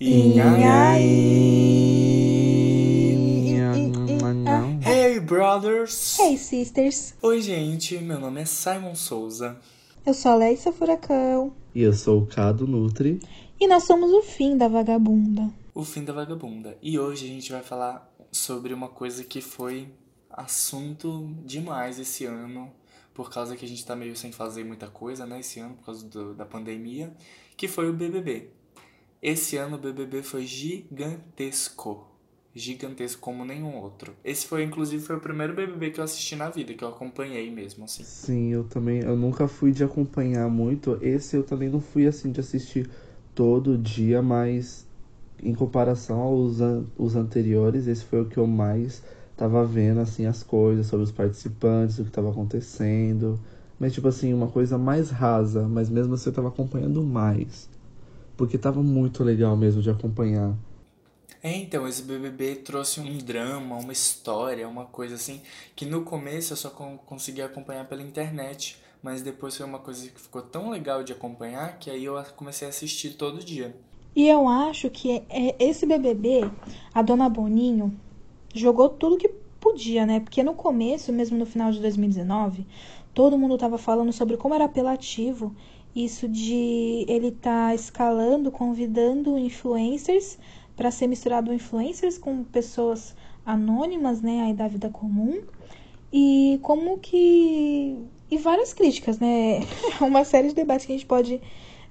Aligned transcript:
E 0.00 0.40
aí? 0.40 1.58
Hey, 4.86 5.18
brothers! 5.18 6.16
Hey, 6.20 6.38
sisters! 6.38 7.14
Oi, 7.20 7.40
gente, 7.40 7.98
meu 7.98 8.20
nome 8.20 8.42
é 8.42 8.44
Simon 8.44 8.94
Souza. 8.94 9.58
Eu 10.06 10.14
sou 10.14 10.30
a 10.30 10.34
Leissa 10.36 10.70
Furacão. 10.70 11.52
E 11.74 11.82
eu 11.82 11.92
sou 11.92 12.22
o 12.22 12.26
Cado 12.26 12.64
Nutri. 12.64 13.18
E 13.58 13.66
nós 13.66 13.88
somos 13.88 14.12
o 14.12 14.22
fim 14.22 14.56
da 14.56 14.68
vagabunda. 14.68 15.50
O 15.74 15.82
fim 15.84 16.04
da 16.04 16.12
vagabunda. 16.12 16.78
E 16.80 16.96
hoje 16.96 17.24
a 17.24 17.28
gente 17.28 17.50
vai 17.50 17.64
falar 17.64 18.08
sobre 18.30 18.72
uma 18.72 18.86
coisa 18.86 19.24
que 19.24 19.40
foi 19.40 19.88
assunto 20.30 21.28
demais 21.44 21.98
esse 21.98 22.24
ano, 22.24 22.70
por 23.12 23.32
causa 23.32 23.56
que 23.56 23.64
a 23.64 23.68
gente 23.68 23.84
tá 23.84 23.96
meio 23.96 24.14
sem 24.14 24.30
fazer 24.30 24.62
muita 24.62 24.86
coisa, 24.86 25.26
né, 25.26 25.40
esse 25.40 25.58
ano, 25.58 25.74
por 25.74 25.86
causa 25.86 26.06
do, 26.06 26.34
da 26.34 26.44
pandemia, 26.44 27.12
que 27.56 27.66
foi 27.66 27.90
o 27.90 27.92
BBB. 27.92 28.57
Esse 29.22 29.56
ano 29.56 29.76
o 29.76 29.78
BBB 29.80 30.22
foi 30.22 30.46
gigantesco. 30.46 32.06
Gigantesco 32.54 33.20
como 33.20 33.44
nenhum 33.44 33.76
outro. 33.76 34.14
Esse 34.24 34.46
foi, 34.46 34.62
inclusive, 34.62 35.02
foi 35.02 35.16
o 35.16 35.20
primeiro 35.20 35.54
BBB 35.54 35.90
que 35.90 36.00
eu 36.00 36.04
assisti 36.04 36.36
na 36.36 36.48
vida, 36.50 36.72
que 36.72 36.84
eu 36.84 36.88
acompanhei 36.88 37.50
mesmo, 37.50 37.84
assim. 37.84 38.04
Sim, 38.04 38.52
eu 38.52 38.64
também, 38.64 39.00
eu 39.00 39.16
nunca 39.16 39.48
fui 39.48 39.72
de 39.72 39.82
acompanhar 39.82 40.48
muito. 40.48 40.98
Esse 41.02 41.36
eu 41.36 41.42
também 41.42 41.68
não 41.68 41.80
fui, 41.80 42.06
assim, 42.06 42.30
de 42.30 42.40
assistir 42.40 42.88
todo 43.34 43.76
dia, 43.76 44.22
mas 44.22 44.86
em 45.42 45.54
comparação 45.54 46.20
aos 46.20 46.60
an 46.60 46.84
os 46.96 47.16
anteriores, 47.16 47.86
esse 47.86 48.04
foi 48.04 48.22
o 48.22 48.26
que 48.26 48.38
eu 48.38 48.46
mais 48.46 49.02
tava 49.36 49.64
vendo, 49.64 50.00
assim, 50.00 50.26
as 50.26 50.42
coisas 50.42 50.86
sobre 50.86 51.04
os 51.04 51.12
participantes, 51.12 51.98
o 51.98 52.04
que 52.04 52.10
tava 52.10 52.30
acontecendo. 52.30 53.38
Mas, 53.78 53.92
tipo 53.92 54.08
assim, 54.08 54.32
uma 54.34 54.48
coisa 54.48 54.78
mais 54.78 55.10
rasa, 55.10 55.68
mas 55.68 55.88
mesmo 55.88 56.14
assim 56.14 56.30
eu 56.30 56.34
tava 56.34 56.48
acompanhando 56.48 57.02
mais. 57.02 57.68
Porque 58.38 58.56
tava 58.56 58.82
muito 58.82 59.22
legal 59.22 59.54
mesmo 59.56 59.82
de 59.82 59.90
acompanhar. 59.90 60.54
É, 61.42 61.54
então, 61.56 61.86
esse 61.86 62.02
BBB 62.02 62.56
trouxe 62.56 63.00
um 63.00 63.18
drama, 63.18 63.76
uma 63.76 63.92
história, 63.92 64.66
uma 64.68 64.86
coisa 64.86 65.16
assim, 65.16 65.42
que 65.76 65.84
no 65.84 66.02
começo 66.02 66.52
eu 66.52 66.56
só 66.56 66.70
conseguia 66.70 67.46
acompanhar 67.46 67.84
pela 67.86 68.02
internet, 68.02 68.76
mas 69.02 69.22
depois 69.22 69.56
foi 69.56 69.66
uma 69.66 69.78
coisa 69.80 70.08
que 70.08 70.20
ficou 70.20 70.40
tão 70.40 70.70
legal 70.70 71.04
de 71.04 71.12
acompanhar 71.12 71.78
que 71.78 71.90
aí 71.90 72.04
eu 72.04 72.14
comecei 72.36 72.66
a 72.66 72.70
assistir 72.70 73.10
todo 73.10 73.44
dia. 73.44 73.76
E 74.16 74.28
eu 74.28 74.48
acho 74.48 74.88
que 74.88 75.22
é 75.28 75.56
esse 75.58 75.84
BBB, 75.84 76.50
a 76.94 77.02
dona 77.02 77.28
Boninho 77.28 77.92
jogou 78.54 78.88
tudo 78.88 79.18
que 79.18 79.28
podia, 79.60 80.06
né? 80.06 80.20
Porque 80.20 80.42
no 80.42 80.54
começo, 80.54 81.12
mesmo 81.12 81.36
no 81.36 81.46
final 81.46 81.70
de 81.70 81.80
2019, 81.80 82.66
todo 83.14 83.38
mundo 83.38 83.58
tava 83.58 83.78
falando 83.78 84.12
sobre 84.12 84.36
como 84.36 84.54
era 84.54 84.64
apelativo 84.64 85.54
isso 85.94 86.28
de 86.28 87.04
ele 87.08 87.32
tá 87.32 87.74
escalando, 87.74 88.50
convidando 88.50 89.38
influencers 89.38 90.38
para 90.76 90.90
ser 90.90 91.06
misturado 91.06 91.52
influencers 91.52 92.18
com 92.18 92.44
pessoas 92.44 93.14
anônimas, 93.44 94.20
né, 94.20 94.42
aí 94.42 94.54
da 94.54 94.68
vida 94.68 94.88
comum. 94.90 95.40
E 96.12 96.58
como 96.62 96.98
que 96.98 97.96
e 98.30 98.38
várias 98.38 98.72
críticas, 98.72 99.18
né? 99.18 99.60
Uma 100.00 100.24
série 100.24 100.48
de 100.48 100.54
debates 100.54 100.86
que 100.86 100.92
a 100.92 100.96
gente 100.96 101.06
pode 101.06 101.40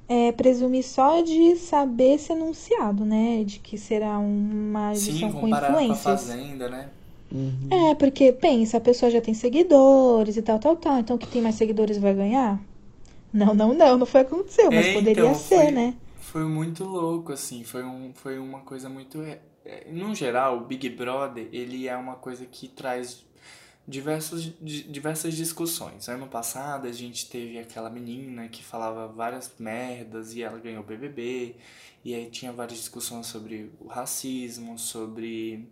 é, 0.07 0.31
presumir 0.31 0.83
só 0.83 1.21
de 1.21 1.55
saber 1.55 2.19
ser 2.19 2.33
anunciado, 2.33 3.03
né? 3.03 3.43
De 3.43 3.59
que 3.59 3.77
será 3.77 4.17
uma 4.17 4.91
edição 4.91 5.31
Sim, 5.31 5.39
com 5.39 5.47
influências. 5.47 6.03
Com 6.03 6.09
a 6.09 6.17
Fazenda, 6.17 6.69
né? 6.69 6.89
Uhum. 7.31 7.89
É, 7.89 7.95
porque 7.95 8.31
pensa, 8.31 8.77
a 8.77 8.81
pessoa 8.81 9.11
já 9.11 9.19
tem 9.19 9.33
seguidores 9.33 10.37
e 10.37 10.41
tal, 10.41 10.59
tal, 10.59 10.75
tal. 10.75 10.99
Então, 10.99 11.17
que 11.17 11.27
tem 11.27 11.41
mais 11.41 11.55
seguidores 11.55 11.97
vai 11.97 12.13
ganhar? 12.13 12.61
Não, 13.37 13.53
não, 13.53 13.73
não, 13.73 13.97
não 13.97 14.05
foi 14.05 14.21
o 14.21 14.25
que 14.25 14.33
aconteceu, 14.33 14.71
mas 14.71 14.87
É, 14.87 14.89
poderia 14.89 15.33
então, 15.33 15.33
ser, 15.33 15.71
foi- 15.71 15.71
né? 15.71 15.95
Foi 16.19 16.43
muito 16.45 16.83
louco, 16.83 17.31
assim, 17.31 17.63
foi, 17.63 17.83
um, 17.83 18.13
foi 18.13 18.37
uma 18.39 18.61
coisa 18.61 18.89
muito... 18.89 19.21
é, 19.21 19.39
é, 19.65 19.87
No 19.91 20.13
geral, 20.13 20.57
o 20.57 20.65
Big 20.65 20.89
Brother, 20.89 21.47
ele 21.53 21.87
é 21.87 21.95
uma 21.95 22.15
coisa 22.15 22.45
que 22.45 22.67
traz 22.67 23.25
diversos, 23.87 24.43
di- 24.61 24.83
diversas 24.83 25.35
discussões. 25.35 26.09
Ano 26.09 26.27
passado, 26.27 26.87
a 26.87 26.91
gente 26.91 27.29
teve 27.29 27.59
aquela 27.59 27.89
menina 27.89 28.47
que 28.49 28.63
falava 28.63 29.07
várias 29.07 29.51
merdas 29.59 30.33
e 30.35 30.43
ela 30.43 30.59
ganhou 30.59 30.83
o 30.83 30.85
BBB, 30.85 31.55
e 32.05 32.13
aí 32.15 32.29
tinha 32.29 32.51
várias 32.53 32.79
discussões 32.79 33.27
sobre 33.27 33.71
o 33.79 33.87
racismo, 33.87 34.77
sobre 34.79 35.67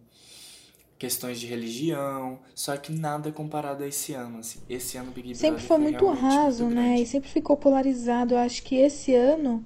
questões 1.05 1.39
de 1.39 1.45
religião, 1.45 2.39
só 2.55 2.75
que 2.77 2.91
nada 2.91 3.31
comparado 3.31 3.83
a 3.83 3.87
esse 3.87 4.13
ano, 4.13 4.39
assim. 4.39 4.59
Esse 4.67 4.97
ano 4.97 5.11
Big 5.11 5.35
Sempre 5.35 5.61
Brother 5.61 5.67
foi 5.67 5.77
muito 5.77 6.07
raso, 6.09 6.63
muito 6.63 6.75
né? 6.75 6.99
E 6.99 7.05
sempre 7.05 7.29
ficou 7.29 7.55
polarizado. 7.55 8.33
Eu 8.33 8.39
acho 8.39 8.63
que 8.63 8.75
esse 8.75 9.13
ano, 9.13 9.63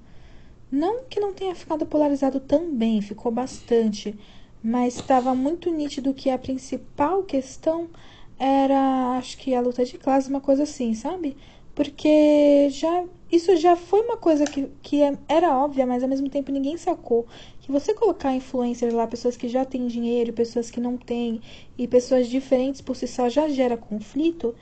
não 0.72 1.04
que 1.06 1.20
não 1.20 1.34
tenha 1.34 1.56
ficado 1.56 1.86
polarizado 1.86 2.40
também, 2.40 3.02
ficou 3.02 3.32
bastante. 3.32 4.18
Mas 4.62 4.96
estava 4.96 5.34
muito 5.34 5.72
nítido 5.72 6.14
que 6.14 6.30
a 6.30 6.38
principal 6.38 7.24
questão 7.24 7.88
era, 8.38 9.18
acho 9.18 9.38
que 9.38 9.56
a 9.56 9.62
luta 9.62 9.86
de 9.86 9.98
classe, 9.98 10.30
uma 10.30 10.42
coisa 10.42 10.64
assim, 10.64 10.94
sabe? 10.94 11.38
Porque 11.74 12.70
já 12.72 13.06
isso 13.32 13.56
já 13.56 13.76
foi 13.76 14.02
uma 14.02 14.18
coisa 14.18 14.44
que, 14.46 14.68
que 14.82 15.02
é- 15.04 15.18
era 15.28 15.56
óbvia, 15.58 15.86
mas 15.86 16.04
ao 16.04 16.10
mesmo 16.10 16.30
tempo 16.30 16.52
ninguém 16.52 16.76
sacou. 16.78 17.26
Que 17.70 17.74
você 17.74 17.94
colocar 17.94 18.34
influencers 18.34 18.92
lá, 18.96 19.06
pessoas 19.06 19.38
que 19.38 19.48
já 19.48 19.64
têm 19.64 19.86
dinheiro, 19.86 20.34
pessoas 20.34 20.72
que 20.72 20.80
não 20.80 20.98
têm, 20.98 21.40
e 21.78 21.88
pessoas 21.88 22.28
diferentes 22.28 22.82
por 22.82 22.96
si 22.96 23.08
só 23.08 23.30
já 23.30 23.48
gera 23.48 23.78
conflito. 23.78 24.56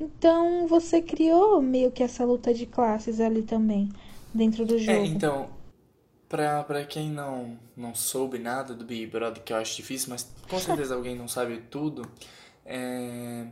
Então 0.00 0.68
você 0.68 1.02
criou 1.02 1.60
meio 1.60 1.90
que 1.90 2.04
essa 2.04 2.24
luta 2.24 2.54
de 2.54 2.64
classes 2.64 3.18
ali 3.18 3.42
também, 3.42 3.88
dentro 4.32 4.64
do 4.64 4.78
jogo. 4.78 4.96
É, 4.96 5.04
então, 5.04 5.50
pra, 6.28 6.62
pra 6.62 6.84
quem 6.84 7.10
não, 7.10 7.58
não 7.76 7.96
soube 7.96 8.38
nada 8.38 8.74
do 8.74 8.84
Big 8.84 9.08
Brother, 9.08 9.42
que 9.42 9.52
eu 9.52 9.56
acho 9.56 9.74
difícil, 9.74 10.10
mas 10.10 10.32
com 10.48 10.58
certeza 10.62 10.94
alguém 10.94 11.16
não 11.16 11.26
sabe 11.26 11.64
tudo, 11.68 12.08
é, 12.64 13.44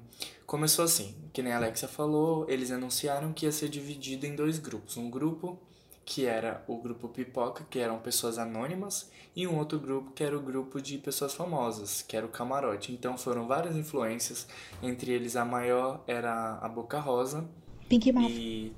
começou 0.47 0.85
assim, 0.85 1.17
que 1.33 1.43
nem 1.43 1.53
a 1.53 1.57
Alexia 1.57 1.89
falou, 1.89 2.49
eles 2.49 2.71
anunciaram 2.71 3.33
que 3.33 3.45
ia 3.45 3.51
ser 3.51 3.71
dividido 3.71 4.25
em 4.25 4.37
dois 4.37 4.61
grupos. 4.61 4.97
Um 4.97 5.11
grupo 5.11 5.59
que 6.13 6.27
era 6.27 6.65
o 6.67 6.77
grupo 6.77 7.09
Pipoca, 7.09 7.65
que 7.71 7.79
eram 7.79 8.01
pessoas 8.01 8.37
anônimas, 8.37 9.09
e 9.37 9.47
um 9.47 9.57
outro 9.57 9.79
grupo 9.79 10.11
que 10.11 10.25
era 10.25 10.37
o 10.37 10.43
grupo 10.43 10.81
de 10.83 10.99
pessoas 10.99 11.33
famosas, 11.35 12.03
que 12.03 12.17
era 12.17 12.27
o 12.27 12.29
Camarote. 12.31 12.93
Então 12.93 13.17
foram 13.17 13.47
várias 13.47 13.77
influências, 13.77 14.49
entre 14.83 15.13
eles 15.13 15.37
a 15.37 15.45
maior 15.45 16.03
era 16.09 16.59
a 16.61 16.69
Boca 16.69 16.99
Rosa, 16.99 17.49
Pink 17.89 18.13
Mouth. 18.13 18.43
e 18.43 18.77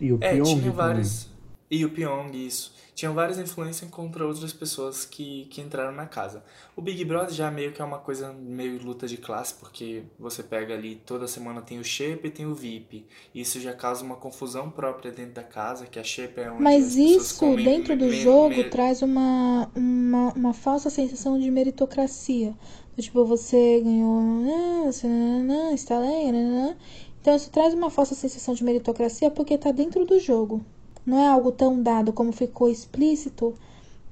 E 0.00 0.12
o 0.12 0.18
é, 0.20 0.28
Pyong 0.28 0.42
tinha 0.42 0.72
também. 0.72 0.72
vários. 0.72 1.31
E 1.72 1.86
o 1.86 1.88
Pyong, 1.88 2.30
isso. 2.36 2.74
Tinham 2.94 3.14
várias 3.14 3.38
influências 3.38 3.90
contra 3.90 4.26
outras 4.26 4.52
pessoas 4.52 5.06
que, 5.06 5.46
que 5.46 5.62
entraram 5.62 5.90
na 5.90 6.04
casa. 6.04 6.44
O 6.76 6.82
Big 6.82 7.02
Brother 7.02 7.32
já 7.32 7.50
meio 7.50 7.72
que 7.72 7.80
é 7.80 7.84
uma 7.84 7.96
coisa 7.96 8.30
meio 8.30 8.78
luta 8.84 9.08
de 9.08 9.16
classe, 9.16 9.54
porque 9.54 10.02
você 10.18 10.42
pega 10.42 10.74
ali, 10.74 10.96
toda 10.96 11.26
semana 11.26 11.62
tem 11.62 11.78
o 11.78 11.84
Shape 11.84 12.28
e 12.28 12.30
tem 12.30 12.44
o 12.44 12.54
VIP. 12.54 13.06
Isso 13.34 13.58
já 13.58 13.72
causa 13.72 14.04
uma 14.04 14.16
confusão 14.16 14.70
própria 14.70 15.10
dentro 15.10 15.32
da 15.32 15.42
casa, 15.42 15.86
que 15.86 15.98
a 15.98 16.04
Shape 16.04 16.42
é 16.42 16.50
onde 16.50 16.58
as 16.58 16.62
Mas 16.62 16.96
isso, 16.96 17.56
dentro 17.56 17.96
do 17.96 18.12
jogo, 18.12 18.68
traz 18.68 19.00
uma, 19.00 19.70
uma, 19.74 20.34
uma 20.34 20.52
falsa 20.52 20.90
sensação 20.90 21.40
de 21.40 21.50
meritocracia. 21.50 22.54
Tipo, 22.98 23.24
você 23.24 23.80
ganhou, 23.80 24.20
ah, 24.20 24.92
você 24.92 25.08
nananã, 25.08 25.72
está 25.72 25.98
lendo, 25.98 26.34
nananã. 26.34 26.76
Então, 27.22 27.34
isso 27.34 27.50
traz 27.50 27.72
uma 27.72 27.88
falsa 27.88 28.14
sensação 28.14 28.52
de 28.52 28.62
meritocracia 28.62 29.30
porque 29.30 29.56
tá 29.56 29.72
dentro 29.72 30.04
do 30.04 30.20
jogo. 30.20 30.62
Não 31.04 31.18
é 31.18 31.28
algo 31.28 31.52
tão 31.52 31.82
dado 31.82 32.12
como 32.12 32.32
ficou 32.32 32.68
explícito 32.68 33.54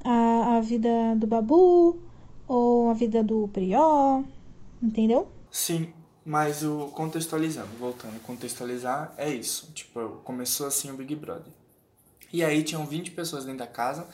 a, 0.04 0.56
a 0.56 0.60
vida 0.60 0.88
do 1.16 1.26
Babu 1.26 1.98
ou 2.48 2.90
a 2.90 2.94
vida 2.94 3.22
do 3.22 3.48
Prió, 3.48 4.24
entendeu? 4.82 5.28
Sim, 5.50 5.92
mas 6.24 6.62
o 6.62 6.86
contextualizando, 6.88 7.68
voltando 7.78 8.16
a 8.16 8.20
contextualizar, 8.20 9.14
é 9.16 9.32
isso. 9.32 9.70
Tipo, 9.72 10.20
começou 10.24 10.66
assim 10.66 10.90
o 10.90 10.94
Big 10.94 11.14
Brother. 11.14 11.52
E 12.32 12.44
aí 12.44 12.62
tinham 12.62 12.86
20 12.86 13.10
pessoas 13.12 13.44
dentro 13.44 13.58
da 13.58 13.66
casa, 13.66 14.06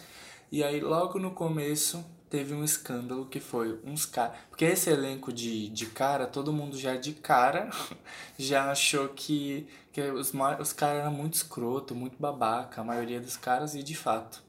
e 0.51 0.63
aí 0.65 0.81
logo 0.81 1.19
no 1.19 1.31
começo 1.33 2.05
teve 2.31 2.55
um 2.55 2.65
escândalo 2.65 3.27
que 3.27 3.41
foi 3.41 3.79
uns 3.85 4.07
caras. 4.07 4.37
Porque 4.49 4.65
esse 4.65 4.91
elenco 4.91 5.33
de, 5.33 5.69
de 5.69 5.87
cara, 5.87 6.27
todo 6.27 6.53
mundo 6.53 6.77
já 6.79 6.97
de 6.97 7.13
cara 7.13 7.71
já 8.39 8.71
achou 8.71 9.09
que, 9.11 9.67
que 9.97 10.03
os, 10.03 10.35
os 10.61 10.75
caras 10.75 11.01
eram 11.01 11.11
muito 11.11 11.33
escroto, 11.33 11.95
muito 11.95 12.19
babaca, 12.21 12.83
a 12.83 12.85
maioria 12.85 13.19
dos 13.19 13.35
caras, 13.35 13.75
e 13.75 13.83
de 13.83 13.95
fato. 13.95 14.43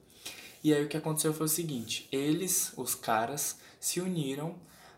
E 0.61 0.73
aí 0.73 0.83
o 0.83 0.89
que 0.89 0.97
aconteceu 0.97 1.33
foi 1.33 1.45
o 1.45 1.49
seguinte, 1.49 2.05
eles, 2.11 2.73
os 2.75 2.93
caras, 2.93 3.57
se 3.79 4.01
uniram 4.01 4.55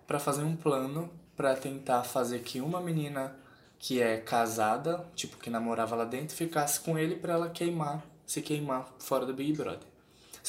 pra 0.07 0.17
fazer 0.17 0.41
um 0.41 0.55
plano 0.55 1.07
pra 1.37 1.55
tentar 1.55 2.01
fazer 2.01 2.39
que 2.39 2.61
uma 2.61 2.81
menina 2.81 3.35
que 3.77 4.01
é 4.01 4.17
casada, 4.17 5.05
tipo 5.15 5.37
que 5.37 5.51
namorava 5.51 5.95
lá 5.95 6.03
dentro, 6.03 6.35
ficasse 6.35 6.79
com 6.79 6.97
ele 6.97 7.15
pra 7.17 7.33
ela 7.33 7.49
queimar, 7.51 8.03
se 8.25 8.41
queimar 8.41 8.91
fora 8.97 9.27
do 9.27 9.35
Big 9.35 9.53
Brother. 9.53 9.87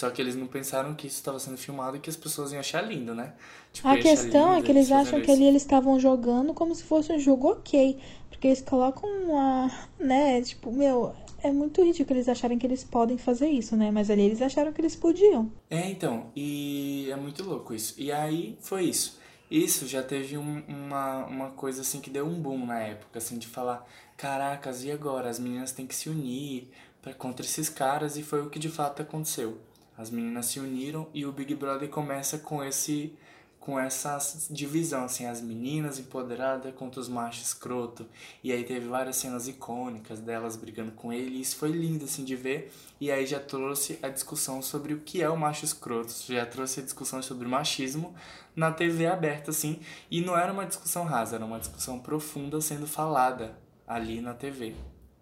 Só 0.01 0.09
que 0.09 0.23
eles 0.23 0.35
não 0.35 0.47
pensaram 0.47 0.95
que 0.95 1.07
isso 1.07 1.17
estava 1.17 1.39
sendo 1.39 1.59
filmado 1.59 1.95
e 1.99 2.01
que 2.01 2.09
as 2.09 2.17
pessoas 2.17 2.53
iam 2.53 2.61
achar 2.61 2.81
lindo, 2.81 3.15
né? 3.15 3.35
Tipo, 3.71 3.87
A 3.87 3.99
questão 3.99 4.53
é 4.53 4.55
lindo 4.55 4.65
que 4.65 4.73
eles 4.73 4.91
acham 4.91 5.21
que 5.21 5.31
ali 5.31 5.45
eles 5.45 5.61
estavam 5.61 6.01
jogando 6.01 6.55
como 6.55 6.75
se 6.75 6.83
fosse 6.85 7.13
um 7.13 7.19
jogo 7.19 7.49
ok. 7.51 7.99
Porque 8.31 8.47
eles 8.47 8.63
colocam 8.63 9.07
uma. 9.25 9.71
né? 9.99 10.41
Tipo, 10.41 10.73
meu. 10.73 11.15
é 11.43 11.51
muito 11.53 11.83
ridículo 11.85 12.17
eles 12.17 12.31
acharem 12.31 12.59
que 12.59 12.67
eles 12.67 12.83
podem 12.83 13.19
fazer 13.19 13.49
isso, 13.51 13.77
né? 13.77 13.91
Mas 13.91 14.09
ali 14.11 14.23
eles 14.23 14.41
acharam 14.41 14.73
que 14.73 14.81
eles 14.81 14.97
podiam. 14.97 15.53
É, 15.69 15.91
então, 15.91 16.31
e 16.35 17.09
é 17.11 17.17
muito 17.17 17.43
louco 17.45 17.75
isso. 17.75 17.95
E 18.01 18.11
aí 18.11 18.57
foi 18.61 18.85
isso. 18.85 19.19
Isso 19.51 19.87
já 19.87 20.03
teve 20.03 20.39
um, 20.39 20.63
uma, 20.67 21.27
uma 21.27 21.51
coisa 21.51 21.83
assim 21.83 22.01
que 22.01 22.09
deu 22.09 22.25
um 22.27 22.41
boom 22.41 22.65
na 22.65 22.79
época, 22.79 23.19
assim, 23.19 23.37
de 23.37 23.49
falar, 23.49 23.87
caracas, 24.17 24.83
e 24.85 24.91
agora? 24.91 25.29
As 25.29 25.39
meninas 25.39 25.73
têm 25.73 25.87
que 25.87 25.95
se 25.95 26.09
unir 26.09 26.71
pra, 27.03 27.13
contra 27.13 27.45
esses 27.45 27.69
caras, 27.69 28.17
e 28.17 28.23
foi 28.23 28.41
o 28.41 28.49
que 28.49 28.59
de 28.59 28.69
fato 28.71 29.03
aconteceu. 29.03 29.59
As 30.01 30.11
meninas 30.11 30.47
se 30.47 30.59
uniram 30.59 31.07
e 31.13 31.27
o 31.27 31.33
Big 31.33 31.55
Brother 31.55 31.91
começa 31.91 32.39
com 32.39 32.65
esse 32.65 33.13
com 33.59 33.79
essa 33.79 34.17
divisão, 34.51 35.05
assim, 35.05 35.27
as 35.27 35.43
meninas 35.43 35.99
empoderadas 35.99 36.75
contra 36.75 36.99
os 36.99 37.11
machos 37.11 37.49
escroto. 37.49 38.07
E 38.43 38.51
aí 38.51 38.65
teve 38.65 38.89
várias 38.89 39.17
cenas 39.17 39.47
icônicas 39.47 40.19
delas 40.19 40.57
brigando 40.57 40.93
com 40.93 41.13
ele, 41.13 41.37
e 41.37 41.41
isso 41.43 41.57
foi 41.57 41.69
lindo, 41.71 42.07
assim, 42.07 42.25
de 42.25 42.35
ver. 42.35 42.73
E 42.99 43.11
aí 43.11 43.27
já 43.27 43.39
trouxe 43.39 43.99
a 44.03 44.09
discussão 44.09 44.63
sobre 44.63 44.95
o 44.95 45.01
que 45.01 45.23
é 45.23 45.29
o 45.29 45.37
macho 45.37 45.67
escroto, 45.67 46.11
já 46.27 46.47
trouxe 46.47 46.81
a 46.81 46.83
discussão 46.83 47.21
sobre 47.21 47.47
o 47.47 47.51
machismo 47.51 48.15
na 48.57 48.73
TV 48.73 49.07
aberta, 49.07 49.51
assim. 49.51 49.81
E 50.11 50.23
não 50.23 50.35
era 50.35 50.51
uma 50.51 50.65
discussão 50.65 51.05
rasa, 51.05 51.37
era 51.37 51.45
uma 51.45 51.59
discussão 51.59 51.99
profunda 51.99 52.63
sendo 52.63 52.87
falada 52.87 53.59
ali 53.87 54.23
na 54.23 54.33
TV. 54.33 54.75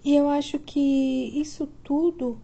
E 0.05 0.15
eu 0.15 0.29
acho 0.29 0.61
que 0.61 1.41
isso 1.41 1.67
tudo 1.83 2.41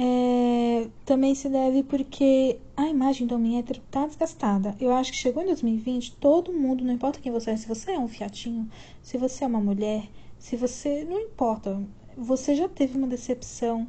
é, 0.00 0.88
também 1.04 1.34
se 1.34 1.48
deve 1.48 1.82
porque 1.82 2.60
a 2.76 2.86
imagem 2.86 3.26
do 3.26 3.34
homem 3.34 3.58
hétero 3.58 3.82
tá 3.90 4.06
desgastada. 4.06 4.76
Eu 4.78 4.92
acho 4.92 5.10
que 5.10 5.18
chegou 5.18 5.42
em 5.42 5.46
2020, 5.46 6.14
todo 6.16 6.52
mundo, 6.52 6.84
não 6.84 6.94
importa 6.94 7.18
quem 7.18 7.32
você 7.32 7.50
é, 7.50 7.56
se 7.56 7.66
você 7.66 7.90
é 7.90 7.98
um 7.98 8.06
fiatinho, 8.06 8.70
se 9.02 9.18
você 9.18 9.42
é 9.42 9.48
uma 9.48 9.60
mulher, 9.60 10.08
se 10.38 10.56
você. 10.56 11.04
Não 11.04 11.18
importa. 11.18 11.82
Você 12.16 12.54
já 12.54 12.68
teve 12.68 12.96
uma 12.96 13.08
decepção 13.08 13.88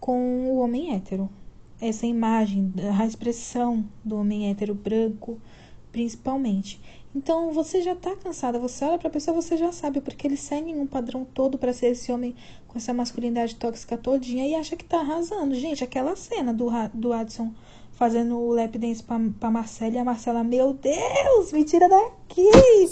com 0.00 0.46
o 0.46 0.58
homem 0.58 0.94
hétero. 0.94 1.28
Essa 1.78 2.06
imagem, 2.06 2.72
a 2.98 3.04
expressão 3.04 3.84
do 4.02 4.16
homem 4.16 4.48
hétero 4.48 4.74
branco, 4.74 5.38
principalmente. 5.92 6.80
Então 7.16 7.50
você 7.50 7.80
já 7.80 7.96
tá 7.96 8.14
cansada, 8.14 8.58
você 8.58 8.84
olha 8.84 8.98
pra 8.98 9.08
pessoa, 9.08 9.40
você 9.40 9.56
já 9.56 9.72
sabe, 9.72 10.02
porque 10.02 10.26
eles 10.26 10.40
seguem 10.40 10.78
um 10.78 10.86
padrão 10.86 11.24
todo 11.24 11.56
para 11.56 11.72
ser 11.72 11.86
esse 11.86 12.12
homem 12.12 12.36
com 12.68 12.76
essa 12.76 12.92
masculinidade 12.92 13.56
tóxica 13.56 13.96
todinha 13.96 14.46
e 14.46 14.54
acha 14.54 14.76
que 14.76 14.84
tá 14.84 15.00
arrasando. 15.00 15.54
Gente, 15.54 15.82
aquela 15.82 16.14
cena 16.14 16.52
do, 16.52 16.68
do 16.92 17.14
Adson 17.14 17.54
fazendo 17.92 18.36
o 18.36 18.52
lap 18.52 18.76
dance 18.76 19.02
pra, 19.02 19.18
pra 19.40 19.50
Marcela 19.50 19.94
e 19.94 19.98
a 19.98 20.04
Marcela, 20.04 20.44
meu 20.44 20.74
Deus, 20.74 21.52
me 21.52 21.64
tira 21.64 21.88
daqui! 21.88 22.50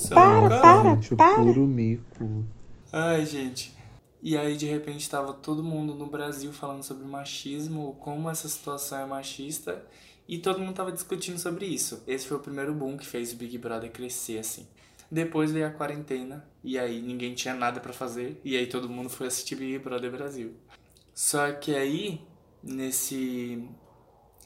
para, 0.09 0.59
para, 0.59 0.95
gente, 0.95 1.15
para! 1.15 1.43
O 1.43 1.45
puro 1.45 1.67
mico. 1.67 2.45
Ai, 2.91 3.27
gente. 3.27 3.75
E 4.23 4.39
aí, 4.39 4.57
de 4.57 4.65
repente, 4.65 5.11
tava 5.11 5.35
todo 5.35 5.63
mundo 5.63 5.95
no 5.95 6.07
Brasil 6.07 6.51
falando 6.51 6.83
sobre 6.83 7.05
machismo, 7.05 7.95
como 8.01 8.31
essa 8.31 8.49
situação 8.49 9.01
é 9.01 9.05
machista, 9.05 9.85
e 10.29 10.39
todo 10.39 10.59
mundo 10.59 10.75
tava 10.75 10.93
discutindo 10.93 11.39
sobre 11.39 11.67
isso. 11.67 12.03
Esse 12.07 12.27
foi 12.27 12.37
o 12.37 12.41
primeiro 12.41 12.75
boom 12.75 12.97
que 12.97 13.07
fez 13.07 13.33
o 13.33 13.37
Big 13.37 13.59
Brother 13.59 13.91
crescer, 13.91 14.39
assim. 14.39 14.67
Depois 15.11 15.53
veio 15.53 15.67
a 15.67 15.71
quarentena, 15.71 16.49
e 16.63 16.79
aí 16.79 17.01
ninguém 17.01 17.35
tinha 17.35 17.55
nada 17.55 17.81
para 17.81 17.93
fazer, 17.93 18.41
e 18.45 18.57
aí 18.57 18.67
todo 18.67 18.89
mundo 18.89 19.11
foi 19.11 19.27
assistir 19.27 19.57
Big 19.57 19.79
Brother 19.79 20.11
Brasil. 20.11 20.55
Só 21.15 21.53
que 21.53 21.75
aí, 21.75 22.21
nesse 22.63 23.69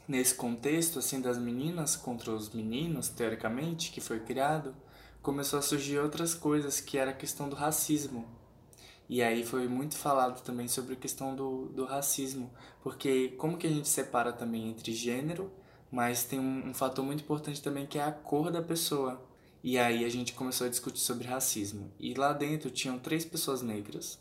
nesse 0.07 0.33
contexto 0.33 0.97
assim 0.97 1.21
das 1.21 1.37
meninas 1.37 1.95
contra 1.95 2.31
os 2.31 2.49
meninos, 2.49 3.09
teoricamente, 3.09 3.91
que 3.91 4.01
foi 4.01 4.19
criado, 4.19 4.75
começou 5.21 5.59
a 5.59 5.61
surgir 5.61 5.99
outras 5.99 6.33
coisas, 6.33 6.81
que 6.81 6.97
era 6.97 7.11
a 7.11 7.13
questão 7.13 7.47
do 7.47 7.55
racismo. 7.55 8.27
E 9.07 9.21
aí 9.21 9.45
foi 9.45 9.67
muito 9.67 9.95
falado 9.95 10.41
também 10.41 10.67
sobre 10.67 10.93
a 10.93 10.97
questão 10.97 11.35
do, 11.35 11.67
do 11.67 11.85
racismo, 11.85 12.51
porque 12.81 13.29
como 13.37 13.57
que 13.57 13.67
a 13.67 13.69
gente 13.69 13.87
separa 13.87 14.33
também 14.33 14.69
entre 14.69 14.93
gênero, 14.93 15.51
mas 15.91 16.23
tem 16.23 16.39
um, 16.39 16.69
um 16.69 16.73
fator 16.73 17.03
muito 17.03 17.23
importante 17.23 17.61
também 17.61 17.85
que 17.85 17.97
é 17.97 18.03
a 18.03 18.11
cor 18.11 18.51
da 18.51 18.61
pessoa. 18.61 19.21
E 19.63 19.77
aí 19.77 20.05
a 20.05 20.09
gente 20.09 20.33
começou 20.33 20.67
a 20.67 20.69
discutir 20.69 20.99
sobre 20.99 21.27
racismo. 21.27 21.91
E 21.99 22.13
lá 22.13 22.31
dentro 22.31 22.69
tinham 22.69 22.97
três 22.97 23.25
pessoas 23.25 23.61
negras. 23.61 24.19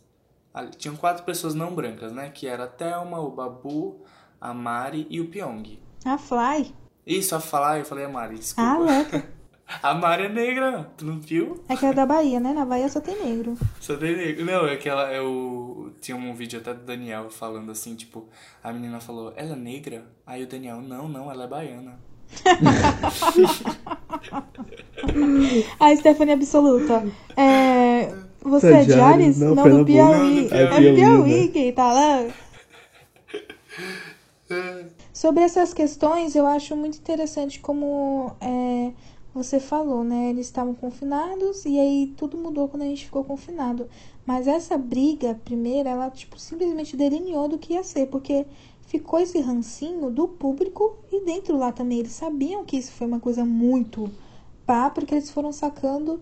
Ali, 0.53 0.70
tinham 0.70 0.97
quatro 0.97 1.25
pessoas 1.25 1.55
não 1.55 1.75
brancas, 1.75 2.12
né? 2.12 2.31
Que 2.31 2.47
era 2.49 2.65
a 2.65 2.69
Thelma, 2.69 3.20
o 3.20 3.31
Babu, 3.31 4.05
a 4.41 4.53
Mari 4.53 5.06
e 5.09 5.20
o 5.20 5.29
Pyong. 5.29 5.79
A 6.05 6.19
Fly. 6.19 6.75
Isso, 7.06 7.35
a 7.35 7.41
Fly, 7.41 7.81
eu 7.81 7.85
falei 7.85 8.05
a 8.05 8.09
Mari, 8.09 8.37
desculpa. 8.37 8.70
Ah, 8.70 8.79
louca. 8.79 9.29
a 9.82 9.94
Mari 9.94 10.25
é 10.25 10.29
negra, 10.29 10.91
tu 10.97 11.05
não 11.05 11.20
viu? 11.20 11.62
É 11.69 11.76
que 11.76 11.85
é 11.85 11.93
da 11.93 12.06
Bahia, 12.06 12.41
né? 12.41 12.53
Na 12.55 12.65
Bahia 12.65 12.88
só 12.88 13.00
tem 13.00 13.23
negro. 13.23 13.56
Só 13.81 13.97
tem 13.97 14.17
negro. 14.17 14.44
Não, 14.44 14.67
é 14.67 14.76
que 14.76 14.88
ela, 14.88 15.12
eu 15.12 15.93
tinha 16.00 16.17
um 16.17 16.35
vídeo 16.35 16.59
até 16.59 16.73
do 16.73 16.85
Daniel 16.85 17.29
falando 17.31 17.70
assim, 17.70 17.94
tipo, 17.94 18.26
a 18.65 18.73
menina 18.73 18.99
falou, 18.99 19.32
ela 19.37 19.53
é 19.53 19.56
negra? 19.56 20.06
Aí 20.26 20.43
o 20.43 20.47
Daniel, 20.47 20.81
não, 20.81 21.09
não, 21.09 21.31
ela 21.31 21.44
é 21.44 21.47
baiana. 21.47 21.99
a 25.81 25.97
Stephanie 25.97 26.35
Absoluta. 26.35 27.06
É, 27.37 28.12
você 28.43 28.73
é 28.73 28.85
de? 28.85 28.94
Ares? 28.94 29.38
Não, 29.38 29.55
Não, 29.55 29.79
do 29.79 29.85
Piauí. 29.85 30.49
É 30.50 30.62
É 30.62 30.67
Piauí, 30.67 30.94
Piauí 30.94 31.47
né? 31.47 31.53
quem 31.53 31.73
tá 31.73 31.93
lá. 31.93 32.26
Sobre 35.12 35.43
essas 35.43 35.75
questões, 35.75 36.37
eu 36.37 36.47
acho 36.47 36.76
muito 36.76 36.97
interessante 36.97 37.59
como 37.61 38.32
é, 38.41 38.93
você 39.35 39.61
falou, 39.61 40.03
né? 40.05 40.31
Eles 40.31 40.47
estavam 40.47 40.75
confinados 40.75 41.65
e 41.65 41.79
aí 41.79 42.15
tudo 42.17 42.37
mudou 42.39 42.69
quando 42.69 42.83
a 42.83 42.87
gente 42.87 43.05
ficou 43.05 43.25
confinado. 43.25 43.89
Mas 44.27 44.47
essa 44.47 44.77
briga, 44.79 45.35
primeira, 45.45 45.91
ela 45.91 46.11
tipo, 46.11 46.39
simplesmente 46.39 46.97
delineou 46.97 47.49
do 47.49 47.59
que 47.59 47.75
ia 47.75 47.83
ser, 47.85 48.07
porque 48.07 48.47
ficou 48.87 49.19
esse 49.21 49.39
rancinho 49.41 50.11
do 50.11 50.27
público 50.29 50.97
e 51.13 51.25
dentro 51.25 51.57
lá 51.57 51.73
também. 51.73 52.01
Eles 52.01 52.13
sabiam 52.13 52.65
que 52.65 52.77
isso 52.77 52.93
foi 52.93 53.07
uma 53.07 53.21
coisa 53.21 53.45
muito 53.45 54.11
pá, 54.67 54.91
porque 54.91 55.15
eles 55.15 55.31
foram 55.31 55.53
sacando 55.53 56.21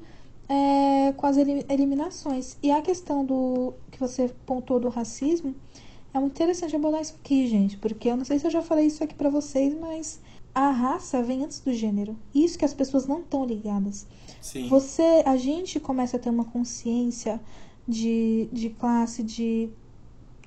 é, 0.49 1.12
com 1.12 1.26
as 1.26 1.37
eli- 1.37 1.64
eliminações. 1.69 2.56
E 2.62 2.70
a 2.70 2.82
questão 2.82 3.25
do 3.25 3.75
que 3.91 3.99
você 3.99 4.29
pontuou 4.47 4.81
do 4.81 4.88
racismo, 4.88 5.55
é 6.14 6.19
muito 6.19 6.35
interessante 6.35 6.75
abordar 6.75 7.03
isso 7.03 7.14
aqui, 7.20 7.47
gente, 7.47 7.76
porque 7.76 8.08
eu 8.08 8.17
não 8.17 8.25
sei 8.25 8.38
se 8.38 8.47
eu 8.47 8.50
já 8.50 8.62
falei 8.62 8.87
isso 8.87 9.05
aqui 9.05 9.14
pra 9.14 9.29
vocês, 9.29 9.75
mas 9.79 10.20
a 10.56 10.70
raça 10.70 11.23
vem 11.23 11.44
antes 11.44 11.61
do 11.61 11.70
gênero. 11.70 12.17
Isso 12.35 12.58
que 12.58 12.64
as 12.64 12.73
pessoas 12.73 13.06
não 13.06 13.20
estão 13.20 13.44
ligadas. 13.44 14.06
Sim. 14.41 14.70
Você, 14.70 15.23
a 15.26 15.37
gente 15.37 15.79
começa 15.79 16.17
a 16.17 16.19
ter 16.19 16.31
uma 16.31 16.47
consciência 16.47 17.38
de, 17.87 18.49
de 18.50 18.70
classe, 18.70 19.23
de, 19.23 19.69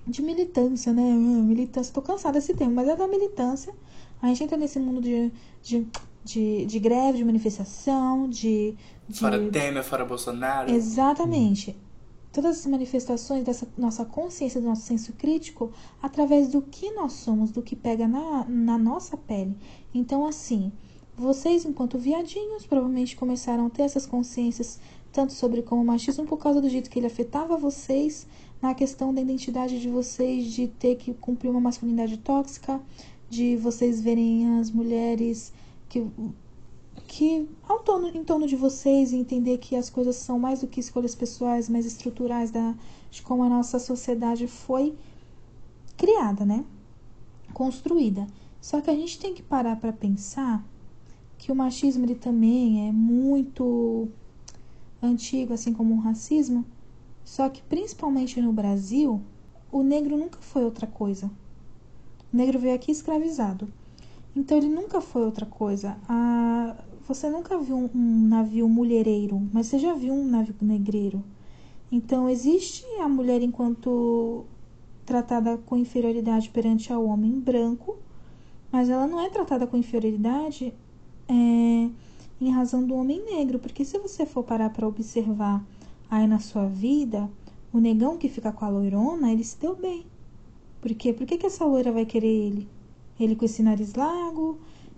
de 0.07 0.23
militância, 0.23 0.91
né? 0.91 1.11
Ah, 1.11 1.43
Militância, 1.43 1.93
tô 1.93 2.01
cansada 2.01 2.39
desse 2.39 2.55
termo, 2.55 2.73
mas 2.73 2.87
é 2.87 2.95
da 2.95 3.07
militância. 3.07 3.71
A 4.19 4.25
gente 4.29 4.43
entra 4.43 4.57
nesse 4.57 4.79
mundo 4.79 4.99
de, 4.99 5.31
de, 5.61 5.85
de, 6.23 6.65
de 6.65 6.79
greve, 6.79 7.19
de 7.19 7.23
manifestação, 7.23 8.27
de. 8.27 8.73
de 9.07 9.19
Fora 9.19 9.39
Temer, 9.51 9.83
fora 9.83 10.05
Bolsonaro. 10.05 10.71
Exatamente. 10.71 11.77
Todas 12.31 12.59
as 12.59 12.65
manifestações 12.65 13.43
dessa 13.43 13.67
nossa 13.77 14.05
consciência, 14.05 14.59
do 14.59 14.67
nosso 14.67 14.83
senso 14.83 15.13
crítico, 15.13 15.71
através 16.01 16.47
do 16.47 16.63
que 16.63 16.89
nós 16.91 17.13
somos, 17.13 17.51
do 17.51 17.61
que 17.61 17.75
pega 17.75 18.07
na, 18.07 18.45
na 18.47 18.77
nossa 18.77 19.15
pele. 19.15 19.55
Então, 19.93 20.25
assim, 20.25 20.71
vocês, 21.17 21.65
enquanto 21.65 21.97
viadinhos, 21.97 22.65
provavelmente 22.65 23.15
começaram 23.15 23.65
a 23.65 23.69
ter 23.69 23.83
essas 23.83 24.05
consciências, 24.05 24.79
tanto 25.11 25.33
sobre 25.33 25.61
como 25.61 25.83
machismo, 25.83 26.25
por 26.25 26.37
causa 26.37 26.61
do 26.61 26.69
jeito 26.69 26.89
que 26.89 26.99
ele 26.99 27.07
afetava 27.07 27.57
vocês, 27.57 28.27
na 28.61 28.73
questão 28.73 29.13
da 29.13 29.21
identidade 29.21 29.79
de 29.79 29.89
vocês, 29.89 30.45
de 30.45 30.67
ter 30.67 30.95
que 30.95 31.13
cumprir 31.13 31.49
uma 31.49 31.59
masculinidade 31.59 32.17
tóxica, 32.17 32.81
de 33.29 33.55
vocês 33.57 34.01
verem 34.01 34.59
as 34.59 34.71
mulheres 34.71 35.53
que 35.87 36.05
que 37.07 37.49
ao 37.67 37.79
torno, 37.79 38.09
em 38.09 38.23
torno 38.23 38.45
de 38.45 38.55
vocês 38.55 39.11
e 39.11 39.15
entender 39.15 39.57
que 39.57 39.75
as 39.75 39.89
coisas 39.89 40.15
são 40.15 40.37
mais 40.37 40.61
do 40.61 40.67
que 40.67 40.79
escolhas 40.79 41.15
pessoais, 41.15 41.67
mas 41.67 41.85
estruturais 41.85 42.51
da, 42.51 42.75
de 43.09 43.21
como 43.21 43.43
a 43.43 43.49
nossa 43.49 43.79
sociedade 43.79 44.45
foi 44.47 44.95
criada, 45.97 46.45
né? 46.45 46.63
Construída. 47.53 48.27
Só 48.61 48.81
que 48.81 48.89
a 48.89 48.95
gente 48.95 49.19
tem 49.19 49.33
que 49.33 49.41
parar 49.41 49.75
para 49.77 49.93
pensar 49.93 50.63
que 51.37 51.51
o 51.51 51.55
machismo 51.55 52.05
ele 52.05 52.15
também 52.15 52.87
é 52.87 52.91
muito 52.91 54.09
antigo, 55.01 55.53
assim 55.53 55.73
como 55.73 55.95
o 55.95 55.99
racismo. 55.99 56.65
Só 57.23 57.47
que 57.47 57.61
principalmente 57.61 58.41
no 58.41 58.51
Brasil, 58.51 59.21
o 59.71 59.81
negro 59.81 60.17
nunca 60.17 60.39
foi 60.41 60.63
outra 60.63 60.85
coisa. 60.85 61.31
O 62.33 62.37
negro 62.37 62.59
veio 62.59 62.75
aqui 62.75 62.91
escravizado. 62.91 63.71
Então 64.35 64.57
ele 64.57 64.67
nunca 64.69 65.01
foi 65.01 65.23
outra 65.23 65.45
coisa. 65.45 65.97
A... 66.07 66.75
Você 67.07 67.29
nunca 67.29 67.57
viu 67.57 67.75
um, 67.75 67.89
um 67.93 68.27
navio 68.27 68.69
mulhereiro, 68.69 69.41
mas 69.51 69.67
você 69.67 69.79
já 69.79 69.93
viu 69.93 70.13
um 70.13 70.25
navio 70.25 70.55
negreiro. 70.61 71.23
Então 71.91 72.29
existe 72.29 72.85
a 73.01 73.09
mulher 73.09 73.41
enquanto 73.41 74.45
tratada 75.11 75.57
com 75.57 75.75
inferioridade 75.75 76.49
perante 76.51 76.93
ao 76.93 77.03
homem 77.05 77.33
branco, 77.39 77.97
mas 78.71 78.89
ela 78.89 79.07
não 79.07 79.19
é 79.19 79.29
tratada 79.29 79.65
com 79.65 79.75
inferioridade 79.75 80.73
é, 81.27 81.89
em 82.45 82.51
razão 82.51 82.85
do 82.85 82.93
homem 82.95 83.19
negro, 83.25 83.57
porque 83.57 83.83
se 83.83 83.97
você 83.97 84.25
for 84.25 84.43
parar 84.43 84.69
para 84.69 84.87
observar 84.87 85.65
aí 86.09 86.27
na 86.27 86.39
sua 86.39 86.65
vida, 86.67 87.29
O 87.71 87.79
negão 87.79 88.17
que 88.17 88.27
fica 88.27 88.51
com 88.51 88.65
a 88.65 88.69
loirona, 88.69 89.31
ele 89.31 89.43
se 89.43 89.57
deu 89.59 89.75
bem. 89.75 90.05
Por 90.81 90.93
quê? 90.95 91.13
Por 91.13 91.25
que, 91.27 91.37
que 91.37 91.45
essa 91.45 91.65
loira 91.65 91.91
vai 91.91 92.05
querer 92.05 92.27
ele? 92.27 92.67
Ele 93.19 93.35
com 93.35 93.45
esse 93.45 93.61
nariz 93.61 93.93
largo, 93.93 94.57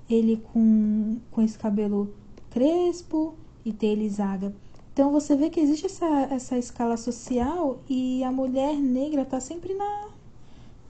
ele 0.09 0.41
com, 0.53 1.17
com 1.31 1.41
esse 1.41 1.57
cabelo 1.57 2.13
crespo 2.49 3.33
e 3.65 3.73
telizaga. 3.73 4.55
Então 4.93 5.11
você 5.11 5.35
vê 5.35 5.49
que 5.49 5.59
existe 5.59 5.85
essa, 5.85 6.05
essa 6.29 6.57
escala 6.57 6.97
social 6.97 7.79
e 7.89 8.23
a 8.23 8.31
mulher 8.31 8.75
negra 8.75 9.23
tá 9.23 9.39
sempre 9.39 9.73
na, 9.73 10.07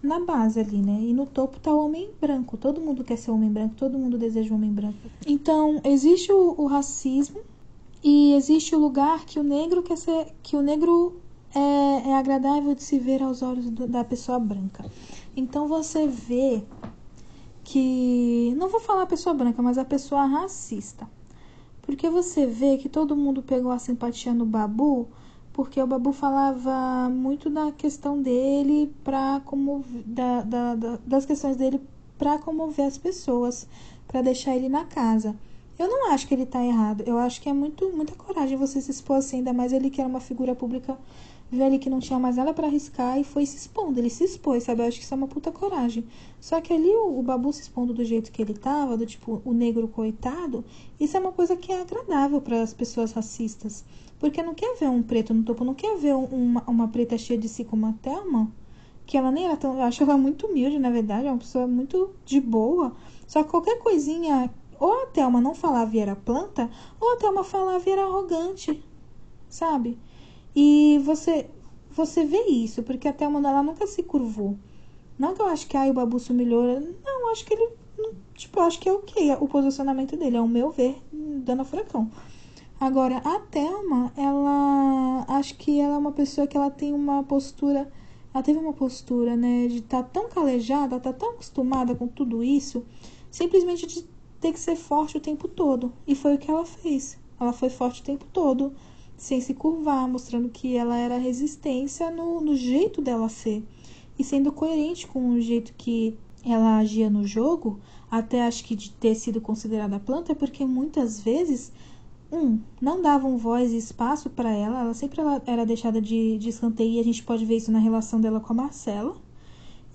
na 0.01 0.20
base 0.20 0.60
ali, 0.60 0.81
né? 0.81 1.00
E 1.01 1.13
no 1.13 1.25
topo 1.25 1.60
tá 1.60 1.72
o 1.72 1.86
homem 1.86 2.10
branco. 2.20 2.58
Todo 2.58 2.81
mundo 2.81 3.03
quer 3.03 3.17
ser 3.17 3.29
homem 3.29 3.51
branco, 3.51 3.75
todo 3.75 3.98
mundo 3.98 4.17
deseja 4.17 4.51
um 4.51 4.55
homem 4.55 4.72
branco. 4.72 4.98
Então, 5.25 5.79
existe 5.84 6.31
o, 6.31 6.55
o 6.58 6.65
racismo 6.65 7.41
e 8.03 8.34
existe 8.34 8.75
o 8.75 8.79
lugar 8.79 9.25
que 9.25 9.39
o 9.39 9.43
negro 9.43 9.84
quer 9.84 9.98
ser. 9.98 10.34
que 10.41 10.58
o 10.58 10.62
negro 10.62 11.22
é, 11.53 12.10
é 12.10 12.15
agradável 12.15 12.74
de 12.74 12.81
se 12.81 12.98
ver 12.98 13.22
aos 13.22 13.43
olhos 13.43 13.70
do, 13.70 13.88
da 13.88 14.03
pessoa 14.03 14.39
branca. 14.39 14.84
Então 15.36 15.67
você 15.67 16.08
vê 16.08 16.63
que. 17.63 18.53
Não 18.58 18.67
vou 18.67 18.79
falar 18.79 19.03
a 19.03 19.08
pessoa 19.08 19.36
branca, 19.36 19.62
mas 19.62 19.77
a 19.77 19.86
pessoa 19.86 20.25
racista. 20.25 21.08
Porque 21.82 22.10
você 22.10 22.46
vê 22.46 22.78
que 22.78 22.88
todo 22.88 23.16
mundo 23.16 23.42
pegou 23.42 23.72
a 23.72 23.80
simpatia 23.80 24.34
no 24.34 24.46
Babu, 24.46 25.08
porque 25.54 25.82
o 25.82 25.88
Babu 25.88 26.14
falava 26.14 27.10
muito 27.10 27.50
da 27.50 27.72
questão 27.72 28.22
dele 28.22 28.94
para 29.04 29.42
como 29.46 29.84
da, 30.06 30.42
da, 30.42 30.76
da, 30.76 31.00
das 31.06 31.26
questões 31.26 31.58
dele 31.58 31.82
para 32.18 32.38
comover 32.38 32.86
as 32.86 32.98
pessoas, 32.98 33.68
para 34.08 34.22
deixar 34.22 34.56
ele 34.56 34.70
na 34.70 34.86
casa. 34.86 35.36
Eu 35.78 35.88
não 35.88 36.12
acho 36.12 36.28
que 36.28 36.34
ele 36.34 36.46
tá 36.46 36.64
errado. 36.64 37.04
Eu 37.08 37.18
acho 37.18 37.42
que 37.42 37.50
é 37.50 37.54
muito 37.54 37.92
muita 37.92 38.14
coragem 38.14 38.58
você 38.58 38.80
se 38.80 38.92
expor 38.92 39.18
assim, 39.18 39.38
ainda 39.38 39.52
mais 39.52 39.74
ele 39.74 39.90
que 39.90 40.00
era 40.00 40.10
uma 40.10 40.20
figura 40.20 40.54
pública 40.54 40.98
viu 41.51 41.65
ali 41.65 41.77
que 41.77 41.89
não 41.89 42.00
tinha 42.00 42.17
mais 42.17 42.38
nada 42.38 42.53
para 42.53 42.67
arriscar 42.67 43.20
e 43.20 43.24
foi 43.25 43.46
se 43.46 43.58
expondo. 43.58 44.00
Ele 44.00 44.10
se 44.10 44.24
expôs, 44.24 44.63
sabe? 44.63 44.81
Eu 44.81 44.88
acho 44.88 44.98
que 44.98 45.03
isso 45.03 45.13
é 45.13 45.17
uma 45.17 45.27
puta 45.27 45.51
coragem. 45.51 46.05
Só 46.39 46.62
que 46.62 46.72
ali 46.72 46.89
o, 46.89 47.20
o 47.20 47.22
Babu 47.22 47.51
se 47.51 47.62
expondo 47.62 47.93
do 47.93 48.05
jeito 48.05 48.31
que 48.31 48.41
ele 48.41 48.53
tava, 48.53 48.98
do 48.98 49.05
tipo, 49.05 49.41
o 49.43 49.53
negro 49.53 49.88
coitado, 49.89 50.63
isso 50.98 51.17
é 51.17 51.20
uma 51.20 51.34
coisa 51.34 51.58
que 51.58 51.72
é 51.72 51.81
agradável 51.81 52.39
para 52.39 52.62
as 52.62 52.74
pessoas 52.74 53.12
racistas. 53.12 53.84
Porque 54.17 54.41
não 54.41 54.53
quer 54.53 54.77
ver 54.77 54.89
um 54.89 55.03
preto 55.03 55.34
no 55.34 55.43
topo, 55.43 55.65
não 55.65 55.74
quer 55.74 55.98
ver 55.98 56.15
uma, 56.15 56.63
uma 56.67 56.88
preta 56.88 57.17
cheia 57.17 57.39
de 57.39 57.50
si 57.50 57.65
como 57.65 57.86
a 57.86 57.93
Thelma, 57.93 58.50
que 59.05 59.17
ela 59.17 59.31
nem 59.31 59.46
era 59.46 59.58
tão. 59.58 59.75
Eu 59.75 59.81
acho 59.81 60.03
ela 60.03 60.17
muito 60.17 60.48
humilde, 60.48 60.79
na 60.79 60.89
verdade, 60.89 61.27
é 61.27 61.31
uma 61.31 61.39
pessoa 61.39 61.67
muito 61.67 62.12
de 62.24 62.39
boa. 62.39 62.96
Só 63.27 63.43
que 63.43 63.50
qualquer 63.50 63.79
coisinha, 63.79 64.50
ou 64.79 65.03
a 65.03 65.05
Thelma 65.08 65.41
não 65.41 65.53
falava 65.53 65.93
e 65.96 66.00
era 66.00 66.15
planta, 66.15 66.70
ou 67.00 67.13
a 67.13 67.17
Thelma 67.17 67.43
falava 67.43 67.84
e 67.89 67.91
era 67.91 68.03
arrogante, 68.03 68.81
sabe? 69.50 69.98
E 70.55 71.00
você 71.03 71.50
você 71.93 72.25
vê 72.25 72.46
isso, 72.48 72.84
porque 72.84 73.08
até 73.08 73.25
a 73.25 73.50
ela 73.50 73.62
nunca 73.62 73.86
se 73.86 74.01
curvou. 74.01 74.58
Não 75.20 75.34
que 75.34 75.41
eu 75.41 75.46
acho 75.48 75.67
que 75.67 75.75
ai, 75.75 75.91
o 75.91 75.93
Babu 75.93 76.20
se. 76.20 76.96
Não, 77.03 77.31
acho 77.31 77.46
que 77.46 77.53
ele. 77.53 77.70
Tipo, 78.34 78.62
acho 78.62 78.79
que 78.79 78.89
é 78.89 78.93
ok 78.93 79.38
o 79.39 79.48
posicionamento 79.48 80.17
dele, 80.17 80.38
é 80.38 80.41
o 80.41 80.48
meu 80.48 80.72
ver, 80.72 80.98
dando 81.12 81.65
furacão. 81.65 82.10
Agora, 82.79 83.17
a 83.17 83.39
Thelma, 83.39 84.12
ela. 84.15 85.25
Acho 85.27 85.55
que 85.58 85.79
ela 85.79 85.96
é 85.96 85.98
uma 85.98 86.13
pessoa 86.13 86.48
que 86.48 86.58
ela 86.58 86.72
tem 86.72 86.93
uma 86.93 87.24
postura. 87.24 87.91
Ela 88.34 88.41
teve 88.41 88.58
uma 88.58 88.74
postura, 88.74 89.36
né? 89.36 89.67
De 89.67 89.79
estar 89.79 90.03
tá 90.03 90.10
tão 90.10 90.29
calejada, 90.29 91.00
tá 91.00 91.12
tão 91.12 91.31
acostumada 91.31 91.93
com 91.93 92.08
tudo 92.08 92.41
isso, 92.41 92.86
simplesmente 93.29 93.86
de 93.86 94.08
ter 94.39 94.53
que 94.53 94.60
ser 94.60 94.77
forte 94.77 95.17
o 95.17 95.22
tempo 95.22 95.48
todo. 95.50 95.91
E 96.08 96.15
foi 96.15 96.36
o 96.36 96.38
que 96.38 96.50
ela 96.50 96.65
fez. 96.65 97.20
Ela 97.39 97.51
foi 97.51 97.70
forte 97.70 98.01
o 98.01 98.05
tempo 98.05 98.25
todo 98.31 98.74
sem 99.22 99.40
se 99.40 99.54
curvar, 99.54 100.08
mostrando 100.08 100.50
que 100.50 100.75
ela 100.75 100.98
era 100.98 101.16
resistência 101.16 102.10
no, 102.10 102.42
no 102.42 102.56
jeito 102.56 103.04
dela 103.04 103.30
ser. 103.30 103.63
E 104.18 104.24
sendo 104.24 104.51
coerente 104.51 105.06
com 105.06 105.30
o 105.30 105.40
jeito 105.40 105.74
que 105.78 106.18
ela 106.44 106.80
agia 106.80 107.08
no 107.08 107.24
jogo, 107.25 107.80
até 108.10 108.42
acho 108.42 108.63
que 108.63 108.75
de 108.75 108.90
ter 108.90 109.13
sido 109.13 109.40
considerada 109.40 110.00
planta, 110.00 110.32
é 110.32 110.36
porque 110.36 110.66
muitas 110.66 111.22
vezes, 111.22 111.72
um, 112.32 112.58
não 112.82 113.00
davam 113.00 113.38
voz 113.38 113.72
e 113.72 113.78
espaço 113.78 114.28
para 114.28 114.50
ela, 114.51 114.80
ela 114.80 114.94
sempre 114.96 115.22
era 115.46 115.68
deixada 115.68 116.01
de, 116.01 116.40
de 116.40 116.50
escanteio, 116.50 116.94
e 116.94 117.00
a 117.00 117.04
gente 117.04 117.22
pode 117.22 117.46
ver 117.46 117.58
isso 117.58 117.72
na 117.72 117.78
relação 117.78 118.20
dela 118.20 118.40
com 118.40 118.54
a 118.54 118.56
Marcela. 118.56 119.16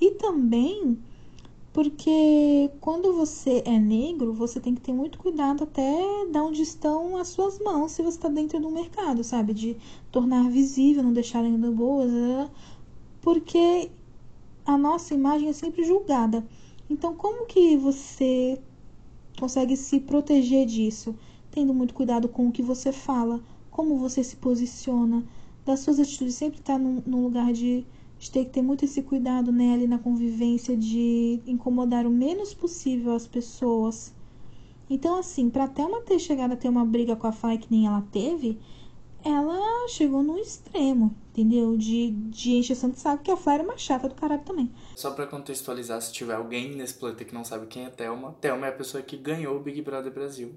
E 0.01 0.13
também 0.13 0.97
porque 1.77 2.71
quando 2.81 3.13
você 3.13 3.63
é 3.67 3.79
negro, 3.79 4.33
você 4.33 4.59
tem 4.59 4.75
que 4.75 4.81
ter 4.81 4.95
muito 4.95 5.19
cuidado 5.19 5.65
até 5.65 6.25
de 6.25 6.39
onde 6.39 6.63
estão 6.63 7.19
as 7.19 7.29
suas 7.29 7.59
mãos 7.59 7.93
se 7.93 8.01
você 8.01 8.17
está 8.17 8.31
dentro 8.31 8.59
do 8.59 8.71
mercado, 8.71 9.23
sabe? 9.23 9.53
De 9.53 9.77
tornar 10.11 10.49
visível, 10.49 11.03
não 11.03 11.13
deixar 11.13 11.45
ainda 11.45 11.71
boas, 11.71 12.11
porque 13.21 13.91
a 14.65 14.79
nossa 14.79 15.13
imagem 15.13 15.51
é 15.51 15.53
sempre 15.53 15.85
julgada. 15.85 16.49
Então, 16.89 17.15
como 17.15 17.45
que 17.45 17.77
você 17.77 18.59
consegue 19.39 19.77
se 19.77 20.01
proteger 20.01 20.65
disso? 20.65 21.15
Tendo 21.51 21.75
muito 21.75 21.93
cuidado 21.93 22.27
com 22.27 22.49
o 22.49 22.53
que 22.53 22.63
você 22.63 22.91
fala, 22.91 23.39
como 23.71 23.99
você 23.99 24.25
se 24.25 24.37
posiciona, 24.37 25.23
das 25.63 25.81
suas 25.81 26.01
atitudes 26.01 26.37
sempre 26.37 26.59
estar 26.59 26.73
tá 26.73 26.79
num, 26.79 27.03
num 27.05 27.23
lugar 27.23 27.53
de 27.53 27.85
gente 28.19 28.33
tem 28.33 28.45
que 28.45 28.51
ter 28.51 28.63
muito 28.63 28.85
esse 28.85 29.03
cuidado 29.03 29.53
né, 29.53 29.75
ali 29.75 29.87
na 29.87 29.99
convivência 29.99 30.77
de 30.77 31.41
incomodar 31.47 32.07
o 32.07 32.11
menos 32.11 32.55
possível 32.55 33.13
as 33.15 33.27
pessoas. 33.27 34.15
Então, 34.89 35.19
assim, 35.19 35.51
para 35.51 35.71
uma 35.79 36.01
ter 36.01 36.19
chegado 36.19 36.53
a 36.53 36.57
ter 36.57 36.69
uma 36.69 36.85
briga 36.85 37.17
com 37.17 37.27
a 37.27 37.33
Fly 37.33 37.59
que 37.59 37.67
nem 37.71 37.87
ela 37.87 38.03
teve, 38.13 38.59
ela 39.25 39.89
chegou 39.89 40.23
no 40.23 40.39
extremo, 40.39 41.15
entendeu? 41.31 41.77
De, 41.77 42.13
de 42.13 42.53
encher 42.53 42.77
santo 42.77 42.99
saco, 42.99 43.25
que 43.25 43.31
a 43.31 43.37
Fly 43.37 43.55
era 43.55 43.63
uma 43.65 43.77
chata 43.77 44.09
do 44.09 44.15
caralho 44.15 44.45
também. 44.45 44.73
Só 44.95 45.11
para 45.11 45.27
contextualizar, 45.27 46.01
se 46.01 46.13
tiver 46.13 46.35
alguém 46.35 46.77
nesse 46.77 46.95
planeta 46.95 47.25
que 47.25 47.35
não 47.35 47.45
sabe 47.45 47.67
quem 47.67 47.85
é 47.85 47.91
Thelma, 47.91 48.37
Thelma 48.41 48.67
é 48.67 48.69
a 48.69 48.73
pessoa 48.73 49.03
que 49.03 49.17
ganhou 49.17 49.57
o 49.57 49.61
Big 49.61 49.83
Brother 49.83 50.13
Brasil. 50.13 50.55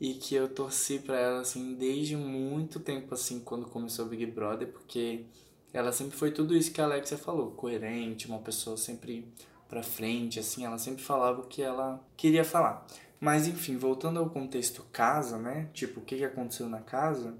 E 0.00 0.14
que 0.14 0.34
eu 0.34 0.48
torci 0.48 1.00
pra 1.00 1.18
ela, 1.18 1.40
assim, 1.40 1.74
desde 1.74 2.16
muito 2.16 2.78
tempo, 2.78 3.12
assim, 3.12 3.40
quando 3.40 3.66
começou 3.66 4.06
o 4.06 4.08
Big 4.08 4.24
Brother, 4.26 4.68
porque 4.68 5.24
ela 5.72 5.92
sempre 5.92 6.16
foi 6.16 6.30
tudo 6.30 6.56
isso 6.56 6.72
que 6.72 6.80
a 6.80 6.84
Alexia 6.84 7.18
falou, 7.18 7.50
coerente, 7.52 8.26
uma 8.26 8.38
pessoa 8.38 8.76
sempre 8.76 9.26
pra 9.68 9.82
frente, 9.82 10.40
assim, 10.40 10.64
ela 10.64 10.78
sempre 10.78 11.02
falava 11.02 11.40
o 11.42 11.46
que 11.46 11.62
ela 11.62 12.02
queria 12.16 12.44
falar. 12.44 12.86
Mas 13.20 13.46
enfim, 13.46 13.76
voltando 13.76 14.18
ao 14.18 14.30
contexto 14.30 14.84
casa, 14.92 15.36
né? 15.36 15.68
Tipo, 15.72 16.00
o 16.00 16.02
que, 16.02 16.16
que 16.16 16.24
aconteceu 16.24 16.68
na 16.68 16.80
casa? 16.80 17.34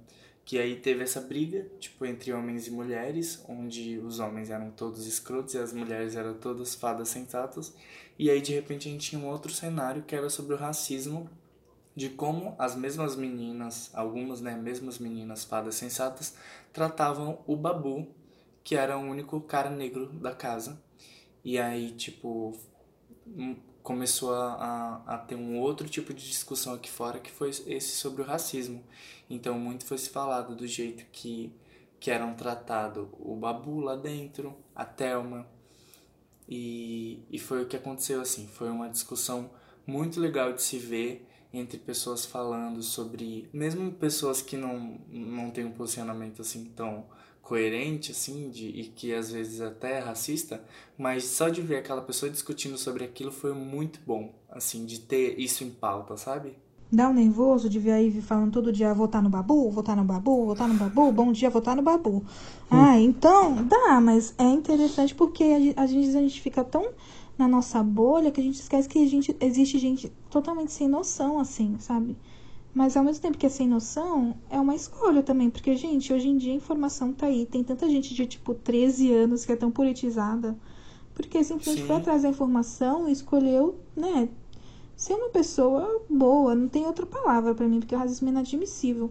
Que 0.44 0.58
aí 0.58 0.76
teve 0.76 1.02
essa 1.04 1.20
briga, 1.20 1.66
tipo, 1.78 2.04
entre 2.04 2.32
homens 2.32 2.66
e 2.66 2.70
mulheres, 2.70 3.44
onde 3.48 3.98
os 3.98 4.18
homens 4.18 4.50
eram 4.50 4.70
todos 4.70 5.06
escrotos 5.06 5.54
e 5.54 5.58
as 5.58 5.72
mulheres 5.72 6.16
eram 6.16 6.34
todas 6.34 6.74
fadas 6.74 7.08
sensatas. 7.08 7.74
E 8.18 8.30
aí, 8.30 8.40
de 8.40 8.52
repente, 8.54 8.88
a 8.88 8.92
gente 8.92 9.10
tinha 9.10 9.22
um 9.22 9.28
outro 9.28 9.52
cenário 9.52 10.02
que 10.02 10.16
era 10.16 10.28
sobre 10.28 10.54
o 10.54 10.58
racismo, 10.58 11.30
de 11.94 12.08
como 12.08 12.54
as 12.58 12.74
mesmas 12.74 13.14
meninas, 13.16 13.90
algumas, 13.92 14.40
né, 14.40 14.56
mesmas 14.56 14.98
meninas 14.98 15.44
fadas 15.44 15.74
sensatas, 15.74 16.34
tratavam 16.72 17.40
o 17.46 17.56
Babu 17.56 18.06
que 18.62 18.76
era 18.76 18.98
o 18.98 19.00
único 19.00 19.40
cara 19.40 19.70
negro 19.70 20.06
da 20.12 20.34
casa. 20.34 20.82
E 21.44 21.58
aí, 21.58 21.92
tipo, 21.92 22.56
hum, 23.26 23.56
começou 23.82 24.34
a, 24.34 24.54
a, 25.06 25.14
a, 25.14 25.18
ter 25.18 25.34
um 25.34 25.58
outro 25.58 25.88
tipo 25.88 26.12
de 26.12 26.28
discussão 26.28 26.74
aqui 26.74 26.90
fora 26.90 27.18
que 27.18 27.30
foi 27.30 27.50
esse 27.50 27.96
sobre 27.96 28.22
o 28.22 28.24
racismo. 28.24 28.84
Então, 29.30 29.58
muito 29.58 29.84
foi 29.84 29.98
se 29.98 30.10
falado 30.10 30.54
do 30.54 30.66
jeito 30.66 31.04
que, 31.10 31.52
que 31.98 32.10
eram 32.10 32.34
tratados 32.34 33.08
o 33.18 33.34
Babu 33.36 33.80
lá 33.80 33.96
dentro, 33.96 34.56
a 34.74 34.84
Thelma. 34.84 35.46
E, 36.48 37.22
e 37.30 37.38
foi 37.38 37.62
o 37.62 37.66
que 37.66 37.76
aconteceu, 37.76 38.20
assim. 38.20 38.46
Foi 38.46 38.68
uma 38.68 38.88
discussão 38.88 39.50
muito 39.86 40.20
legal 40.20 40.52
de 40.52 40.62
se 40.62 40.78
ver 40.78 41.26
entre 41.52 41.78
pessoas 41.78 42.26
falando 42.26 42.82
sobre. 42.82 43.48
Mesmo 43.52 43.90
pessoas 43.92 44.42
que 44.42 44.56
não, 44.56 45.00
não 45.08 45.50
têm 45.50 45.64
um 45.64 45.72
posicionamento 45.72 46.42
assim 46.42 46.66
tão 46.76 47.06
coerente, 47.48 48.12
assim, 48.12 48.50
de, 48.50 48.66
e 48.66 48.84
que 48.84 49.14
às 49.14 49.32
vezes 49.32 49.62
até 49.62 49.96
é 49.96 49.98
racista, 50.00 50.62
mas 50.98 51.24
só 51.24 51.48
de 51.48 51.62
ver 51.62 51.76
aquela 51.76 52.02
pessoa 52.02 52.30
discutindo 52.30 52.76
sobre 52.76 53.04
aquilo 53.04 53.32
foi 53.32 53.54
muito 53.54 53.98
bom, 54.06 54.34
assim, 54.50 54.84
de 54.84 55.00
ter 55.00 55.40
isso 55.40 55.64
em 55.64 55.70
pauta, 55.70 56.14
sabe? 56.18 56.58
Dá 56.92 57.08
um 57.08 57.14
nervoso 57.14 57.68
de 57.70 57.78
ver 57.78 57.92
a 57.92 57.96
Ivy 57.96 58.20
falando 58.20 58.52
todo 58.52 58.70
dia 58.70 58.92
votar 58.92 59.22
no 59.22 59.30
babu, 59.30 59.70
votar 59.70 59.96
no 59.96 60.04
babu, 60.04 60.44
votar 60.44 60.68
no 60.68 60.74
babu, 60.74 61.10
bom 61.10 61.32
dia, 61.32 61.48
votar 61.48 61.74
no 61.74 61.82
babu. 61.82 62.18
Hum. 62.18 62.24
Ah, 62.70 63.00
então, 63.00 63.64
dá, 63.64 63.98
mas 63.98 64.34
é 64.36 64.44
interessante 64.44 65.14
porque 65.14 65.44
a 65.76 65.86
gente, 65.86 66.16
a 66.16 66.20
gente 66.20 66.40
fica 66.42 66.62
tão 66.62 66.90
na 67.38 67.48
nossa 67.48 67.82
bolha 67.82 68.30
que 68.30 68.40
a 68.40 68.44
gente 68.44 68.60
esquece 68.60 68.86
que 68.86 69.02
a 69.02 69.06
gente, 69.06 69.34
existe 69.40 69.78
gente 69.78 70.12
totalmente 70.28 70.72
sem 70.72 70.86
noção, 70.86 71.38
assim, 71.38 71.76
sabe? 71.78 72.14
Mas 72.78 72.96
ao 72.96 73.02
mesmo 73.02 73.20
tempo 73.20 73.36
que 73.36 73.44
é 73.44 73.48
sem 73.48 73.66
noção, 73.66 74.36
é 74.48 74.60
uma 74.60 74.72
escolha 74.72 75.20
também. 75.20 75.50
Porque, 75.50 75.74
gente, 75.74 76.12
hoje 76.12 76.28
em 76.28 76.36
dia 76.36 76.52
a 76.52 76.56
informação 76.56 77.12
tá 77.12 77.26
aí. 77.26 77.44
Tem 77.44 77.64
tanta 77.64 77.90
gente 77.90 78.14
de, 78.14 78.24
tipo, 78.24 78.54
13 78.54 79.12
anos 79.12 79.44
que 79.44 79.50
é 79.50 79.56
tão 79.56 79.68
politizada. 79.68 80.56
Porque 81.12 81.42
simplesmente 81.42 81.80
Sim. 81.80 81.88
foi 81.88 81.96
atrás 81.96 82.22
da 82.22 82.28
informação 82.28 83.08
e 83.08 83.12
escolheu, 83.12 83.80
né, 83.96 84.28
ser 84.94 85.14
uma 85.14 85.28
pessoa 85.28 86.04
boa. 86.08 86.54
Não 86.54 86.68
tem 86.68 86.86
outra 86.86 87.04
palavra 87.04 87.52
para 87.52 87.66
mim, 87.66 87.80
porque 87.80 87.96
o 87.96 87.98
racismo 87.98 88.28
é 88.28 88.30
inadmissível. 88.30 89.10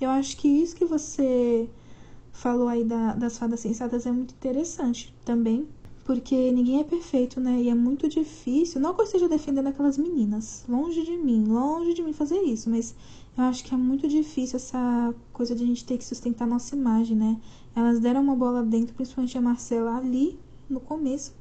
Eu 0.00 0.10
acho 0.10 0.36
que 0.36 0.46
isso 0.46 0.76
que 0.76 0.84
você 0.84 1.68
falou 2.30 2.68
aí 2.68 2.84
da, 2.84 3.14
das 3.14 3.36
fadas 3.36 3.58
sensatas 3.58 4.06
é 4.06 4.12
muito 4.12 4.34
interessante 4.34 5.12
também. 5.24 5.66
Porque 6.10 6.50
ninguém 6.50 6.80
é 6.80 6.82
perfeito, 6.82 7.40
né? 7.40 7.62
E 7.62 7.68
é 7.68 7.74
muito 7.74 8.08
difícil. 8.08 8.80
Não 8.80 8.92
que 8.92 9.00
eu 9.00 9.04
esteja 9.04 9.28
defendendo 9.28 9.68
aquelas 9.68 9.96
meninas. 9.96 10.64
Longe 10.68 11.04
de 11.04 11.16
mim, 11.16 11.44
longe 11.44 11.94
de 11.94 12.02
mim 12.02 12.12
fazer 12.12 12.40
isso. 12.40 12.68
Mas 12.68 12.96
eu 13.38 13.44
acho 13.44 13.62
que 13.62 13.72
é 13.72 13.76
muito 13.76 14.08
difícil 14.08 14.56
essa 14.56 15.14
coisa 15.32 15.54
de 15.54 15.62
a 15.62 15.66
gente 15.68 15.84
ter 15.84 15.96
que 15.96 16.04
sustentar 16.04 16.48
nossa 16.48 16.74
imagem, 16.74 17.16
né? 17.16 17.40
Elas 17.76 18.00
deram 18.00 18.22
uma 18.22 18.34
bola 18.34 18.60
dentro, 18.60 18.92
principalmente 18.92 19.38
a 19.38 19.40
Marcela 19.40 19.98
ali 19.98 20.36
no 20.68 20.80
começo. 20.80 21.32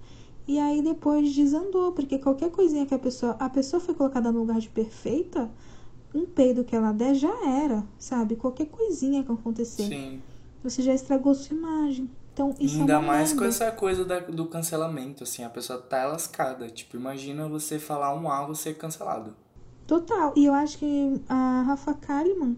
E 0.47 0.59
aí 0.59 0.83
depois 0.83 1.33
desandou, 1.33 1.91
porque 1.93 2.19
qualquer 2.19 2.51
coisinha 2.51 2.85
que 2.85 2.93
a 2.93 2.99
pessoa. 2.99 3.31
A 3.39 3.49
pessoa 3.49 3.79
foi 3.79 3.95
colocada 3.95 4.31
no 4.31 4.37
lugar 4.37 4.59
de 4.59 4.69
perfeita, 4.69 5.49
um 6.13 6.27
peido 6.27 6.63
que 6.63 6.75
ela 6.75 6.91
der 6.91 7.15
já 7.15 7.33
era, 7.47 7.83
sabe? 7.97 8.35
Qualquer 8.35 8.67
coisinha 8.67 9.23
que 9.23 9.31
acontecer. 9.31 9.87
Sim. 9.87 10.21
Você 10.63 10.83
já 10.83 10.93
estragou 10.93 11.33
sua 11.33 11.57
imagem. 11.57 12.07
Então, 12.39 12.55
isso 12.57 12.79
Ainda 12.79 12.93
é 12.93 12.99
mais 12.99 13.33
merda. 13.33 13.35
com 13.41 13.49
essa 13.49 13.69
coisa 13.69 14.05
da, 14.05 14.19
do 14.21 14.45
cancelamento, 14.45 15.23
assim, 15.23 15.43
a 15.43 15.49
pessoa 15.49 15.77
tá 15.77 16.07
lascada. 16.07 16.69
Tipo, 16.69 16.95
imagina 16.95 17.49
você 17.49 17.77
falar 17.77 18.15
um 18.15 18.31
A, 18.31 18.45
você 18.45 18.69
ser 18.69 18.77
cancelado. 18.77 19.35
Total. 19.85 20.31
E 20.37 20.45
eu 20.45 20.53
acho 20.53 20.77
que 20.77 21.21
a 21.27 21.63
Rafa 21.63 21.93
Kalimann, 21.95 22.55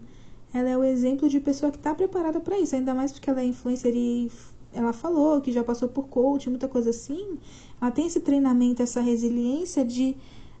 ela 0.54 0.68
é 0.68 0.78
o 0.78 0.84
exemplo 0.84 1.28
de 1.28 1.40
pessoa 1.40 1.72
que 1.72 1.78
tá 1.78 1.92
preparada 1.96 2.38
pra 2.38 2.56
isso. 2.60 2.76
Ainda 2.76 2.94
mais 2.94 3.10
porque 3.10 3.28
ela 3.28 3.40
é 3.40 3.44
influencer 3.44 3.92
e 3.96 4.30
ela 4.72 4.92
falou 4.92 5.40
que 5.40 5.50
já 5.50 5.64
passou 5.64 5.88
por 5.88 6.06
coach, 6.06 6.48
muita 6.48 6.68
coisa 6.68 6.90
assim. 6.90 7.36
Ela 7.80 7.90
tem 7.90 8.06
esse 8.06 8.20
treinamento, 8.20 8.84
essa 8.84 9.00
resiliência 9.00 9.84
de 9.84 10.16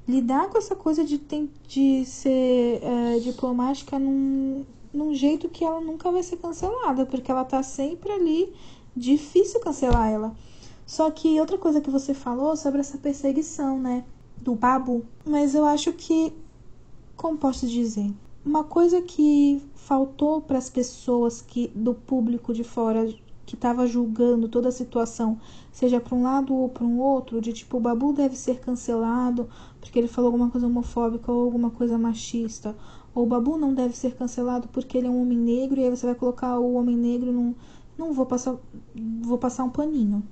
lidar 0.08 0.48
com 0.48 0.58
essa 0.58 0.74
coisa 0.74 1.04
de, 1.04 1.18
tem, 1.18 1.48
de 1.68 2.04
ser 2.04 2.80
é, 2.82 3.20
diplomática 3.20 4.00
num, 4.00 4.64
num 4.92 5.14
jeito 5.14 5.48
que 5.48 5.64
ela 5.64 5.80
nunca 5.80 6.10
vai 6.10 6.24
ser 6.24 6.38
cancelada, 6.38 7.06
porque 7.06 7.30
ela 7.30 7.44
tá 7.44 7.62
sempre 7.62 8.10
ali. 8.10 8.52
Difícil 8.96 9.60
cancelar 9.60 10.10
ela. 10.10 10.34
Só 10.86 11.10
que 11.10 11.40
outra 11.40 11.56
coisa 11.56 11.80
que 11.80 11.90
você 11.90 12.12
falou 12.12 12.56
sobre 12.56 12.80
essa 12.80 12.98
perseguição, 12.98 13.78
né? 13.78 14.04
Do 14.36 14.54
Babu. 14.54 15.04
Mas 15.24 15.54
eu 15.54 15.64
acho 15.64 15.92
que. 15.92 16.32
Como 17.16 17.38
posso 17.38 17.66
dizer? 17.66 18.12
Uma 18.44 18.64
coisa 18.64 19.00
que 19.00 19.62
faltou 19.74 20.40
para 20.40 20.58
as 20.58 20.68
pessoas 20.68 21.40
que 21.40 21.68
do 21.68 21.94
público 21.94 22.52
de 22.52 22.64
fora 22.64 23.06
que 23.46 23.54
estava 23.54 23.86
julgando 23.86 24.48
toda 24.48 24.68
a 24.68 24.72
situação, 24.72 25.38
seja 25.70 26.00
para 26.00 26.14
um 26.14 26.22
lado 26.22 26.54
ou 26.54 26.68
para 26.68 26.84
um 26.84 27.00
outro, 27.00 27.40
de 27.40 27.52
tipo, 27.52 27.76
o 27.76 27.80
Babu 27.80 28.12
deve 28.12 28.36
ser 28.36 28.60
cancelado 28.60 29.48
porque 29.80 29.98
ele 29.98 30.08
falou 30.08 30.28
alguma 30.28 30.48
coisa 30.48 30.66
homofóbica 30.66 31.30
ou 31.30 31.44
alguma 31.44 31.70
coisa 31.70 31.98
machista. 31.98 32.74
Ou 33.14 33.24
o 33.24 33.26
Babu 33.26 33.58
não 33.58 33.74
deve 33.74 33.94
ser 33.96 34.14
cancelado 34.14 34.68
porque 34.68 34.96
ele 34.96 35.06
é 35.06 35.10
um 35.10 35.20
homem 35.20 35.36
negro 35.36 35.78
e 35.78 35.84
aí 35.84 35.90
você 35.90 36.06
vai 36.06 36.14
colocar 36.14 36.58
o 36.58 36.74
homem 36.74 36.96
negro 36.96 37.30
num. 37.30 37.54
Não 37.96 38.12
vou 38.12 38.26
passar. 38.26 38.56
Vou 39.20 39.38
passar 39.38 39.64
um 39.64 39.70
paninho. 39.70 40.22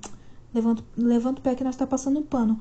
Levanto, 0.52 0.84
levanto 0.96 1.38
o 1.38 1.42
pé 1.42 1.54
que 1.54 1.64
nós 1.64 1.74
está 1.74 1.86
passando 1.86 2.20
um 2.20 2.22
pano. 2.22 2.60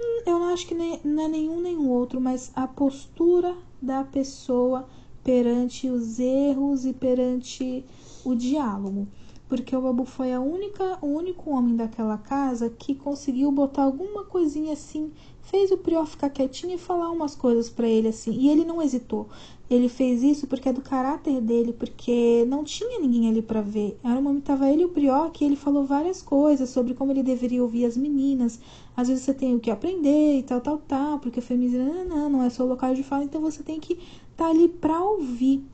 Hum, 0.00 0.22
Eu 0.26 0.38
não 0.38 0.48
acho 0.52 0.66
que 0.66 0.74
nem, 0.74 1.00
não 1.04 1.24
é 1.24 1.28
nenhum 1.28 1.60
nem 1.60 1.78
outro, 1.78 2.20
mas 2.20 2.50
a 2.54 2.66
postura 2.66 3.56
da 3.80 4.04
pessoa 4.04 4.86
perante 5.22 5.88
os 5.88 6.18
erros 6.18 6.84
e 6.84 6.92
perante 6.92 7.84
o 8.24 8.34
diálogo. 8.34 9.06
Porque 9.50 9.74
o 9.74 9.80
Babu 9.80 10.04
foi 10.04 10.32
a 10.32 10.40
única, 10.40 10.96
o 11.02 11.08
único 11.08 11.50
homem 11.50 11.74
daquela 11.74 12.16
casa 12.16 12.70
que 12.70 12.94
conseguiu 12.94 13.50
botar 13.50 13.82
alguma 13.82 14.22
coisinha 14.22 14.74
assim, 14.74 15.10
fez 15.42 15.72
o 15.72 15.76
Prior 15.76 16.06
ficar 16.06 16.30
quietinho 16.30 16.76
e 16.76 16.78
falar 16.78 17.10
umas 17.10 17.34
coisas 17.34 17.68
pra 17.68 17.88
ele 17.88 18.06
assim. 18.06 18.30
E 18.30 18.48
ele 18.48 18.64
não 18.64 18.80
hesitou. 18.80 19.28
Ele 19.68 19.88
fez 19.88 20.22
isso 20.22 20.46
porque 20.46 20.68
é 20.68 20.72
do 20.72 20.80
caráter 20.80 21.40
dele, 21.40 21.72
porque 21.72 22.44
não 22.46 22.62
tinha 22.62 23.00
ninguém 23.00 23.28
ali 23.28 23.42
pra 23.42 23.60
ver. 23.60 23.98
Era 24.04 24.20
um 24.20 24.22
momento 24.22 24.44
tava 24.44 24.70
ele 24.70 24.82
e 24.82 24.84
o 24.84 24.90
Prior 24.90 25.32
que 25.32 25.44
ele 25.44 25.56
falou 25.56 25.84
várias 25.84 26.22
coisas 26.22 26.70
sobre 26.70 26.94
como 26.94 27.10
ele 27.10 27.24
deveria 27.24 27.60
ouvir 27.60 27.86
as 27.86 27.96
meninas. 27.96 28.60
Às 28.96 29.08
vezes 29.08 29.24
você 29.24 29.34
tem 29.34 29.52
o 29.52 29.58
que 29.58 29.72
aprender 29.72 30.38
e 30.38 30.44
tal, 30.44 30.60
tal, 30.60 30.78
tal, 30.78 31.18
porque 31.18 31.40
o 31.40 31.42
feminismo 31.42 31.92
não, 31.92 32.04
não, 32.04 32.30
não 32.30 32.42
é 32.44 32.50
só 32.50 32.62
o 32.62 32.68
local 32.68 32.94
de 32.94 33.02
fala, 33.02 33.24
então 33.24 33.40
você 33.40 33.64
tem 33.64 33.80
que 33.80 33.94
estar 33.94 34.44
tá 34.44 34.48
ali 34.48 34.68
pra 34.68 35.02
ouvir. 35.02 35.64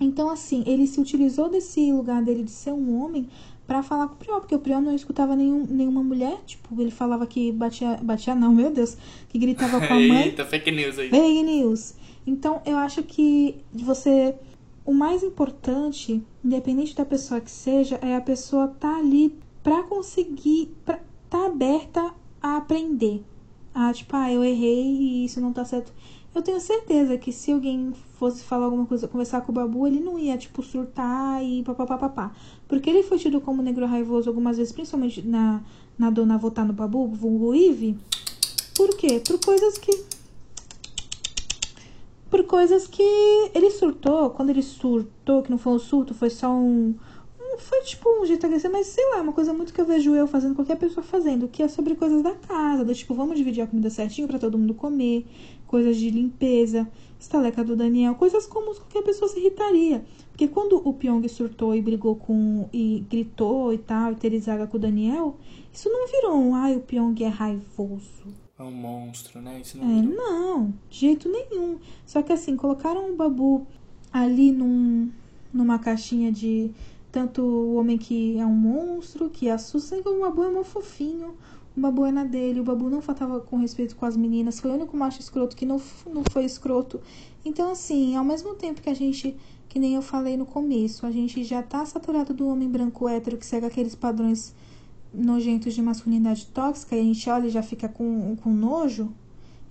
Então, 0.00 0.28
assim, 0.28 0.64
ele 0.66 0.86
se 0.86 1.00
utilizou 1.00 1.48
desse 1.48 1.92
lugar 1.92 2.22
dele 2.22 2.42
de 2.42 2.50
ser 2.50 2.72
um 2.72 3.02
homem 3.02 3.28
pra 3.66 3.82
falar 3.82 4.08
com 4.08 4.14
o 4.14 4.16
Prior, 4.16 4.40
porque 4.40 4.54
o 4.54 4.58
Prior 4.58 4.80
não 4.80 4.94
escutava 4.94 5.36
nenhum, 5.36 5.66
nenhuma 5.68 6.02
mulher. 6.02 6.38
Tipo, 6.44 6.80
ele 6.80 6.90
falava 6.90 7.26
que 7.26 7.52
batia. 7.52 7.98
Batia, 8.02 8.34
não, 8.34 8.52
meu 8.52 8.70
Deus. 8.70 8.96
Que 9.28 9.38
gritava 9.38 9.78
com 9.80 9.94
a 9.94 9.96
mãe. 10.00 10.24
Eita, 10.24 10.44
fake 10.44 10.70
news 10.70 10.98
aí. 10.98 11.08
Fake 11.08 11.42
news. 11.42 11.94
Então, 12.26 12.60
eu 12.66 12.76
acho 12.76 13.02
que 13.02 13.56
você. 13.72 14.34
O 14.84 14.92
mais 14.92 15.22
importante, 15.22 16.20
independente 16.44 16.96
da 16.96 17.04
pessoa 17.04 17.40
que 17.40 17.50
seja, 17.50 18.00
é 18.02 18.16
a 18.16 18.20
pessoa 18.20 18.68
tá 18.68 18.96
ali 18.96 19.38
pra 19.62 19.84
conseguir. 19.84 20.74
Pra, 20.84 20.98
tá 21.30 21.46
aberta 21.46 22.12
a 22.42 22.56
aprender. 22.56 23.22
Ah, 23.74 23.92
tipo, 23.92 24.14
ah, 24.14 24.30
eu 24.30 24.44
errei 24.44 24.84
e 24.84 25.24
isso 25.24 25.40
não 25.40 25.52
tá 25.52 25.64
certo. 25.64 25.92
Eu 26.34 26.40
tenho 26.40 26.58
certeza 26.60 27.18
que 27.18 27.30
se 27.30 27.52
alguém 27.52 27.92
fosse 28.18 28.42
falar 28.42 28.64
alguma 28.64 28.86
coisa, 28.86 29.06
conversar 29.06 29.42
com 29.42 29.52
o 29.52 29.54
Babu, 29.54 29.86
ele 29.86 30.00
não 30.00 30.18
ia, 30.18 30.36
tipo, 30.38 30.62
surtar 30.62 31.44
e 31.44 31.62
papapá. 31.62 32.32
Porque 32.66 32.88
ele 32.88 33.02
foi 33.02 33.18
tido 33.18 33.38
como 33.40 33.60
negro 33.62 33.84
raivoso 33.86 34.30
algumas 34.30 34.56
vezes, 34.56 34.72
principalmente 34.72 35.20
na, 35.26 35.60
na 35.98 36.08
dona 36.08 36.38
votar 36.38 36.64
no 36.66 36.72
Babu, 36.72 37.06
vulgo 37.08 37.54
Ive. 37.54 37.98
Por 38.74 38.96
quê? 38.96 39.20
Por 39.26 39.38
coisas 39.44 39.76
que. 39.76 39.92
Por 42.30 42.44
coisas 42.44 42.86
que 42.86 43.02
ele 43.54 43.70
surtou. 43.70 44.30
Quando 44.30 44.48
ele 44.50 44.62
surtou, 44.62 45.42
que 45.42 45.50
não 45.50 45.58
foi 45.58 45.74
um 45.74 45.78
surto, 45.78 46.14
foi 46.14 46.30
só 46.30 46.48
um. 46.50 46.94
um- 47.38 47.58
Foi 47.58 47.82
tipo 47.82 48.08
um 48.22 48.24
jeito 48.24 48.46
agressivo, 48.46 48.72
mas 48.72 48.86
sei 48.86 49.04
lá, 49.10 49.20
uma 49.20 49.34
coisa 49.34 49.52
muito 49.52 49.74
que 49.74 49.80
eu 49.80 49.84
vejo 49.84 50.14
eu 50.14 50.26
fazendo, 50.26 50.54
qualquer 50.54 50.76
pessoa 50.78 51.04
fazendo, 51.04 51.46
que 51.46 51.62
é 51.62 51.68
sobre 51.68 51.94
coisas 51.94 52.22
da 52.22 52.32
casa, 52.34 52.82
do 52.86 52.94
tipo, 52.94 53.12
vamos 53.14 53.36
dividir 53.36 53.60
a 53.62 53.66
comida 53.66 53.90
certinho 53.90 54.26
pra 54.26 54.38
todo 54.38 54.56
mundo 54.56 54.72
comer, 54.72 55.26
coisas 55.72 55.96
de 55.96 56.10
limpeza, 56.10 56.86
estaleca 57.18 57.64
do 57.64 57.74
Daniel, 57.74 58.14
coisas 58.14 58.46
como 58.46 58.74
qualquer 58.74 59.02
pessoa 59.02 59.26
se 59.28 59.40
irritaria. 59.40 60.04
Porque 60.30 60.46
quando 60.48 60.80
o 60.86 60.92
Pyong 60.92 61.26
surtou 61.28 61.74
e 61.74 61.80
brigou 61.80 62.14
com. 62.14 62.68
e 62.72 63.04
gritou 63.10 63.72
e 63.72 63.78
tal, 63.78 64.12
e 64.12 64.16
teve 64.16 64.38
zaga 64.38 64.66
com 64.66 64.76
o 64.76 64.80
Daniel, 64.80 65.36
isso 65.72 65.88
não 65.88 66.06
virou 66.06 66.36
um, 66.36 66.54
ai, 66.54 66.76
o 66.76 66.80
Pyong 66.80 67.14
é 67.24 67.28
raivoso. 67.28 68.24
É 68.58 68.62
um 68.62 68.70
monstro, 68.70 69.40
né? 69.40 69.60
Isso 69.62 69.78
não 69.78 69.90
É, 69.90 70.02
virou. 70.02 70.14
não, 70.14 70.74
de 70.90 70.98
jeito 71.00 71.28
nenhum. 71.28 71.78
Só 72.06 72.22
que 72.22 72.32
assim, 72.32 72.54
colocaram 72.54 73.10
o 73.10 73.16
Babu 73.16 73.66
ali 74.12 74.52
num, 74.52 75.10
numa 75.52 75.78
caixinha 75.78 76.30
de 76.30 76.70
tanto 77.10 77.42
o 77.42 77.74
homem 77.76 77.98
que 77.98 78.38
é 78.38 78.44
um 78.46 78.54
monstro, 78.54 79.28
que 79.30 79.48
assusta, 79.50 79.96
e 79.96 80.00
o 80.00 80.20
Babu 80.20 80.42
é 80.44 80.48
um 80.48 80.64
fofinho. 80.64 81.34
O 81.76 81.80
Babu 81.80 82.04
é 82.04 82.12
na 82.12 82.24
dele, 82.24 82.60
o 82.60 82.64
Babu 82.64 82.90
não 82.90 83.00
faltava 83.00 83.40
com 83.40 83.56
respeito 83.56 83.96
com 83.96 84.04
as 84.04 84.16
meninas, 84.16 84.60
foi 84.60 84.70
o 84.70 84.74
único 84.74 84.96
macho 84.96 85.20
escroto 85.20 85.56
que 85.56 85.64
não, 85.64 85.80
não 86.06 86.22
foi 86.30 86.44
escroto. 86.44 87.00
Então, 87.44 87.70
assim, 87.72 88.14
ao 88.14 88.24
mesmo 88.24 88.54
tempo 88.54 88.82
que 88.82 88.90
a 88.90 88.94
gente, 88.94 89.36
que 89.68 89.78
nem 89.78 89.94
eu 89.94 90.02
falei 90.02 90.36
no 90.36 90.44
começo, 90.44 91.06
a 91.06 91.10
gente 91.10 91.42
já 91.42 91.62
tá 91.62 91.84
saturado 91.86 92.34
do 92.34 92.46
homem 92.46 92.68
branco 92.68 93.08
hétero 93.08 93.38
que 93.38 93.46
segue 93.46 93.66
aqueles 93.66 93.94
padrões 93.94 94.54
nojentos 95.12 95.74
de 95.74 95.82
masculinidade 95.82 96.46
tóxica 96.46 96.96
e 96.96 97.00
a 97.00 97.04
gente 97.04 97.28
olha 97.28 97.46
e 97.46 97.50
já 97.50 97.62
fica 97.62 97.88
com, 97.88 98.36
com 98.36 98.50
nojo 98.50 99.12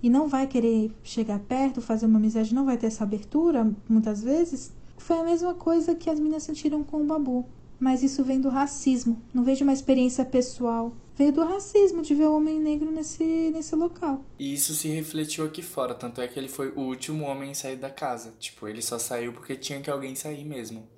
e 0.02 0.10
não 0.10 0.28
vai 0.28 0.48
querer 0.48 0.92
chegar 1.04 1.40
perto, 1.40 1.82
fazer 1.82 2.08
uma 2.08 2.18
amizade, 2.18 2.56
não 2.56 2.66
vai 2.66 2.78
ter 2.78 2.88
essa 2.88 3.04
abertura, 3.04 3.72
muitas 3.88 4.24
vezes, 4.24 4.74
foi 4.98 5.20
a 5.20 5.24
mesma 5.24 5.54
coisa 5.54 5.94
que 5.94 6.10
as 6.10 6.20
meninas 6.20 6.44
sentiram 6.44 6.84
com 6.84 7.02
o 7.02 7.06
Babu. 7.06 7.46
Mas 7.80 8.04
isso 8.04 8.24
vem 8.24 8.40
do 8.40 8.50
racismo, 8.50 9.20
não 9.34 9.44
veio 9.44 9.58
de 9.58 9.64
uma 9.64 9.74
experiência 9.74 10.24
pessoal. 10.24 10.94
Veio 11.22 11.34
do 11.34 11.44
racismo 11.46 12.02
de 12.02 12.16
ver 12.16 12.26
o 12.26 12.36
homem 12.36 12.60
negro 12.60 12.90
nesse, 12.90 13.24
nesse 13.52 13.76
local. 13.76 14.26
E 14.40 14.56
isso 14.56 14.74
se 14.74 14.88
refletiu 14.88 15.46
aqui 15.46 15.62
fora, 15.62 15.94
tanto 15.94 16.20
é 16.20 16.28
que 16.28 16.40
ele 16.40 16.48
foi 16.48 16.70
o 16.70 16.80
último 16.80 17.26
homem 17.26 17.52
a 17.52 17.54
sair 17.54 17.76
da 17.76 17.92
casa. 17.92 18.34
Tipo, 18.40 18.68
ele 18.68 18.82
só 18.82 18.98
saiu 18.98 19.32
porque 19.32 19.56
tinha 19.56 19.80
que 19.82 19.92
alguém 19.92 20.16
sair 20.16 20.44
mesmo. 20.44 20.90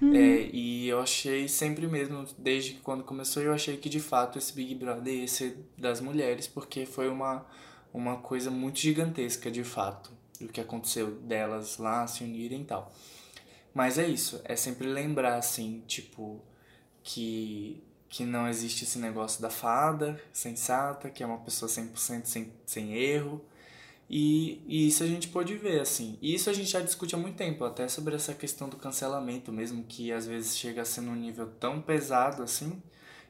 É, 0.00 0.48
e 0.54 0.88
eu 0.88 0.98
achei 1.00 1.46
sempre 1.48 1.86
mesmo, 1.86 2.24
desde 2.38 2.72
que 2.72 2.80
quando 2.80 3.04
começou, 3.04 3.42
eu 3.42 3.52
achei 3.52 3.76
que 3.76 3.90
de 3.90 4.00
fato 4.00 4.38
esse 4.38 4.54
Big 4.54 4.74
Brother 4.74 5.12
ia 5.12 5.28
ser 5.28 5.58
das 5.76 6.00
mulheres, 6.00 6.46
porque 6.46 6.86
foi 6.86 7.10
uma, 7.10 7.44
uma 7.92 8.16
coisa 8.16 8.50
muito 8.50 8.78
gigantesca 8.78 9.50
de 9.50 9.64
fato, 9.64 10.10
o 10.40 10.48
que 10.48 10.62
aconteceu 10.62 11.10
delas 11.10 11.76
lá 11.76 12.06
se 12.06 12.24
unirem 12.24 12.62
e 12.62 12.64
tal. 12.64 12.90
Mas 13.74 13.98
é 13.98 14.08
isso, 14.08 14.40
é 14.44 14.56
sempre 14.56 14.88
lembrar 14.88 15.36
assim, 15.36 15.82
tipo, 15.86 16.40
que, 17.02 17.82
que 18.08 18.24
não 18.24 18.48
existe 18.48 18.84
esse 18.84 18.98
negócio 18.98 19.40
da 19.42 19.50
fada 19.50 20.20
sensata, 20.32 21.10
que 21.10 21.22
é 21.22 21.26
uma 21.26 21.38
pessoa 21.38 21.68
100% 21.70 22.24
sem, 22.26 22.52
sem 22.66 22.94
erro. 22.94 23.44
E, 24.10 24.62
e 24.66 24.86
isso 24.88 25.02
a 25.04 25.06
gente 25.06 25.28
pode 25.28 25.54
ver, 25.56 25.80
assim. 25.80 26.16
E 26.22 26.34
isso 26.34 26.48
a 26.48 26.52
gente 26.54 26.70
já 26.70 26.80
discute 26.80 27.14
há 27.14 27.18
muito 27.18 27.36
tempo, 27.36 27.62
até 27.64 27.86
sobre 27.88 28.14
essa 28.16 28.32
questão 28.32 28.68
do 28.68 28.76
cancelamento 28.76 29.52
mesmo, 29.52 29.84
que 29.84 30.10
às 30.10 30.26
vezes 30.26 30.56
chega 30.56 30.80
a 30.82 30.84
ser 30.84 31.02
num 31.02 31.14
nível 31.14 31.46
tão 31.60 31.82
pesado 31.82 32.42
assim, 32.42 32.82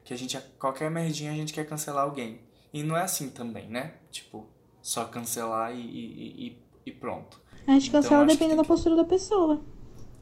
que 0.05 0.13
a 0.13 0.17
gente, 0.17 0.37
qualquer 0.57 0.89
merdinha 0.89 1.31
a 1.31 1.35
gente 1.35 1.51
quer 1.51 1.65
cancelar 1.67 2.05
alguém. 2.05 2.39
E 2.73 2.81
não 2.81 2.95
é 2.95 3.01
assim 3.03 3.29
também, 3.29 3.67
né? 3.67 3.95
Tipo, 4.09 4.47
só 4.81 5.03
cancelar 5.05 5.75
e, 5.75 5.81
e, 5.81 6.57
e, 6.85 6.91
pronto. 6.93 7.41
A 7.67 7.71
gente 7.73 7.91
cancela 7.91 8.23
Então, 8.23 8.27
que 8.27 8.33
dependendo 8.33 8.49
tem 8.49 8.57
da 8.57 8.63
que- 8.63 8.67
postura 8.69 8.95
da 8.95 9.03
pessoa. 9.03 9.61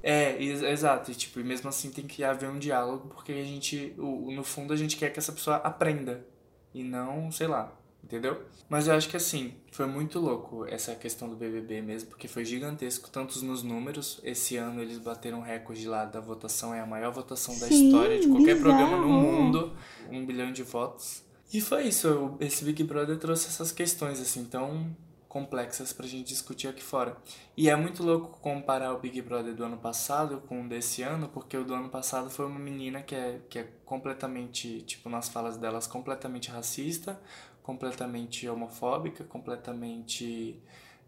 É, 0.09 0.41
ex- 0.41 0.61
exato. 0.61 1.11
E, 1.11 1.15
tipo, 1.15 1.39
mesmo 1.39 1.67
assim 1.67 1.91
tem 1.91 2.05
que 2.07 2.23
haver 2.23 2.49
um 2.49 2.57
diálogo, 2.57 3.09
porque 3.09 3.31
a 3.33 3.43
gente, 3.43 3.93
o, 3.97 4.31
no 4.31 4.43
fundo, 4.43 4.71
a 4.73 4.77
gente 4.77 4.95
quer 4.95 5.11
que 5.11 5.19
essa 5.19 5.33
pessoa 5.33 5.57
aprenda. 5.57 6.25
E 6.73 6.83
não, 6.83 7.29
sei 7.31 7.47
lá, 7.47 7.73
entendeu? 8.03 8.41
Mas 8.69 8.87
eu 8.87 8.93
acho 8.93 9.09
que 9.09 9.17
assim, 9.17 9.53
foi 9.71 9.85
muito 9.87 10.19
louco 10.19 10.65
essa 10.65 10.93
questão 10.95 11.27
do 11.27 11.35
BBB 11.35 11.81
mesmo, 11.81 12.09
porque 12.09 12.27
foi 12.27 12.45
gigantesco, 12.45 13.09
tanto 13.09 13.43
nos 13.43 13.63
números. 13.63 14.19
Esse 14.23 14.55
ano 14.57 14.81
eles 14.81 14.97
bateram 14.99 15.41
recorde 15.41 15.87
lá 15.87 16.05
da 16.05 16.19
votação, 16.21 16.73
é 16.73 16.79
a 16.79 16.85
maior 16.85 17.11
votação 17.11 17.57
da 17.59 17.67
Sim, 17.67 17.87
história 17.87 18.19
de 18.19 18.27
qualquer 18.27 18.55
bizarro. 18.55 18.61
programa 18.77 18.97
no 18.97 19.09
mundo. 19.09 19.73
Um 20.11 20.25
bilhão 20.25 20.51
de 20.53 20.63
votos. 20.63 21.23
E 21.51 21.59
foi 21.61 21.87
isso, 21.87 22.35
esse 22.39 22.63
Big 22.63 22.83
Brother 22.83 23.17
trouxe 23.17 23.47
essas 23.47 23.71
questões, 23.71 24.19
assim, 24.21 24.43
tão 24.45 24.95
complexas 25.37 25.93
pra 25.93 26.07
gente 26.07 26.27
discutir 26.29 26.67
aqui 26.67 26.81
fora. 26.81 27.15
E 27.55 27.69
é 27.69 27.75
muito 27.75 28.01
louco 28.03 28.39
comparar 28.41 28.91
o 28.93 28.99
Big 28.99 29.21
Brother 29.21 29.53
do 29.53 29.63
ano 29.63 29.77
passado 29.77 30.41
com 30.47 30.63
o 30.63 30.67
desse 30.67 31.03
ano, 31.03 31.29
porque 31.29 31.55
o 31.55 31.63
do 31.63 31.75
ano 31.75 31.89
passado 31.89 32.27
foi 32.27 32.47
uma 32.47 32.59
menina 32.59 33.03
que 33.03 33.13
é, 33.13 33.39
que 33.47 33.59
é 33.59 33.67
completamente, 33.85 34.81
tipo, 34.81 35.09
nas 35.09 35.29
falas 35.29 35.55
delas, 35.55 35.85
completamente 35.85 36.49
racista, 36.49 37.21
completamente 37.61 38.49
homofóbica, 38.49 39.23
completamente 39.25 40.59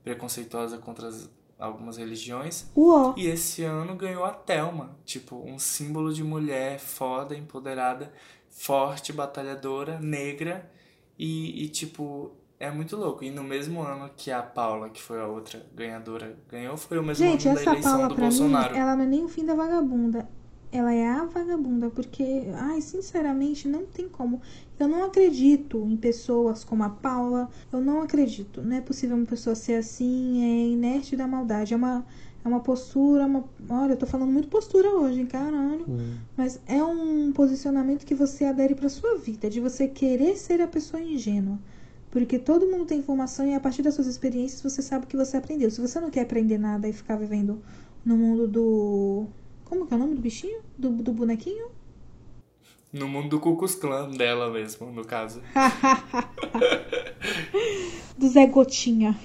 preconceituosa 0.03 0.77
contra 0.77 1.07
as- 1.07 1.27
algumas 1.57 1.97
religiões. 1.97 2.69
Uó. 2.75 3.15
E 3.17 3.25
esse 3.25 3.63
ano 3.63 3.95
ganhou 3.95 4.25
a 4.25 4.31
Thelma, 4.31 4.95
tipo, 5.05 5.37
um 5.37 5.57
símbolo 5.57 6.13
de 6.13 6.23
mulher 6.23 6.79
foda, 6.79 7.35
empoderada, 7.35 8.13
forte, 8.47 9.11
batalhadora, 9.11 9.99
negra 9.99 10.71
e, 11.17 11.63
e, 11.65 11.69
tipo, 11.69 12.31
é 12.59 12.69
muito 12.69 12.97
louco. 12.97 13.23
E 13.23 13.31
no 13.31 13.43
mesmo 13.43 13.81
ano 13.81 14.09
que 14.15 14.29
a 14.31 14.41
Paula, 14.43 14.89
que 14.89 15.01
foi 15.01 15.19
a 15.19 15.25
outra 15.27 15.65
ganhadora, 15.73 16.35
ganhou, 16.51 16.75
foi 16.75 16.99
o 16.99 17.03
mesmo 17.03 17.25
Gente, 17.25 17.47
ano 17.47 17.55
da 17.55 17.61
essa 17.61 17.69
eleição 17.71 17.91
Paula 17.93 18.07
do 18.09 18.15
pra 18.15 18.23
Bolsonaro. 18.25 18.73
mim, 18.73 18.79
ela 18.79 18.95
não 18.95 19.03
é 19.03 19.07
nem 19.07 19.23
o 19.23 19.29
fim 19.29 19.45
da 19.45 19.55
vagabunda. 19.55 20.27
Ela 20.71 20.93
é 20.93 21.07
a 21.07 21.25
vagabunda, 21.25 21.89
porque, 21.89 22.43
ai, 22.53 22.79
sinceramente, 22.81 23.67
não 23.67 23.85
tem 23.85 24.07
como. 24.07 24.39
Eu 24.77 24.87
não 24.87 25.03
acredito 25.03 25.83
em 25.83 25.97
pessoas 25.97 26.63
como 26.63 26.83
a 26.83 26.89
Paula. 26.89 27.49
Eu 27.71 27.81
não 27.81 28.01
acredito. 28.01 28.61
Não 28.61 28.75
é 28.75 28.81
possível 28.81 29.15
uma 29.17 29.25
pessoa 29.25 29.55
ser 29.55 29.75
assim, 29.75 30.43
é 30.43 30.67
inerte 30.67 31.15
da 31.15 31.25
maldade. 31.25 31.73
É 31.73 31.77
uma, 31.77 32.05
é 32.43 32.47
uma 32.47 32.59
postura, 32.59 33.25
uma... 33.25 33.45
Olha, 33.67 33.93
eu 33.93 33.97
tô 33.97 34.05
falando 34.05 34.31
muito 34.31 34.47
postura 34.47 34.89
hoje, 34.89 35.21
hein, 35.21 35.25
caralho. 35.25 35.87
Mas 36.37 36.61
é 36.67 36.83
um 36.83 37.31
posicionamento 37.31 38.05
que 38.05 38.13
você 38.13 38.45
adere 38.45 38.75
pra 38.75 38.89
sua 38.89 39.17
vida, 39.17 39.49
de 39.49 39.59
você 39.59 39.87
querer 39.87 40.35
ser 40.37 40.61
a 40.61 40.67
pessoa 40.67 41.01
ingênua. 41.01 41.57
Porque 42.11 42.39
todo 42.39 42.65
mundo 42.65 42.85
tem 42.85 42.99
informação 42.99 43.47
e 43.47 43.53
a 43.53 43.59
partir 43.59 43.81
das 43.81 43.93
suas 43.93 44.07
experiências 44.07 44.61
você 44.61 44.81
sabe 44.81 45.05
o 45.05 45.07
que 45.07 45.15
você 45.15 45.37
aprendeu. 45.37 45.69
Se 45.69 45.79
você 45.79 45.99
não 45.99 46.09
quer 46.09 46.21
aprender 46.21 46.57
nada 46.57 46.87
e 46.87 46.93
ficar 46.93 47.15
vivendo 47.15 47.61
no 48.03 48.17
mundo 48.17 48.47
do. 48.47 49.27
Como 49.65 49.85
que 49.85 49.93
é 49.93 49.97
o 49.97 49.99
nome 49.99 50.15
do 50.15 50.21
bichinho? 50.21 50.61
Do, 50.77 50.89
do 50.89 51.13
bonequinho? 51.13 51.69
No 52.91 53.07
mundo 53.07 53.29
do 53.29 53.39
Klux 53.39 53.75
Klan 53.75 54.09
dela 54.09 54.49
mesmo, 54.49 54.91
no 54.91 55.05
caso. 55.05 55.43
Do 58.17 58.27
Zé 58.27 58.47
Gotinha. 58.47 59.15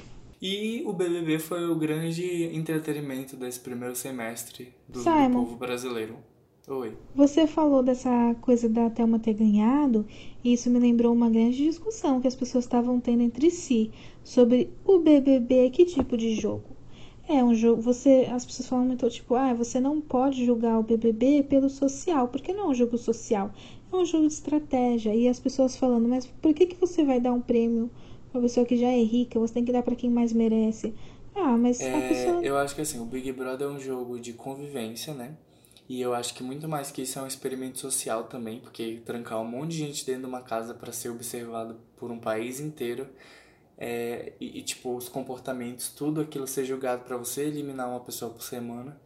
E 0.41 0.83
o 0.85 0.93
BBB 0.93 1.39
foi 1.39 1.67
o 1.67 1.75
grande 1.75 2.45
entretenimento 2.55 3.35
desse 3.35 3.59
primeiro 3.59 3.97
semestre 3.97 4.75
do, 4.87 5.03
do 5.03 5.31
povo 5.33 5.57
brasileiro. 5.57 6.19
Oi. 6.67 6.97
Você 7.15 7.47
falou 7.47 7.83
dessa 7.83 8.35
coisa 8.41 8.69
da 8.71 8.89
Thelma 8.89 9.19
ter 9.19 9.35
ganhado, 9.35 10.07
e 10.43 10.55
isso 10.55 10.71
me 10.71 10.79
lembrou 10.79 11.13
uma 11.13 11.29
grande 11.29 11.63
discussão 11.63 12.23
que 12.23 12.27
as 12.27 12.35
pessoas 12.35 12.65
estavam 12.65 12.99
tendo 12.99 13.23
entre 13.23 13.51
si 13.51 13.91
sobre 14.23 14.71
o 14.83 14.99
BBB, 14.99 15.69
que 15.71 15.85
tipo 15.85 16.17
de 16.17 16.35
jogo. 16.35 16.75
É 17.29 17.45
um 17.45 17.55
jogo, 17.55 17.83
você, 17.83 18.29
as 18.31 18.47
pessoas 18.47 18.69
falam 18.69 18.87
muito 18.87 19.09
tipo, 19.11 19.35
ah, 19.35 19.53
você 19.53 19.79
não 19.79 20.01
pode 20.01 20.45
julgar 20.45 20.79
o 20.79 20.83
BBB 20.83 21.43
pelo 21.43 21.69
social, 21.69 22.29
porque 22.29 22.53
não 22.53 22.65
é 22.65 22.69
um 22.69 22.75
jogo 22.75 22.97
social, 22.97 23.53
é 23.93 23.97
um 23.97 24.05
jogo 24.07 24.27
de 24.27 24.33
estratégia. 24.33 25.15
E 25.15 25.29
as 25.29 25.39
pessoas 25.39 25.77
falando, 25.77 26.09
mas 26.09 26.27
por 26.27 26.55
que 26.55 26.67
que 26.67 26.77
você 26.81 27.05
vai 27.05 27.21
dar 27.21 27.33
um 27.35 27.41
prêmio 27.43 27.91
pra 28.33 28.41
pessoa 28.41 28.65
que 28.65 28.77
já 28.77 28.89
é 28.89 29.03
rica? 29.03 29.39
Você 29.39 29.53
tem 29.55 29.65
que 29.67 29.73
dar 29.73 29.83
pra 29.83 29.95
quem 29.95 30.11
mais 30.11 30.33
merece. 30.33 30.95
Ah, 31.35 31.57
mas 31.59 31.81
a 31.81 31.85
É, 31.85 32.09
pessoa 32.09 32.43
eu 32.43 32.57
acho 32.57 32.75
que 32.75 32.81
assim, 32.81 33.01
o 33.01 33.05
Big 33.05 33.31
Brother 33.33 33.67
é 33.67 33.71
um 33.71 33.79
jogo 33.79 34.19
de 34.19 34.33
convivência, 34.33 35.13
né? 35.13 35.35
E 35.89 36.01
eu 36.01 36.15
acho 36.15 36.35
que 36.35 36.43
muito 36.43 36.67
mais 36.67 36.91
que 36.91 37.03
isso 37.03 37.19
é 37.19 37.23
um 37.23 37.27
experimento 37.27 37.79
social 37.79 38.25
também, 38.25 38.61
porque 38.61 39.03
trancar 39.05 39.41
um 39.41 39.45
monte 39.45 39.73
de 39.73 39.79
gente 39.79 40.07
dentro 40.07 40.23
de 40.23 40.29
uma 40.29 40.41
casa 40.41 40.73
para 40.73 40.93
ser 40.93 41.11
observado 41.11 41.79
por 41.97 42.11
um 42.11 42.19
país 42.19 42.59
inteiro 42.59 43.09
é, 43.77 44.33
e, 44.41 44.61
e, 44.61 44.63
tipo 44.63 44.97
os 44.97 45.09
comportamentos, 45.09 45.89
tudo 45.91 46.21
aquilo 46.21 46.47
ser 46.47 46.65
julgado 46.65 47.05
para 47.05 47.17
você 47.17 47.43
eliminar 47.43 47.89
uma 47.89 48.01
pessoa 48.01 48.33
por 48.33 48.43
semana 48.43 48.99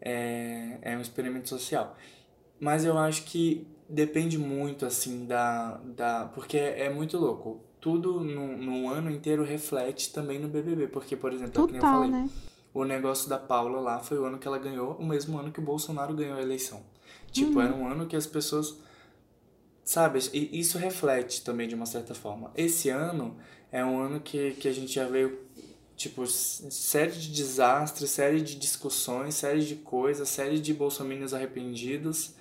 é, 0.00 0.78
é 0.82 0.96
um 0.96 1.00
experimento 1.00 1.48
social. 1.48 1.96
Mas 2.58 2.84
eu 2.84 2.96
acho 2.96 3.24
que 3.24 3.66
depende 3.88 4.38
muito, 4.38 4.86
assim, 4.86 5.26
da. 5.26 5.80
da 5.84 6.30
porque 6.34 6.56
é, 6.56 6.86
é 6.86 6.90
muito 6.90 7.18
louco. 7.18 7.60
Tudo 7.80 8.20
no, 8.20 8.56
no 8.56 8.88
ano 8.88 9.10
inteiro 9.10 9.44
reflete 9.44 10.12
também 10.12 10.38
no 10.38 10.48
BBB. 10.48 10.86
Porque, 10.86 11.16
por 11.16 11.32
exemplo, 11.32 11.64
é 11.64 11.66
que 11.66 11.72
nem 11.72 11.76
eu 11.76 11.80
total, 11.80 12.02
falei, 12.02 12.10
né? 12.10 12.30
O 12.74 12.84
negócio 12.84 13.28
da 13.28 13.38
Paula 13.38 13.80
lá 13.80 13.98
foi 13.98 14.18
o 14.18 14.24
ano 14.24 14.38
que 14.38 14.48
ela 14.48 14.58
ganhou, 14.58 14.92
o 14.94 15.04
mesmo 15.04 15.38
ano 15.38 15.52
que 15.52 15.60
o 15.60 15.62
Bolsonaro 15.62 16.14
ganhou 16.14 16.36
a 16.36 16.42
eleição. 16.42 16.82
Tipo, 17.30 17.60
era 17.60 17.74
um 17.74 17.86
ano 17.86 18.06
que 18.06 18.16
as 18.16 18.26
pessoas. 18.26 18.76
Sabe, 19.84 20.20
e 20.32 20.60
isso 20.60 20.78
reflete 20.78 21.42
também 21.42 21.66
de 21.66 21.74
uma 21.74 21.86
certa 21.86 22.14
forma. 22.14 22.52
Esse 22.56 22.88
ano 22.88 23.36
é 23.70 23.84
um 23.84 23.98
ano 23.98 24.20
que, 24.20 24.52
que 24.52 24.68
a 24.68 24.72
gente 24.72 24.92
já 24.92 25.06
veio, 25.06 25.38
tipo, 25.96 26.24
série 26.26 27.10
de 27.10 27.28
desastres, 27.30 28.10
série 28.10 28.40
de 28.40 28.54
discussões, 28.54 29.34
série 29.34 29.64
de 29.64 29.74
coisas, 29.76 30.28
série 30.28 30.60
de 30.60 30.72
bolsominions 30.72 31.34
arrependidos. 31.34 32.34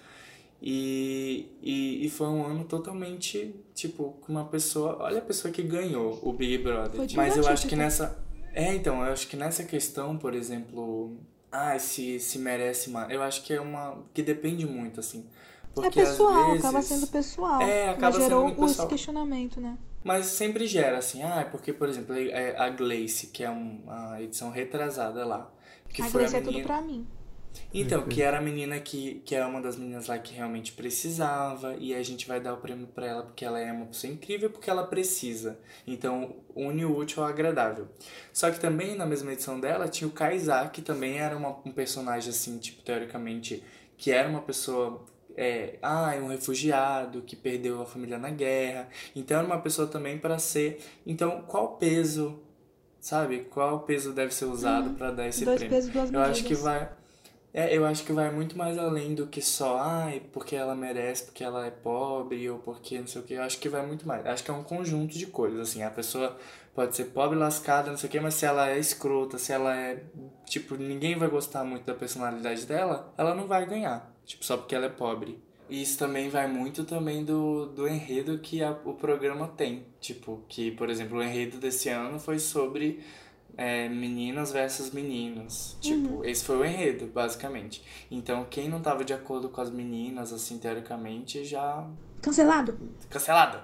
E, 0.62 1.48
e, 1.64 2.06
e 2.06 2.10
foi 2.10 2.28
um 2.28 2.46
ano 2.46 2.64
totalmente, 2.66 3.56
tipo, 3.74 4.16
com 4.22 4.32
uma 4.32 4.46
pessoa. 4.46 4.98
Olha 5.00 5.18
a 5.18 5.22
pessoa 5.22 5.52
que 5.52 5.64
ganhou 5.64 6.20
o 6.22 6.32
Big 6.32 6.60
Brother. 6.60 7.02
Mas 7.16 7.36
eu 7.36 7.48
acho 7.48 7.64
que 7.64 7.70
típica. 7.70 7.76
nessa. 7.78 8.31
É, 8.54 8.74
então, 8.74 9.04
eu 9.06 9.12
acho 9.14 9.28
que 9.28 9.36
nessa 9.38 9.64
questão, 9.64 10.18
por 10.18 10.34
exemplo. 10.34 11.18
Ah, 11.52 11.78
se, 11.80 12.20
se 12.20 12.40
merece 12.40 12.90
mais. 12.90 13.10
Eu 13.12 13.22
acho 13.22 13.44
que 13.44 13.54
é 13.54 13.60
uma. 13.62 14.04
que 14.14 14.22
depende 14.24 14.66
muito, 14.66 15.00
assim. 15.00 15.26
Porque 15.74 16.00
é 16.00 16.06
pessoal, 16.06 16.52
às 16.54 16.60
vezes, 16.60 16.66
acaba 16.66 16.82
sendo 16.82 17.08
pessoal. 17.08 17.62
É, 17.62 17.90
acaba 17.90 18.18
mas 18.18 18.24
sendo 18.24 18.24
gerou 18.30 18.44
muito 18.44 18.66
esse 18.66 18.68
pessoal. 18.74 18.88
questionamento, 18.88 19.62
né? 19.62 19.78
Mas 20.04 20.26
sempre 20.28 20.66
gera, 20.68 20.98
assim, 20.98 21.22
ah, 21.24 21.42
é 21.42 21.46
porque, 21.46 21.72
por 21.72 21.88
exemplo, 21.88 22.16
é 22.16 22.58
a 22.58 22.70
Gleice, 22.70 23.28
que 23.28 23.44
é 23.44 23.50
uma 23.50 24.22
edição 24.22 24.50
retrasada 24.50 25.26
lá. 25.26 25.52
Que 25.90 26.02
a 26.02 26.06
foi 26.06 26.26
a 26.26 26.30
Gleice 26.30 26.36
é 26.36 26.40
tudo 26.42 26.60
menina. 26.60 26.68
pra 26.68 26.82
mim. 26.82 27.08
Então, 27.74 28.04
que 28.04 28.22
era 28.22 28.38
a 28.38 28.42
menina 28.42 28.80
que, 28.80 29.22
que 29.26 29.34
é 29.34 29.46
uma 29.46 29.62
das 29.62 29.78
meninas 29.78 30.08
lá 30.08 30.18
que 30.20 30.34
realmente 30.34 30.74
precisava, 30.74 31.76
e 31.80 31.94
a 31.96 32.04
gente 32.04 32.28
vai 32.28 32.40
dar 32.40 32.54
o 32.54 32.58
prêmio 32.58 32.88
pra 32.88 33.06
ela 33.06 33.24
porque 33.24 33.46
ela 33.46 33.60
é 33.60 33.72
uma 33.72 33.86
pessoa 33.86 34.12
incrível, 34.12 34.50
porque 34.50 34.70
ela 34.70 34.86
precisa. 34.86 35.58
Então, 35.88 36.36
une 36.54 36.84
o 36.84 36.96
útil 36.96 37.24
ao 37.24 37.30
agradável. 37.30 37.88
Só 38.34 38.52
que 38.52 38.60
também 38.60 38.96
na 38.96 39.06
mesma 39.06 39.32
edição 39.32 39.60
dela 39.60 39.88
tinha 39.88 40.08
o 40.08 40.12
Kaysar, 40.12 40.72
que 40.72 40.82
também 40.82 41.20
era 41.20 41.36
uma, 41.36 41.58
um 41.66 41.72
personagem, 41.72 42.30
assim, 42.30 42.58
tipo, 42.58 42.82
teoricamente, 42.84 43.64
que 43.98 44.12
era 44.12 44.28
uma 44.28 44.42
pessoa. 44.42 45.06
É, 45.38 45.80
ah, 45.82 46.14
é 46.14 46.20
um 46.20 46.28
refugiado 46.28 47.22
que 47.22 47.38
perdeu 47.38 47.82
a 47.82 47.86
família 47.86 48.18
na 48.18 48.30
guerra. 48.30 48.90
Então, 49.16 49.38
era 49.38 49.48
uma 49.48 49.62
pessoa 49.62 49.88
também 49.88 50.18
para 50.18 50.38
ser. 50.38 50.84
Então, 51.06 51.44
qual 51.48 51.78
peso, 51.78 52.42
sabe? 53.00 53.46
Qual 53.50 53.80
peso 53.84 54.12
deve 54.12 54.34
ser 54.34 54.46
usado 54.46 54.90
pra 54.92 55.10
dar 55.10 55.30
esse 55.30 55.46
Dois 55.46 55.58
prêmio? 55.58 55.74
pesos, 55.74 55.90
duas 55.90 56.12
Eu 56.12 56.20
acho 56.20 56.44
que 56.44 56.54
vai. 56.54 57.01
É, 57.54 57.76
eu 57.76 57.86
acho 57.86 58.06
que 58.06 58.14
vai 58.14 58.32
muito 58.32 58.58
mais 58.58 58.78
além 58.78 59.14
do 59.14 59.28
que 59.28 59.42
só, 59.42 59.78
ai, 59.78 60.22
porque 60.32 60.56
ela 60.56 60.74
merece, 60.74 61.26
porque 61.26 61.44
ela 61.44 61.66
é 61.66 61.70
pobre, 61.72 62.50
ou 62.50 62.60
porque 62.60 62.98
não 62.98 63.08
sei 63.08 63.22
o 63.22 63.26
que. 63.26 63.34
Eu 63.34 63.44
acho 63.44 63.58
que 63.60 63.68
vai 63.68 63.86
muito 63.86 64.08
mais. 64.08 64.26
Acho 64.26 64.44
que 64.44 64.50
é 64.52 64.54
um 64.54 64.64
conjunto 64.64 65.18
de 65.18 65.26
coisas, 65.28 65.60
assim. 65.60 65.84
A 65.84 65.90
pessoa 65.90 66.38
pode 66.74 66.96
ser 66.96 67.06
pobre, 67.06 67.38
lascada, 67.38 67.90
não 67.92 67.98
sei 67.98 68.08
o 68.08 68.12
que, 68.12 68.20
mas 68.22 68.36
se 68.36 68.46
ela 68.46 68.70
é 68.70 68.80
escrota, 68.80 69.38
se 69.38 69.52
ela 69.52 69.76
é. 69.76 70.02
Tipo, 70.46 70.76
ninguém 70.76 71.18
vai 71.18 71.28
gostar 71.30 71.64
muito 71.66 71.86
da 71.86 71.94
personalidade 71.94 72.66
dela, 72.66 73.14
ela 73.18 73.36
não 73.36 73.48
vai 73.48 73.66
ganhar. 73.66 74.10
Tipo, 74.26 74.46
só 74.46 74.56
porque 74.56 74.74
ela 74.76 74.86
é 74.86 74.90
pobre. 74.90 75.38
E 75.70 75.82
isso 75.82 75.98
também 75.98 76.30
vai 76.30 76.48
muito 76.48 76.84
também 76.86 77.24
do, 77.24 77.66
do 77.68 77.88
enredo 77.88 78.40
que 78.40 78.62
a- 78.64 78.78
o 78.86 78.94
programa 78.94 79.48
tem. 79.50 79.86
Tipo, 80.00 80.42
que, 80.48 80.72
por 80.72 80.90
exemplo, 80.90 81.18
o 81.20 81.24
enredo 81.24 81.58
desse 81.58 81.90
ano 81.90 82.18
foi 82.20 82.40
sobre 82.40 83.02
é, 83.58 83.88
meninas 83.90 84.52
versus 84.52 84.92
meninos. 84.92 85.78
Tipo, 85.82 86.24
esse 86.26 86.44
foi 86.44 86.58
o 86.58 86.66
enredo, 86.66 87.08
basicamente. 87.08 87.84
Então, 88.10 88.46
quem 88.50 88.70
não 88.70 88.82
tava 88.82 89.04
de 89.04 89.14
acordo 89.14 89.50
com 89.50 89.62
as 89.62 89.70
meninas, 89.70 90.32
assim, 90.34 90.58
teoricamente, 90.58 91.44
já 91.46 91.88
Cancelado. 92.22 92.78
cancelado. 93.10 93.60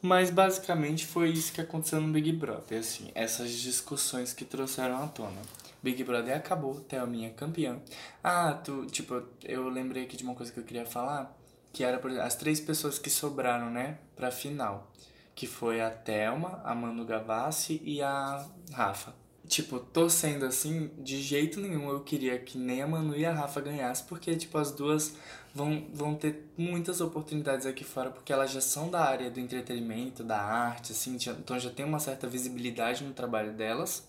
Mas 0.00 0.30
basicamente 0.30 1.06
foi 1.06 1.30
isso 1.30 1.52
que 1.52 1.60
aconteceu 1.60 2.00
no 2.00 2.12
Big 2.12 2.30
Brother, 2.32 2.80
assim, 2.80 3.10
essas 3.14 3.50
discussões 3.50 4.34
que 4.34 4.44
trouxeram 4.44 5.02
à 5.02 5.06
tona. 5.06 5.40
Big 5.82 6.02
Brother 6.04 6.36
acabou, 6.36 6.74
Thelminha 6.80 7.30
campeã. 7.30 7.78
Ah, 8.22 8.52
tu, 8.52 8.86
tipo, 8.86 9.22
eu 9.42 9.68
lembrei 9.68 10.04
aqui 10.04 10.16
de 10.16 10.24
uma 10.24 10.34
coisa 10.34 10.52
que 10.52 10.58
eu 10.58 10.64
queria 10.64 10.84
falar, 10.86 11.34
que 11.72 11.82
era 11.82 11.98
por 11.98 12.10
as 12.20 12.34
três 12.34 12.60
pessoas 12.60 12.98
que 12.98 13.10
sobraram, 13.10 13.70
né, 13.70 13.98
pra 14.14 14.30
final. 14.30 14.90
Que 15.34 15.46
foi 15.46 15.80
a 15.80 15.90
Thelma, 15.90 16.60
a 16.64 16.74
Manu 16.74 17.04
Gavassi 17.04 17.80
e 17.84 18.00
a 18.02 18.46
Rafa. 18.72 19.14
tipo, 19.46 19.78
torcendo 19.78 20.46
assim, 20.46 20.90
de 20.98 21.20
jeito 21.20 21.60
nenhum 21.60 21.90
eu 21.90 22.00
queria 22.00 22.38
que 22.38 22.56
nem 22.56 22.82
a 22.82 22.86
Manu 22.86 23.14
e 23.16 23.26
a 23.26 23.32
Rafa 23.32 23.60
ganhassem, 23.60 24.06
porque, 24.08 24.34
tipo, 24.36 24.56
as 24.58 24.72
duas 24.72 25.14
vão, 25.54 25.86
vão 25.92 26.14
ter 26.14 26.50
muitas 26.56 27.00
oportunidades 27.00 27.66
aqui 27.66 27.84
fora, 27.84 28.10
porque 28.10 28.32
elas 28.32 28.50
já 28.50 28.60
são 28.60 28.90
da 28.90 29.00
área 29.04 29.30
do 29.30 29.38
entretenimento, 29.40 30.24
da 30.24 30.40
arte, 30.40 30.92
assim, 30.92 31.16
então 31.38 31.58
já 31.58 31.70
tem 31.70 31.84
uma 31.84 32.00
certa 32.00 32.26
visibilidade 32.26 33.04
no 33.04 33.12
trabalho 33.12 33.52
delas. 33.52 34.06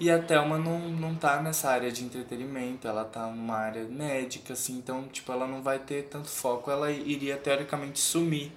E 0.00 0.10
a 0.10 0.20
Thelma 0.20 0.58
não, 0.58 0.88
não 0.90 1.14
tá 1.14 1.40
nessa 1.42 1.70
área 1.70 1.92
de 1.92 2.04
entretenimento, 2.04 2.88
ela 2.88 3.04
tá 3.04 3.26
numa 3.26 3.56
área 3.56 3.84
médica, 3.84 4.54
assim, 4.54 4.78
então, 4.78 5.06
tipo, 5.08 5.30
ela 5.30 5.46
não 5.46 5.62
vai 5.62 5.78
ter 5.78 6.04
tanto 6.04 6.28
foco, 6.28 6.70
ela 6.70 6.90
iria 6.90 7.36
teoricamente 7.36 8.00
sumir 8.00 8.52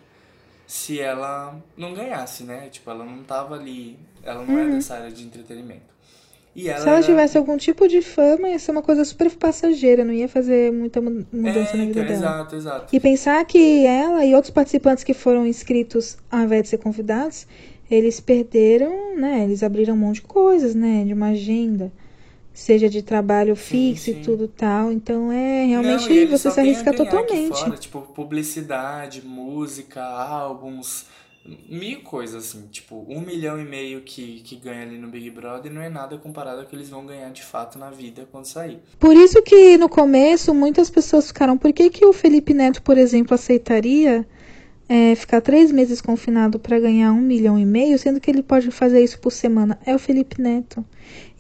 se 0.72 1.02
ela 1.02 1.62
não 1.76 1.94
ganhasse, 1.94 2.46
né? 2.46 2.70
Tipo, 2.72 2.92
ela 2.92 3.04
não 3.04 3.22
tava 3.24 3.56
ali, 3.56 4.00
ela 4.24 4.46
não 4.46 4.58
é 4.58 4.64
uhum. 4.64 4.70
é 4.70 4.76
dessa 4.76 4.96
área 4.96 5.12
de 5.12 5.26
entretenimento. 5.26 5.92
E 6.56 6.70
ela 6.70 6.80
se 6.80 6.88
ela 6.88 6.98
era... 7.00 7.06
tivesse 7.06 7.38
algum 7.38 7.58
tipo 7.58 7.90
de 7.90 8.02
fama, 8.02 8.48
ia 8.48 8.58
ser 8.58 8.72
uma 8.72 8.82
coisa 8.82 9.04
super 9.04 9.30
passageira, 9.32 10.06
não 10.06 10.14
ia 10.14 10.30
fazer 10.30 10.72
muita 10.72 11.02
mudança 11.02 11.76
é, 11.76 11.78
na 11.78 11.86
vida 11.86 11.90
então, 11.90 12.06
dela. 12.06 12.14
Exato, 12.14 12.56
exato. 12.56 12.96
E 12.96 13.02
pensar 13.02 13.44
que 13.44 13.86
ela 13.86 14.24
e 14.24 14.34
outros 14.34 14.54
participantes 14.54 15.04
que 15.04 15.14
foram 15.14 15.46
inscritos 15.46 16.18
ao 16.32 16.40
invés 16.40 16.64
de 16.64 16.70
ser 16.70 16.78
convidados, 16.78 17.46
eles 17.90 18.22
perderam, 18.22 19.18
né? 19.18 19.44
Eles 19.44 19.64
abriram 19.64 19.94
um 19.94 19.98
monte 19.98 20.16
de 20.16 20.22
coisas, 20.22 20.74
né? 20.74 21.04
De 21.04 21.14
uma 21.14 21.32
agenda. 21.32 21.92
Seja 22.54 22.90
de 22.90 23.02
trabalho 23.02 23.56
fixo 23.56 24.06
sim, 24.06 24.14
sim. 24.14 24.20
e 24.20 24.24
tudo 24.24 24.48
tal. 24.48 24.92
Então 24.92 25.32
é 25.32 25.66
realmente 25.66 26.26
Não, 26.26 26.38
você 26.38 26.52
se 26.52 26.60
arrisca 26.60 26.94
totalmente. 26.94 27.58
Fora, 27.58 27.78
tipo, 27.78 28.02
publicidade, 28.02 29.22
música, 29.26 30.04
álbuns, 30.04 31.06
mil 31.70 32.02
coisas 32.02 32.46
assim. 32.46 32.68
Tipo, 32.68 33.06
um 33.08 33.22
milhão 33.22 33.60
e 33.60 33.64
meio 33.64 34.02
que, 34.02 34.42
que 34.42 34.56
ganha 34.56 34.84
ali 34.84 34.98
no 34.98 35.08
Big 35.08 35.30
Brother 35.30 35.72
não 35.72 35.82
é 35.82 35.90
nada 35.90 36.18
comparado 36.18 36.62
ao 36.62 36.66
que 36.66 36.76
eles 36.76 36.90
vão 36.90 37.06
ganhar 37.06 37.30
de 37.32 37.44
fato 37.44 37.80
na 37.80 37.90
vida 37.90 38.28
quando 38.32 38.46
sair. 38.46 38.80
Por 39.00 39.16
isso 39.16 39.42
que 39.42 39.78
no 39.78 39.90
começo 39.90 40.54
muitas 40.54 40.90
pessoas 40.90 41.28
ficaram. 41.28 41.58
Por 41.58 41.72
que, 41.72 41.90
que 41.90 42.06
o 42.06 42.14
Felipe 42.14 42.54
Neto, 42.54 42.82
por 42.82 42.98
exemplo, 42.98 43.34
aceitaria? 43.34 44.26
É, 44.94 45.16
ficar 45.16 45.40
três 45.40 45.72
meses 45.72 46.02
confinado 46.02 46.60
para 46.60 46.78
ganhar 46.78 47.14
um 47.14 47.22
milhão 47.22 47.58
e 47.58 47.66
meio, 47.66 47.98
sendo 47.98 48.20
que 48.20 48.30
ele 48.30 48.44
pode 48.44 48.70
fazer 48.72 49.02
isso 49.02 49.18
por 49.20 49.32
semana, 49.32 49.80
é 49.86 49.96
o 49.96 50.00
Felipe 50.00 50.42
Neto. 50.42 50.84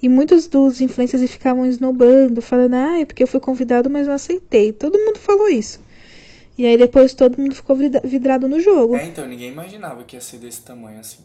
E 0.01 0.07
muitos 0.07 0.47
dos 0.47 0.79
influencers 0.79 1.29
ficavam 1.29 1.65
esnobando, 1.65 2.41
falando, 2.41 2.75
ah, 2.75 3.01
é 3.01 3.03
porque 3.03 3.21
eu 3.21 3.27
fui 3.27 3.41
convidado, 3.41 3.89
mas 3.89 4.07
não 4.07 4.13
aceitei. 4.13 4.71
Todo 4.71 4.97
mundo 4.97 5.19
falou 5.19 5.49
isso. 5.49 5.81
E 6.57 6.65
aí 6.65 6.77
depois 6.77 7.13
todo 7.13 7.37
mundo 7.37 7.53
ficou 7.53 7.75
vidrado 7.75 8.47
no 8.47 8.57
jogo. 8.61 8.95
É, 8.95 9.05
então, 9.05 9.27
ninguém 9.27 9.51
imaginava 9.51 10.05
que 10.05 10.15
ia 10.15 10.21
ser 10.21 10.37
desse 10.37 10.61
tamanho 10.61 11.01
assim. 11.01 11.19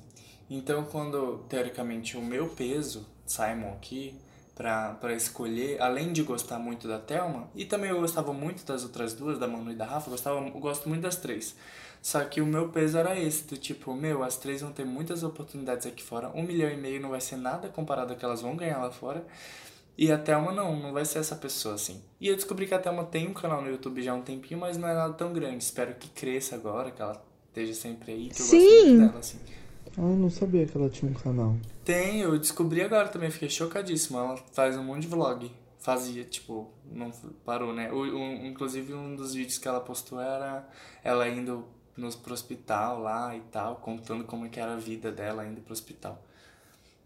Então, 0.51 0.83
quando, 0.83 1.45
teoricamente, 1.49 2.17
o 2.17 2.21
meu 2.21 2.49
peso, 2.49 3.07
Simon 3.25 3.69
aqui, 3.69 4.17
para 4.53 5.15
escolher, 5.15 5.81
além 5.81 6.13
de 6.13 6.25
gostar 6.25 6.59
muito 6.59 6.89
da 6.89 6.99
Thelma, 6.99 7.49
e 7.55 7.65
também 7.65 7.91
eu 7.91 8.01
gostava 8.01 8.33
muito 8.33 8.65
das 8.67 8.83
outras 8.83 9.15
duas, 9.15 9.39
da 9.39 9.47
Manu 9.47 9.71
e 9.71 9.77
da 9.77 9.85
Rafa, 9.85 10.11
gostava, 10.11 10.41
eu 10.45 10.51
gosto 10.59 10.89
muito 10.89 11.03
das 11.03 11.15
três. 11.15 11.55
Só 12.07 12.23
que 12.23 12.41
o 12.41 12.47
meu 12.47 12.69
peso 12.69 12.97
era 12.97 13.19
esse, 13.19 13.43
do 13.49 13.57
tipo, 13.57 13.93
meu, 13.93 14.23
as 14.23 14.37
três 14.37 14.61
vão 14.61 14.71
ter 14.71 14.85
muitas 14.85 15.25
oportunidades 15.25 15.87
aqui 15.87 16.05
fora. 16.05 16.31
Um 16.37 16.45
milhão 16.45 16.71
e 16.71 16.77
meio 16.77 17.01
não 17.01 17.11
vai 17.11 17.21
ser 17.21 17.35
nada 17.35 17.69
comparado 17.69 18.13
ao 18.13 18.17
que 18.17 18.25
elas 18.25 18.41
vão 18.41 18.55
ganhar 18.55 18.79
lá 18.79 18.93
fora. 18.93 19.27
E 19.99 20.13
a 20.13 20.17
Thelma 20.17 20.53
não, 20.53 20.79
não 20.79 20.93
vai 20.93 21.05
ser 21.05 21.19
essa 21.19 21.35
pessoa 21.35 21.75
assim. 21.75 22.01
E 22.21 22.29
eu 22.29 22.37
descobri 22.37 22.69
que 22.69 22.75
a 22.75 22.79
Thelma 22.79 23.03
tem 23.03 23.27
um 23.27 23.35
canal 23.35 23.61
no 23.61 23.69
YouTube 23.69 24.01
já 24.05 24.13
há 24.13 24.15
um 24.15 24.23
tempinho, 24.23 24.61
mas 24.61 24.77
não 24.77 24.87
é 24.87 24.95
nada 24.95 25.15
tão 25.15 25.33
grande. 25.33 25.65
Espero 25.65 25.97
que 25.97 26.09
cresça 26.11 26.55
agora, 26.55 26.93
que 26.93 27.03
ela 27.03 27.21
esteja 27.49 27.75
sempre 27.75 28.13
aí, 28.13 28.29
que 28.29 28.41
eu 28.41 28.47
Sim. 28.47 28.61
gosto 28.61 28.87
muito 28.87 29.07
dela, 29.09 29.19
assim. 29.19 29.39
Ah, 29.99 30.03
eu 30.03 30.17
não 30.17 30.31
sabia 30.31 30.65
que 30.65 30.79
ela 30.79 30.89
tinha 30.89 31.11
um 31.11 31.15
canal. 31.15 31.57
Tem, 31.85 32.21
eu 32.21 32.39
descobri 32.39 32.83
agora 32.83 33.09
também, 33.09 33.33
fiquei 33.33 33.51
chocadíssimo. 33.51 34.17
Ela 34.17 34.37
faz 34.53 34.77
um 34.77 34.85
monte 34.85 35.03
de 35.03 35.09
vlog. 35.09 35.51
Fazia, 35.81 36.23
tipo, 36.23 36.71
não 36.89 37.11
parou, 37.45 37.73
né? 37.73 37.91
O, 37.91 37.97
um, 37.97 38.47
inclusive 38.47 38.95
um 38.95 39.17
dos 39.17 39.35
vídeos 39.35 39.59
que 39.59 39.67
ela 39.67 39.81
postou 39.81 40.21
era 40.21 40.69
ela 41.03 41.29
indo 41.29 41.75
nos, 41.97 42.15
pro 42.15 42.35
hospital 42.35 43.01
lá 43.01 43.35
e 43.37 43.41
tal, 43.53 43.77
contando 43.77 44.25
como 44.25 44.49
que 44.49 44.61
era 44.61 44.75
a 44.75 44.79
vida 44.79 45.11
dela 45.11 45.47
indo 45.47 45.61
pro 45.61 45.73
hospital. 45.73 46.19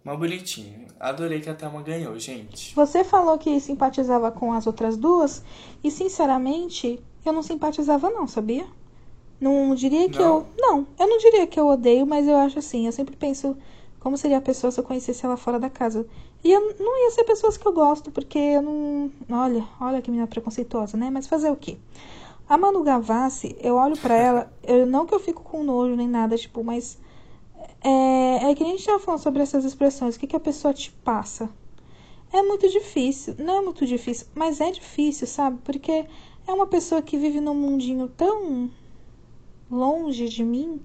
Uma 0.05 0.17
bonitinha. 0.17 0.87
Adorei 0.99 1.41
que 1.41 1.51
a 1.51 1.55
Thelma 1.55 1.83
ganhou, 1.83 2.19
gente. 2.19 2.75
Você 2.75 3.05
falou 3.05 3.39
que 3.39 3.61
simpatizava 3.61 4.33
com 4.33 4.53
as 4.53 4.67
outras 4.67 4.97
duas, 4.97 5.45
e 5.85 5.91
sinceramente, 5.91 7.03
eu 7.25 7.33
não 7.33 7.43
simpatizava 7.43 8.09
não, 8.11 8.27
sabia? 8.27 8.67
Não 9.41 9.75
diria 9.75 10.09
que 10.09 10.19
não. 10.19 10.39
eu. 10.39 10.47
Não, 10.59 10.87
eu 10.99 11.07
não 11.07 11.19
diria 11.19 11.47
que 11.47 11.61
eu 11.61 11.67
odeio, 11.67 12.07
mas 12.07 12.27
eu 12.27 12.37
acho 12.37 12.59
assim, 12.59 12.87
eu 12.87 12.93
sempre 12.93 13.15
penso 13.15 13.57
como 13.99 14.17
seria 14.17 14.39
a 14.39 14.43
pessoa 14.43 14.71
se 14.71 14.81
eu 14.81 14.85
conhecesse 14.85 15.25
ela 15.25 15.37
fora 15.37 15.61
da 15.61 15.69
casa. 15.69 16.07
E 16.43 16.51
eu 16.51 16.75
não 16.79 17.05
ia 17.05 17.11
ser 17.11 17.25
pessoas 17.25 17.59
que 17.59 17.67
eu 17.67 17.73
gosto, 17.73 18.11
porque 18.11 18.39
eu 18.39 18.63
não. 18.63 19.11
Olha, 19.31 19.67
olha 19.79 20.01
que 20.01 20.11
menina 20.11 20.27
preconceituosa, 20.27 20.97
né? 20.97 21.11
Mas 21.11 21.27
fazer 21.27 21.51
o 21.51 21.57
quê? 21.57 21.77
A 22.51 22.59
Manu 22.59 22.83
Gavassi, 22.83 23.55
eu 23.61 23.77
olho 23.77 23.97
para 23.97 24.13
ela, 24.19 24.53
eu, 24.65 24.85
não 24.85 25.07
que 25.07 25.15
eu 25.15 25.21
fico 25.21 25.41
com 25.41 25.63
nojo 25.63 25.95
nem 25.95 26.09
nada, 26.09 26.37
tipo, 26.37 26.65
mas 26.65 26.99
é, 27.81 28.51
é 28.51 28.55
que 28.57 28.65
a 28.65 28.67
gente 28.67 28.85
tava 28.85 28.99
falando 28.99 29.23
sobre 29.23 29.41
essas 29.41 29.65
expressões, 29.65 30.17
o 30.17 30.19
que, 30.19 30.27
que 30.27 30.35
a 30.35 30.41
pessoa 30.41 30.75
te 30.75 30.91
passa. 30.91 31.49
É 32.33 32.43
muito 32.43 32.69
difícil, 32.69 33.37
não 33.39 33.59
é 33.59 33.61
muito 33.61 33.87
difícil, 33.87 34.27
mas 34.35 34.61
é 34.61 34.69
difícil, 34.73 35.29
sabe? 35.29 35.61
Porque 35.63 36.07
é 36.45 36.53
uma 36.53 36.67
pessoa 36.67 37.01
que 37.01 37.17
vive 37.17 37.41
num 37.41 37.55
mundinho 37.55 38.09
tão 38.09 38.69
longe 39.71 40.29
de 40.29 40.43
mim 40.43 40.83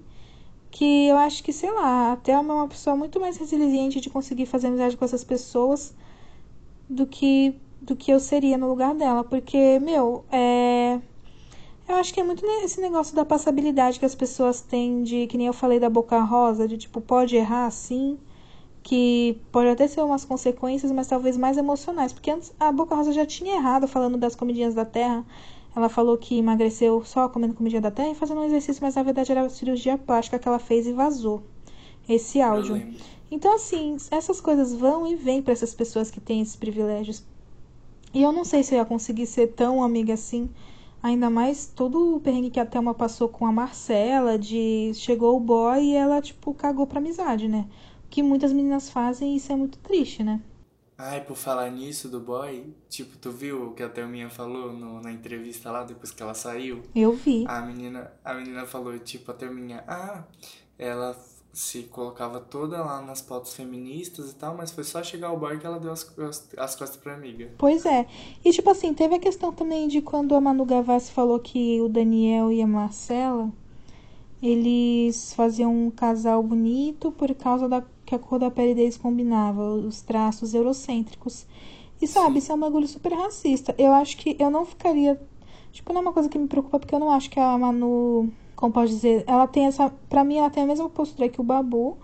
que 0.70 1.08
eu 1.08 1.16
acho 1.16 1.42
que, 1.42 1.52
sei 1.52 1.72
lá, 1.72 2.12
a 2.12 2.16
Thelma 2.16 2.54
é 2.54 2.56
uma 2.58 2.68
pessoa 2.68 2.94
muito 2.94 3.18
mais 3.18 3.38
resiliente 3.38 4.00
de 4.00 4.08
conseguir 4.08 4.46
fazer 4.46 4.68
amizade 4.68 4.96
com 4.96 5.04
essas 5.04 5.24
pessoas 5.24 5.96
do 6.88 7.08
que 7.08 7.60
do 7.82 7.96
que 7.96 8.12
eu 8.12 8.20
seria 8.20 8.56
no 8.56 8.68
lugar 8.68 8.94
dela, 8.94 9.24
porque, 9.24 9.78
meu, 9.80 10.24
é 10.30 11.00
eu 11.88 11.94
acho 11.96 12.12
que 12.12 12.20
é 12.20 12.24
muito 12.24 12.44
esse 12.64 12.80
negócio 12.80 13.14
da 13.14 13.24
passabilidade 13.24 13.98
que 13.98 14.04
as 14.04 14.14
pessoas 14.14 14.60
têm 14.60 15.02
de, 15.02 15.26
que 15.26 15.38
nem 15.38 15.46
eu 15.46 15.52
falei 15.52 15.78
da 15.78 15.88
boca 15.88 16.20
rosa, 16.20 16.66
de 16.66 16.76
tipo, 16.76 17.00
pode 17.00 17.36
errar 17.36 17.70
sim, 17.70 18.18
que 18.82 19.40
pode 19.50 19.68
até 19.68 19.88
ser 19.88 20.00
umas 20.00 20.24
consequências, 20.24 20.92
mas 20.92 21.06
talvez 21.08 21.36
mais 21.36 21.56
emocionais. 21.56 22.12
Porque 22.12 22.30
antes 22.30 22.52
a 22.58 22.70
Boca 22.70 22.94
Rosa 22.94 23.12
já 23.12 23.26
tinha 23.26 23.56
errado 23.56 23.88
falando 23.88 24.16
das 24.16 24.36
comidinhas 24.36 24.74
da 24.74 24.84
terra. 24.84 25.24
Ela 25.74 25.88
falou 25.88 26.16
que 26.16 26.38
emagreceu 26.38 27.04
só 27.04 27.28
comendo 27.28 27.52
comidinha 27.52 27.80
da 27.80 27.90
terra 27.90 28.10
e 28.10 28.14
fazendo 28.14 28.40
um 28.40 28.44
exercício, 28.44 28.80
mas 28.82 28.94
na 28.94 29.02
verdade 29.02 29.32
era 29.32 29.48
cirurgia 29.48 29.98
plástica 29.98 30.38
que 30.38 30.46
ela 30.46 30.60
fez 30.60 30.86
e 30.86 30.92
vazou 30.92 31.42
esse 32.08 32.40
áudio. 32.40 32.80
Então, 33.28 33.56
assim, 33.56 33.96
essas 34.10 34.40
coisas 34.40 34.72
vão 34.72 35.04
e 35.04 35.16
vêm 35.16 35.42
para 35.42 35.52
essas 35.52 35.74
pessoas 35.74 36.08
que 36.08 36.20
têm 36.20 36.40
esses 36.40 36.54
privilégios. 36.54 37.24
E 38.14 38.22
eu 38.22 38.30
não 38.30 38.44
sei 38.44 38.62
se 38.62 38.72
eu 38.72 38.78
ia 38.78 38.84
conseguir 38.84 39.26
ser 39.26 39.48
tão 39.48 39.82
amiga 39.82 40.14
assim 40.14 40.48
Ainda 41.06 41.30
mais 41.30 41.68
todo 41.68 42.16
o 42.16 42.20
perrengue 42.20 42.50
que 42.50 42.58
a 42.58 42.66
Thelma 42.66 42.92
passou 42.92 43.28
com 43.28 43.46
a 43.46 43.52
Marcela, 43.52 44.36
de 44.36 44.90
chegou 44.92 45.36
o 45.36 45.40
boy 45.40 45.80
e 45.80 45.94
ela, 45.94 46.20
tipo, 46.20 46.52
cagou 46.52 46.84
pra 46.84 46.98
amizade, 46.98 47.46
né? 47.46 47.68
O 48.04 48.08
que 48.08 48.24
muitas 48.24 48.52
meninas 48.52 48.90
fazem 48.90 49.32
e 49.32 49.36
isso 49.36 49.52
é 49.52 49.54
muito 49.54 49.78
triste, 49.78 50.24
né? 50.24 50.42
Ai, 50.98 51.20
por 51.20 51.36
falar 51.36 51.70
nisso 51.70 52.08
do 52.08 52.18
boy, 52.18 52.74
tipo, 52.88 53.16
tu 53.18 53.30
viu 53.30 53.68
o 53.68 53.72
que 53.72 53.84
a 53.84 53.88
Thelminha 53.88 54.28
falou 54.28 54.72
no, 54.72 55.00
na 55.00 55.12
entrevista 55.12 55.70
lá, 55.70 55.84
depois 55.84 56.10
que 56.10 56.20
ela 56.20 56.34
saiu? 56.34 56.82
Eu 56.92 57.12
vi. 57.12 57.44
A 57.46 57.60
menina, 57.60 58.10
a 58.24 58.34
menina 58.34 58.66
falou, 58.66 58.98
tipo, 58.98 59.30
a 59.30 59.34
Thelminha, 59.34 59.84
ah, 59.86 60.24
ela 60.76 61.16
se 61.56 61.84
colocava 61.84 62.38
toda 62.38 62.84
lá 62.84 63.00
nas 63.00 63.22
pautas 63.22 63.54
feministas 63.54 64.30
e 64.30 64.34
tal, 64.34 64.54
mas 64.54 64.70
foi 64.70 64.84
só 64.84 65.02
chegar 65.02 65.28
ao 65.28 65.38
bar 65.38 65.58
que 65.58 65.66
ela 65.66 65.80
deu 65.80 65.90
as, 65.90 66.06
as, 66.18 66.48
as 66.54 66.76
costas 66.76 66.98
pra 66.98 67.14
amiga. 67.14 67.50
Pois 67.56 67.86
é. 67.86 68.06
E 68.44 68.52
tipo 68.52 68.68
assim, 68.68 68.92
teve 68.92 69.14
a 69.14 69.18
questão 69.18 69.50
também 69.50 69.88
de 69.88 70.02
quando 70.02 70.34
a 70.34 70.40
Manu 70.40 70.66
Gavassi 70.66 71.10
falou 71.10 71.40
que 71.40 71.80
o 71.80 71.88
Daniel 71.88 72.52
e 72.52 72.60
a 72.60 72.66
Marcela, 72.66 73.50
eles 74.42 75.32
faziam 75.32 75.74
um 75.74 75.90
casal 75.90 76.42
bonito 76.42 77.10
por 77.10 77.34
causa 77.34 77.66
da 77.66 77.82
que 78.04 78.14
a 78.14 78.18
cor 78.18 78.38
da 78.38 78.50
pele 78.50 78.74
deles 78.74 78.98
combinava, 78.98 79.62
os 79.62 80.02
traços 80.02 80.52
eurocêntricos. 80.52 81.46
E 82.02 82.06
sabe, 82.06 82.32
Sim. 82.32 82.38
isso 82.38 82.52
é 82.52 82.54
um 82.54 82.60
bagulho 82.60 82.86
super 82.86 83.14
racista. 83.14 83.74
Eu 83.78 83.94
acho 83.94 84.18
que 84.18 84.36
eu 84.38 84.50
não 84.50 84.66
ficaria. 84.66 85.18
Tipo, 85.72 85.94
não 85.94 86.00
é 86.00 86.02
uma 86.02 86.12
coisa 86.12 86.28
que 86.28 86.38
me 86.38 86.48
preocupa, 86.48 86.78
porque 86.78 86.94
eu 86.94 86.98
não 86.98 87.10
acho 87.10 87.30
que 87.30 87.40
a 87.40 87.56
Manu 87.56 88.30
como 88.56 88.72
pode 88.72 88.90
dizer, 88.90 89.22
ela 89.26 89.46
tem 89.46 89.66
essa, 89.66 89.90
para 90.08 90.24
mim 90.24 90.38
ela 90.38 90.50
tem 90.50 90.62
a 90.62 90.66
mesma 90.66 90.88
postura 90.88 91.28
que 91.28 91.40
o 91.40 91.44
Babu 91.44 91.98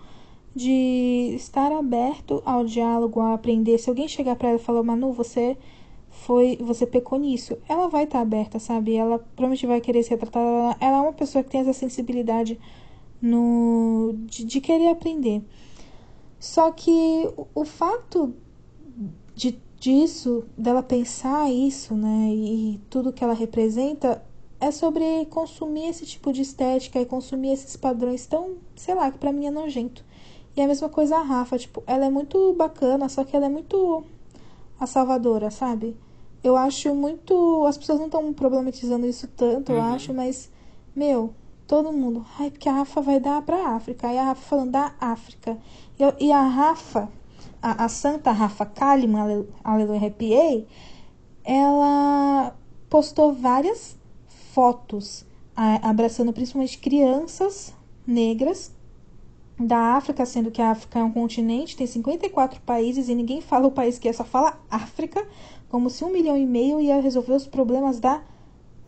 de 0.55 1.33
estar 1.35 1.71
aberto 1.71 2.43
ao 2.45 2.63
diálogo, 2.63 3.19
a 3.19 3.33
aprender. 3.33 3.79
Se 3.79 3.89
alguém 3.89 4.07
chegar 4.07 4.35
para 4.35 4.49
ela 4.49 4.59
e 4.59 4.61
falar, 4.61 4.83
Manu, 4.83 5.11
você 5.11 5.57
foi, 6.09 6.57
você 6.61 6.85
pecou 6.85 7.17
nisso, 7.17 7.57
ela 7.67 7.87
vai 7.87 8.03
estar 8.03 8.19
tá 8.19 8.21
aberta, 8.21 8.59
sabe? 8.59 8.95
Ela 8.95 9.17
provavelmente 9.17 9.65
vai 9.65 9.81
querer 9.81 10.03
ser 10.03 10.17
tratada. 10.17 10.77
Ela 10.79 10.97
é 10.97 11.01
uma 11.01 11.13
pessoa 11.13 11.43
que 11.43 11.49
tem 11.49 11.61
essa 11.61 11.73
sensibilidade 11.73 12.59
no 13.19 14.13
de, 14.25 14.45
de 14.45 14.61
querer 14.61 14.89
aprender. 14.89 15.41
Só 16.39 16.69
que 16.71 17.27
o, 17.35 17.47
o 17.55 17.65
fato 17.65 18.35
de 19.33 19.57
disso, 19.79 20.45
dela 20.57 20.81
pensar 20.81 21.51
isso, 21.51 21.93
né, 21.93 22.29
e 22.31 22.79
tudo 22.89 23.11
que 23.11 23.21
ela 23.21 23.33
representa, 23.33 24.23
é 24.67 24.71
sobre 24.71 25.25
consumir 25.25 25.87
esse 25.89 26.05
tipo 26.05 26.31
de 26.31 26.41
estética 26.41 26.99
e 26.99 27.05
consumir 27.05 27.51
esses 27.53 27.75
padrões 27.75 28.25
tão, 28.25 28.55
sei 28.75 28.95
lá, 28.95 29.11
que 29.11 29.17
para 29.17 29.31
mim 29.31 29.45
é 29.47 29.51
nojento. 29.51 30.03
E 30.55 30.61
a 30.61 30.67
mesma 30.67 30.87
coisa 30.87 31.17
a 31.17 31.21
Rafa, 31.21 31.57
tipo, 31.57 31.83
ela 31.87 32.05
é 32.05 32.09
muito 32.09 32.53
bacana, 32.53 33.09
só 33.09 33.23
que 33.23 33.35
ela 33.35 33.47
é 33.47 33.49
muito 33.49 34.03
a 34.79 34.85
salvadora, 34.85 35.49
sabe? 35.51 35.97
Eu 36.43 36.55
acho 36.55 36.93
muito. 36.93 37.65
As 37.65 37.77
pessoas 37.77 37.99
não 37.99 38.05
estão 38.07 38.31
problematizando 38.33 39.05
isso 39.07 39.27
tanto, 39.27 39.71
eu 39.71 39.77
Uhum. 39.77 39.93
acho, 39.95 40.13
mas, 40.13 40.49
meu, 40.95 41.33
todo 41.67 41.91
mundo. 41.91 42.25
Ai, 42.39 42.51
porque 42.51 42.69
a 42.69 42.73
Rafa 42.73 43.01
vai 43.01 43.19
dar 43.19 43.41
pra 43.41 43.69
África. 43.69 44.07
Aí 44.07 44.17
a 44.17 44.25
Rafa 44.25 44.41
falando 44.41 44.71
da 44.71 44.93
África. 44.99 45.57
E, 45.99 46.03
eu- 46.03 46.13
e 46.19 46.31
a 46.31 46.41
Rafa, 46.41 47.09
a, 47.61 47.85
a 47.85 47.89
santa 47.89 48.31
Rafa 48.31 48.65
Kalimann, 48.65 49.21
ale- 49.23 49.49
aleluia, 49.63 49.97
arrepiei, 49.97 50.67
ela 51.43 52.55
postou 52.89 53.33
várias 53.33 53.97
fotos 54.53 55.25
a- 55.55 55.89
abraçando 55.89 56.31
principalmente 56.31 56.77
crianças 56.77 57.73
negras 58.05 58.71
da 59.59 59.95
África, 59.95 60.25
sendo 60.25 60.51
que 60.51 60.61
a 60.61 60.71
África 60.71 60.99
é 60.99 61.03
um 61.03 61.11
continente, 61.11 61.75
tem 61.77 61.85
54 61.87 62.59
países 62.61 63.07
e 63.09 63.15
ninguém 63.15 63.41
fala 63.41 63.67
o 63.67 63.71
país 63.71 63.97
que 63.99 64.07
é, 64.07 64.13
só 64.13 64.23
fala 64.23 64.59
África, 64.69 65.25
como 65.69 65.89
se 65.89 66.03
um 66.03 66.11
milhão 66.11 66.37
e 66.37 66.45
meio 66.45 66.79
ia 66.79 66.99
resolver 67.01 67.33
os 67.33 67.47
problemas 67.47 67.99
da 67.99 68.21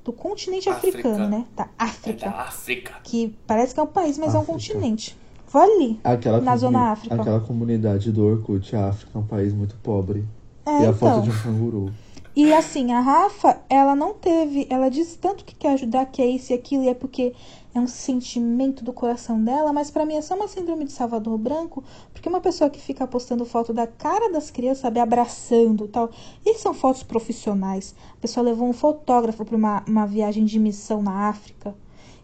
do 0.04 0.13
continente 0.13 0.69
África. 0.69 0.99
africano, 0.99 1.28
né? 1.30 1.45
Da 1.56 1.63
É 1.63 1.67
África. 1.80 2.30
da 2.30 2.41
África. 2.41 2.93
Que 3.04 3.36
parece 3.47 3.73
que 3.73 3.80
é 3.80 3.84
um 3.84 3.88
país, 3.88 4.17
mas 4.19 4.36
é 4.36 4.38
um 4.38 4.41
África. 4.41 4.54
continente. 4.54 5.17
Vou 5.47 5.62
ali, 5.62 5.99
Aquela 6.04 6.39
na 6.41 6.56
Zona 6.58 6.91
África. 6.91 7.15
Aquela 7.15 7.39
comunidade 7.39 8.12
do 8.12 8.23
Orkut, 8.23 8.75
a 8.75 8.89
África 8.89 9.12
é 9.15 9.17
um 9.17 9.25
país 9.25 9.51
muito 9.54 9.75
pobre. 9.82 10.23
É, 10.65 10.71
e 10.71 10.73
a 10.73 10.80
então. 10.89 10.93
foto 10.95 11.21
de 11.23 11.30
um 11.32 11.41
canguru. 11.41 11.93
E 12.35 12.53
assim, 12.53 12.91
a 12.91 12.99
Rafa, 12.99 13.61
ela 13.69 13.95
não 13.95 14.13
teve. 14.13 14.67
Ela 14.69 14.89
disse 14.89 15.17
tanto 15.17 15.45
que 15.45 15.55
quer 15.55 15.69
ajudar, 15.73 16.05
que 16.07 16.21
é 16.21 16.27
isso 16.27 16.51
e 16.51 16.53
aquilo, 16.53 16.83
e 16.83 16.89
é 16.89 16.93
porque 16.93 17.33
é 17.73 17.79
um 17.79 17.87
sentimento 17.87 18.83
do 18.83 18.91
coração 18.91 19.41
dela, 19.41 19.71
mas 19.71 19.89
pra 19.89 20.05
mim 20.05 20.15
é 20.15 20.21
só 20.21 20.35
uma 20.35 20.47
síndrome 20.47 20.83
de 20.83 20.91
Salvador 20.91 21.37
Branco, 21.37 21.81
porque 22.11 22.27
uma 22.27 22.41
pessoa 22.41 22.69
que 22.69 22.81
fica 22.81 23.07
postando 23.07 23.45
foto 23.45 23.73
da 23.73 23.87
cara 23.87 24.29
das 24.31 24.51
crianças, 24.51 24.79
sabe, 24.79 24.99
abraçando 24.99 25.87
tal, 25.87 26.09
e 26.45 26.55
são 26.55 26.73
fotos 26.73 27.03
profissionais. 27.03 27.95
A 28.17 28.21
pessoa 28.21 28.43
levou 28.43 28.67
um 28.67 28.73
fotógrafo 28.73 29.45
pra 29.45 29.55
uma, 29.55 29.83
uma 29.87 30.05
viagem 30.05 30.43
de 30.43 30.59
missão 30.59 31.01
na 31.01 31.29
África. 31.29 31.73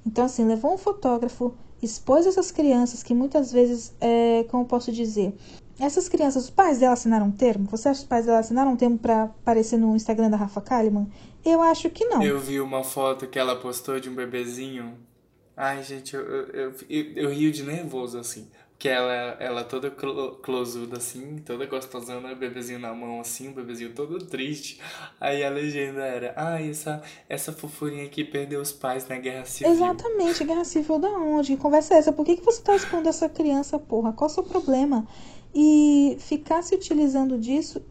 Então, 0.05 0.25
assim, 0.25 0.43
levou 0.43 0.73
um 0.73 0.77
fotógrafo, 0.77 1.53
expôs 1.81 2.25
essas 2.25 2.51
crianças 2.51 3.01
que 3.01 3.13
muitas 3.13 3.51
vezes, 3.51 3.93
é, 4.01 4.45
como 4.49 4.63
eu 4.63 4.67
posso 4.67 4.91
dizer, 4.91 5.33
essas 5.79 6.07
crianças, 6.09 6.45
os 6.45 6.49
pais 6.49 6.79
dela 6.79 6.93
assinaram 6.93 7.27
um 7.27 7.31
termo? 7.31 7.67
Você 7.71 7.89
acha 7.89 7.99
que 7.99 8.03
os 8.03 8.09
pais 8.09 8.25
dela 8.25 8.39
assinaram 8.39 8.71
um 8.73 8.75
termo 8.77 8.97
pra 8.97 9.23
aparecer 9.23 9.77
no 9.77 9.95
Instagram 9.95 10.29
da 10.29 10.37
Rafa 10.37 10.61
Kalimann? 10.61 11.07
Eu 11.43 11.61
acho 11.61 11.89
que 11.89 12.05
não. 12.05 12.21
Eu 12.21 12.39
vi 12.39 12.59
uma 12.59 12.83
foto 12.83 13.27
que 13.27 13.39
ela 13.39 13.55
postou 13.55 13.99
de 13.99 14.09
um 14.09 14.15
bebezinho. 14.15 14.95
Ai, 15.55 15.83
gente, 15.83 16.15
eu, 16.15 16.21
eu, 16.21 16.73
eu, 16.89 17.05
eu, 17.15 17.29
rio 17.29 17.51
de 17.51 17.63
nervoso, 17.63 18.17
assim. 18.17 18.47
Porque 18.71 18.89
ela, 18.89 19.13
ela 19.39 19.63
toda 19.63 19.91
clo- 19.91 20.37
closuda, 20.37 20.97
assim, 20.97 21.37
toda 21.45 21.67
gostosona, 21.67 22.31
o 22.31 22.35
bebezinho 22.35 22.79
na 22.79 22.91
mão, 22.91 23.19
assim, 23.19 23.49
o 23.49 23.53
bebezinho 23.53 23.93
todo 23.93 24.17
triste. 24.25 24.79
Aí 25.19 25.43
a 25.43 25.51
legenda 25.51 26.01
era, 26.03 26.33
ai, 26.35 26.71
essa, 26.71 26.99
essa 27.29 27.53
fofurinha 27.53 28.05
aqui 28.05 28.23
perdeu 28.23 28.59
os 28.59 28.71
pais 28.71 29.07
na 29.07 29.17
guerra 29.17 29.45
civil. 29.45 29.71
Exatamente, 29.71 30.43
guerra 30.43 30.63
civil 30.65 30.97
da 30.97 31.09
onde? 31.09 31.55
Que 31.55 31.61
conversa 31.61 31.93
é 31.93 31.97
essa? 31.99 32.11
Por 32.11 32.25
que, 32.25 32.37
que 32.37 32.43
você 32.43 32.59
tá 32.63 32.75
expondo 32.75 33.07
essa 33.07 33.29
criança, 33.29 33.77
porra? 33.77 34.13
Qual 34.13 34.27
é 34.27 34.31
o 34.31 34.33
seu 34.33 34.43
problema? 34.43 35.07
E 35.53 36.17
ficar 36.19 36.61
se 36.61 36.75
utilizando 36.75 37.37
disso 37.37 37.81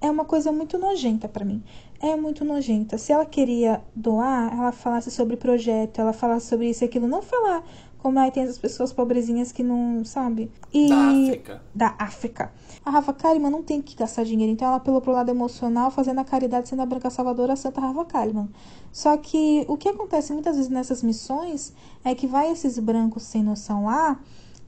é 0.00 0.10
uma 0.10 0.24
coisa 0.24 0.52
muito 0.52 0.78
nojenta 0.78 1.28
pra 1.28 1.44
mim. 1.44 1.62
É 2.00 2.16
muito 2.16 2.44
nojenta. 2.44 2.98
Se 2.98 3.12
ela 3.12 3.24
queria 3.24 3.82
doar, 3.94 4.52
ela 4.52 4.72
falasse 4.72 5.10
sobre 5.10 5.36
projeto, 5.36 6.00
ela 6.00 6.12
falasse 6.12 6.46
sobre 6.46 6.68
isso 6.68 6.84
e 6.84 6.86
aquilo. 6.86 7.06
Não 7.08 7.22
falar 7.22 7.64
como 8.04 8.18
aí 8.18 8.30
tem 8.30 8.42
essas 8.42 8.58
pessoas 8.58 8.92
pobrezinhas 8.92 9.50
que 9.50 9.62
não, 9.62 10.04
sabe? 10.04 10.52
E 10.70 10.90
Da 10.90 11.08
África. 11.08 11.62
da 11.74 11.94
África. 11.98 12.52
A 12.84 12.90
Rafa 12.90 13.14
Kalimann 13.14 13.50
não 13.50 13.62
tem 13.62 13.80
que 13.80 13.96
gastar 13.96 14.24
dinheiro, 14.24 14.52
então 14.52 14.68
ela 14.68 14.76
apelou 14.76 15.00
pro 15.00 15.10
lado 15.10 15.30
emocional, 15.30 15.90
fazendo 15.90 16.18
a 16.20 16.24
caridade, 16.24 16.68
sendo 16.68 16.82
a 16.82 16.86
branca 16.86 17.08
salvadora, 17.08 17.54
a 17.54 17.56
Santa 17.56 17.80
Rafa 17.80 18.04
Kalimann. 18.04 18.50
Só 18.92 19.16
que 19.16 19.64
o 19.68 19.78
que 19.78 19.88
acontece 19.88 20.34
muitas 20.34 20.56
vezes 20.56 20.70
nessas 20.70 21.02
missões 21.02 21.72
é 22.04 22.14
que 22.14 22.26
vai 22.26 22.52
esses 22.52 22.78
brancos 22.78 23.22
sem 23.22 23.42
noção 23.42 23.86
lá 23.86 24.20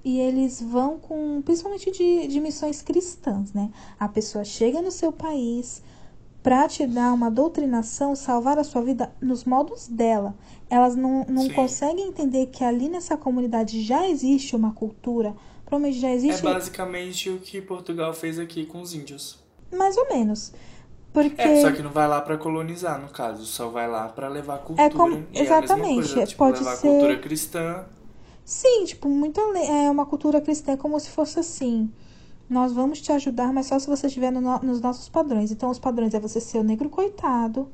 e 0.09 0.21
eles 0.21 0.63
vão 0.63 0.99
com, 1.01 1.43
principalmente 1.43 1.91
de, 1.91 2.29
de 2.29 2.41
missões 2.41 2.81
cristãs, 2.81 3.53
né? 3.53 3.71
A 3.99 4.07
pessoa 4.09 4.45
chega 4.45 4.81
no 4.81 4.93
seu 4.93 5.11
país 5.11 5.83
pra 6.45 6.69
te 6.69 6.87
dar 6.87 7.13
uma 7.13 7.29
doutrinação, 7.29 8.15
salvar 8.15 8.57
a 8.57 8.63
sua 8.63 8.83
vida 8.83 9.13
nos 9.21 9.45
modos 9.45 9.89
dela. 9.89 10.33
Elas 10.71 10.95
não, 10.95 11.27
não 11.29 11.43
Sim. 11.43 11.53
conseguem 11.55 12.07
entender 12.07 12.47
que 12.47 12.63
ali 12.63 12.89
nessa 12.89 13.17
comunidade 13.17 13.83
já 13.83 14.09
existe 14.09 14.55
uma 14.55 14.73
cultura, 14.73 15.35
provavelmente 15.65 15.99
já 15.99 16.09
É 16.11 16.15
existe 16.15 16.41
basicamente 16.43 17.29
o 17.29 17.39
que 17.41 17.61
Portugal 17.61 18.15
fez 18.15 18.39
aqui 18.39 18.65
com 18.65 18.81
os 18.81 18.95
índios. 18.95 19.41
mais 19.77 19.97
ou 19.97 20.09
menos. 20.09 20.53
Porque 21.13 21.43
É, 21.43 21.61
só 21.63 21.73
que 21.73 21.83
não 21.83 21.91
vai 21.91 22.07
lá 22.07 22.21
pra 22.21 22.37
colonizar, 22.37 23.01
no 23.01 23.09
caso, 23.09 23.45
só 23.45 23.69
vai 23.71 23.89
lá 23.89 24.07
pra 24.09 24.29
levar 24.29 24.59
cultura. 24.59 24.89
como- 24.91 25.17
E 25.17 25.17
é 25.17 25.19
a 25.19 25.23
mesma 25.25 25.43
exatamente, 25.65 25.95
coisa, 25.95 26.27
tipo, 26.27 26.39
pode 26.39 26.59
levar 26.61 26.77
ser- 26.77 26.87
cultura 26.89 27.19
cristã. 27.19 27.85
Sim, 28.47 28.85
tipo, 28.85 29.09
muito. 29.09 29.41
É 29.41 29.91
uma 29.91 30.07
cultura 30.07 30.41
cristã 30.41 30.73
é 30.73 30.77
como 30.77 30.99
se 31.01 31.11
fosse 31.11 31.39
assim. 31.41 31.91
Nós 32.51 32.73
vamos 32.73 33.01
te 33.01 33.13
ajudar, 33.13 33.53
mas 33.53 33.67
só 33.67 33.79
se 33.79 33.89
você 33.89 34.09
estiver 34.09 34.33
no- 34.33 34.61
nos 34.61 34.81
nossos 34.81 35.09
padrões. 35.09 35.53
Então, 35.53 35.71
os 35.71 35.79
padrões 35.81 36.15
é 36.15 36.21
você 36.21 36.41
ser 36.41 36.59
o 36.59 36.65
negro 36.65 36.89
coitado, 36.91 37.69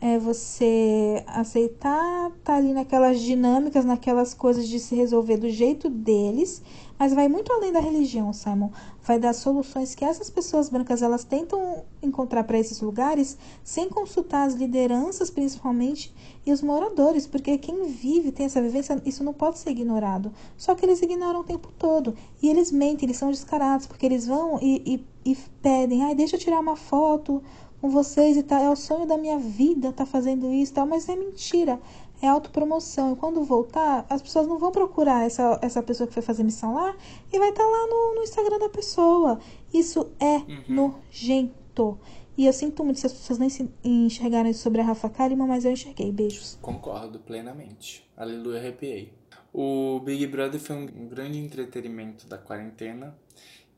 é 0.00 0.18
você 0.18 1.24
aceitar 1.28 2.30
tá 2.44 2.56
ali 2.56 2.72
naquelas 2.74 3.20
dinâmicas, 3.20 3.84
naquelas 3.84 4.34
coisas 4.34 4.68
de 4.68 4.80
se 4.80 4.94
resolver 4.96 5.38
do 5.38 5.50
jeito 5.50 5.90
deles, 5.90 6.62
mas 6.98 7.12
vai 7.12 7.28
muito 7.28 7.52
além 7.52 7.72
da 7.72 7.80
religião, 7.80 8.32
Simon. 8.32 8.70
Vai 9.02 9.18
dar 9.18 9.32
soluções 9.32 9.94
que 9.94 10.04
essas 10.04 10.30
pessoas 10.30 10.68
brancas 10.68 11.02
elas 11.02 11.24
tentam 11.24 11.84
encontrar 12.02 12.44
para 12.44 12.58
esses 12.58 12.80
lugares 12.80 13.36
sem 13.62 13.88
consultar 13.88 14.46
as 14.46 14.54
lideranças, 14.54 15.30
principalmente, 15.30 16.14
e 16.44 16.52
os 16.52 16.62
moradores, 16.62 17.26
porque 17.26 17.58
quem 17.58 17.84
vive, 17.84 18.32
tem 18.32 18.46
essa 18.46 18.62
vivência, 18.62 19.00
isso 19.04 19.22
não 19.22 19.32
pode 19.32 19.58
ser 19.58 19.70
ignorado. 19.70 20.32
Só 20.56 20.74
que 20.74 20.84
eles 20.84 21.02
ignoram 21.02 21.40
o 21.40 21.44
tempo 21.44 21.70
todo. 21.78 22.14
E 22.42 22.48
eles 22.48 22.72
mentem, 22.72 23.06
eles 23.06 23.16
são 23.16 23.30
descarados, 23.30 23.86
porque 23.86 24.06
eles 24.06 24.26
vão 24.26 24.58
e, 24.60 25.04
e, 25.24 25.32
e 25.32 25.36
pedem, 25.60 26.02
ai, 26.04 26.14
deixa 26.14 26.36
eu 26.36 26.40
tirar 26.40 26.60
uma 26.60 26.76
foto 26.76 27.42
com 27.80 27.90
vocês 27.90 28.36
e 28.36 28.42
tal. 28.42 28.60
É 28.60 28.70
o 28.70 28.76
sonho 28.76 29.06
da 29.06 29.16
minha 29.16 29.38
vida 29.38 29.92
tá 29.92 30.06
fazendo 30.06 30.52
isso 30.52 30.72
e 30.72 30.74
tal, 30.74 30.86
mas 30.86 31.08
é 31.08 31.16
mentira. 31.16 31.80
É 32.20 32.28
autopromoção. 32.28 33.12
E 33.12 33.16
quando 33.16 33.42
voltar, 33.44 34.06
as 34.08 34.22
pessoas 34.22 34.46
não 34.46 34.58
vão 34.58 34.72
procurar 34.72 35.24
essa, 35.24 35.58
essa 35.62 35.82
pessoa 35.82 36.06
que 36.06 36.14
foi 36.14 36.22
fazer 36.22 36.42
missão 36.42 36.74
lá 36.74 36.96
e 37.32 37.38
vai 37.38 37.50
estar 37.50 37.64
lá 37.64 37.86
no, 37.86 38.14
no 38.16 38.22
Instagram 38.22 38.58
da 38.58 38.68
pessoa. 38.68 39.38
Isso 39.72 40.10
é 40.18 40.42
nojento. 40.68 41.98
E 42.38 42.44
eu 42.46 42.52
sinto 42.52 42.84
muito 42.84 43.00
se 43.00 43.06
as 43.06 43.12
pessoas 43.12 43.38
nem 43.38 43.48
se 43.48 43.70
enxergaram 43.82 44.50
isso 44.50 44.62
sobre 44.62 44.80
a 44.80 44.84
Rafa 44.84 45.08
Kalimann, 45.08 45.48
mas 45.48 45.64
eu 45.64 45.72
enxerguei. 45.72 46.12
Beijos. 46.12 46.58
Concordo 46.60 47.18
plenamente. 47.18 48.06
Aleluia, 48.16 48.58
arrepiei. 48.58 49.12
O 49.52 50.00
Big 50.00 50.26
Brother 50.26 50.60
foi 50.60 50.76
um 50.76 51.08
grande 51.08 51.38
entretenimento 51.38 52.26
da 52.26 52.36
quarentena. 52.36 53.16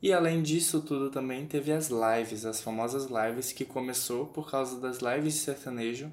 E 0.01 0.11
além 0.11 0.41
disso 0.41 0.81
tudo 0.81 1.09
também 1.09 1.45
teve 1.45 1.71
as 1.71 1.89
lives, 1.89 2.45
as 2.45 2.61
famosas 2.61 3.05
lives 3.05 3.51
que 3.51 3.65
começou 3.65 4.25
por 4.25 4.49
causa 4.49 4.79
das 4.79 4.99
lives 4.99 5.35
de 5.35 5.39
sertanejo. 5.39 6.11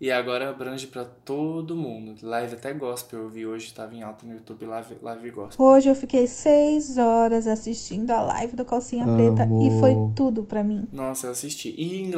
E 0.00 0.10
agora 0.10 0.50
abrange 0.50 0.86
pra 0.86 1.04
todo 1.04 1.76
mundo. 1.76 2.14
Live 2.22 2.54
até 2.54 2.72
gospel 2.72 3.20
eu 3.20 3.28
vi 3.28 3.46
hoje, 3.46 3.72
tava 3.72 3.94
em 3.94 4.02
alta 4.02 4.26
no 4.26 4.34
YouTube, 4.34 4.66
live, 4.66 4.96
live 5.00 5.30
gospel. 5.30 5.64
Hoje 5.64 5.88
eu 5.88 5.94
fiquei 5.94 6.26
seis 6.26 6.98
horas 6.98 7.46
assistindo 7.46 8.10
a 8.10 8.20
live 8.20 8.56
do 8.56 8.64
Calcinha 8.64 9.04
Preta 9.04 9.48
e 9.62 9.80
foi 9.80 9.94
tudo 10.16 10.42
pra 10.42 10.64
mim. 10.64 10.88
Nossa, 10.92 11.28
eu 11.28 11.30
assisti. 11.30 11.74
E 11.78 12.10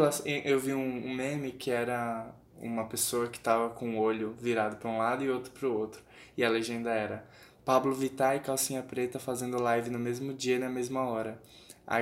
eu 0.44 0.58
vi 0.58 0.72
um, 0.72 1.06
um 1.06 1.14
meme 1.14 1.52
que 1.52 1.70
era 1.70 2.26
uma 2.60 2.84
pessoa 2.84 3.28
que 3.28 3.38
tava 3.38 3.68
com 3.68 3.96
o 3.96 4.00
olho 4.00 4.34
virado 4.40 4.76
pra 4.76 4.90
um 4.90 4.98
lado 4.98 5.22
e 5.22 5.30
outro 5.30 5.52
pro 5.52 5.72
outro. 5.72 6.00
E 6.36 6.44
a 6.44 6.48
legenda 6.48 6.90
era 6.90 7.24
Pablo 7.64 7.94
Vittar 7.94 8.36
e 8.36 8.40
Calcinha 8.40 8.82
Preta 8.82 9.18
fazendo 9.18 9.60
live 9.60 9.90
no 9.90 9.98
mesmo 9.98 10.32
dia 10.32 10.56
e 10.56 10.58
na 10.58 10.68
mesma 10.68 11.02
hora. 11.02 11.38
A, 11.86 12.00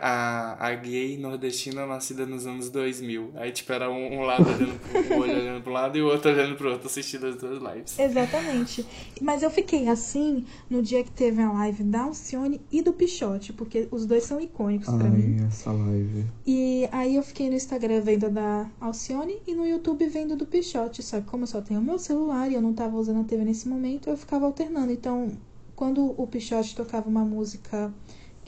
a, 0.00 0.68
a 0.68 0.74
gay 0.76 1.18
nordestina 1.18 1.84
nascida 1.86 2.24
nos 2.24 2.46
anos 2.46 2.70
2000. 2.70 3.32
Aí, 3.34 3.50
tipo, 3.50 3.72
era 3.72 3.90
um, 3.90 4.20
um 4.20 4.20
lado 4.20 4.44
olhando 4.48 4.78
pro 4.78 5.18
olho 5.18 5.32
olhando 5.32 5.62
pro 5.62 5.72
lado 5.72 5.98
e 5.98 6.02
o 6.02 6.06
outro 6.06 6.30
olhando 6.30 6.56
pro 6.56 6.70
outro, 6.70 6.86
assistindo 6.86 7.26
as 7.26 7.36
duas 7.36 7.60
lives. 7.60 7.98
Exatamente. 7.98 8.86
Mas 9.20 9.42
eu 9.42 9.50
fiquei 9.50 9.88
assim 9.88 10.44
no 10.70 10.80
dia 10.80 11.02
que 11.02 11.10
teve 11.10 11.42
a 11.42 11.50
live 11.50 11.82
da 11.82 12.02
Alcione 12.02 12.60
e 12.70 12.80
do 12.80 12.92
Pichote, 12.92 13.52
porque 13.52 13.88
os 13.90 14.06
dois 14.06 14.22
são 14.22 14.40
icônicos 14.40 14.86
pra 14.86 15.10
mim. 15.10 15.44
Essa 15.46 15.72
live. 15.72 16.26
E 16.46 16.88
aí 16.92 17.16
eu 17.16 17.22
fiquei 17.22 17.48
no 17.48 17.56
Instagram 17.56 18.00
vendo 18.02 18.26
a 18.26 18.28
da 18.28 18.70
Alcione 18.80 19.42
e 19.46 19.54
no 19.54 19.66
YouTube 19.66 20.06
vendo 20.06 20.36
do 20.36 20.46
Pichote. 20.46 21.02
Só 21.02 21.20
que 21.20 21.26
como 21.26 21.42
eu 21.42 21.48
só 21.48 21.60
tenho 21.60 21.80
o 21.80 21.82
meu 21.82 21.98
celular 21.98 22.48
e 22.50 22.54
eu 22.54 22.62
não 22.62 22.72
tava 22.72 22.96
usando 22.96 23.20
a 23.20 23.24
TV 23.24 23.44
nesse 23.44 23.68
momento, 23.68 24.08
eu 24.08 24.16
ficava 24.16 24.46
alternando. 24.46 24.92
Então, 24.92 25.32
quando 25.74 26.14
o 26.16 26.26
Pichote 26.26 26.76
tocava 26.76 27.08
uma 27.08 27.24
música 27.24 27.92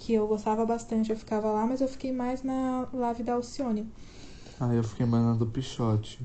que 0.06 0.12
eu 0.14 0.28
gostava 0.28 0.64
bastante, 0.64 1.10
eu 1.10 1.16
ficava 1.16 1.50
lá, 1.50 1.66
mas 1.66 1.80
eu 1.80 1.88
fiquei 1.88 2.12
mais 2.12 2.44
na 2.44 2.86
live 2.92 3.24
da 3.24 3.34
Alcione. 3.34 3.90
Ai, 4.60 4.78
eu 4.78 4.84
fiquei 4.84 5.04
mais 5.04 5.24
na 5.24 5.34
do 5.34 5.46
Pichote. 5.46 6.20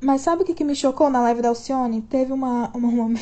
Mas 0.00 0.22
sabe 0.22 0.42
o 0.42 0.44
que, 0.44 0.52
que 0.52 0.64
me 0.64 0.74
chocou 0.74 1.08
na 1.08 1.20
live 1.20 1.40
da 1.40 1.50
Alcione? 1.50 2.02
Teve 2.02 2.32
uma, 2.32 2.70
uma, 2.74 2.88
uma- 3.06 3.20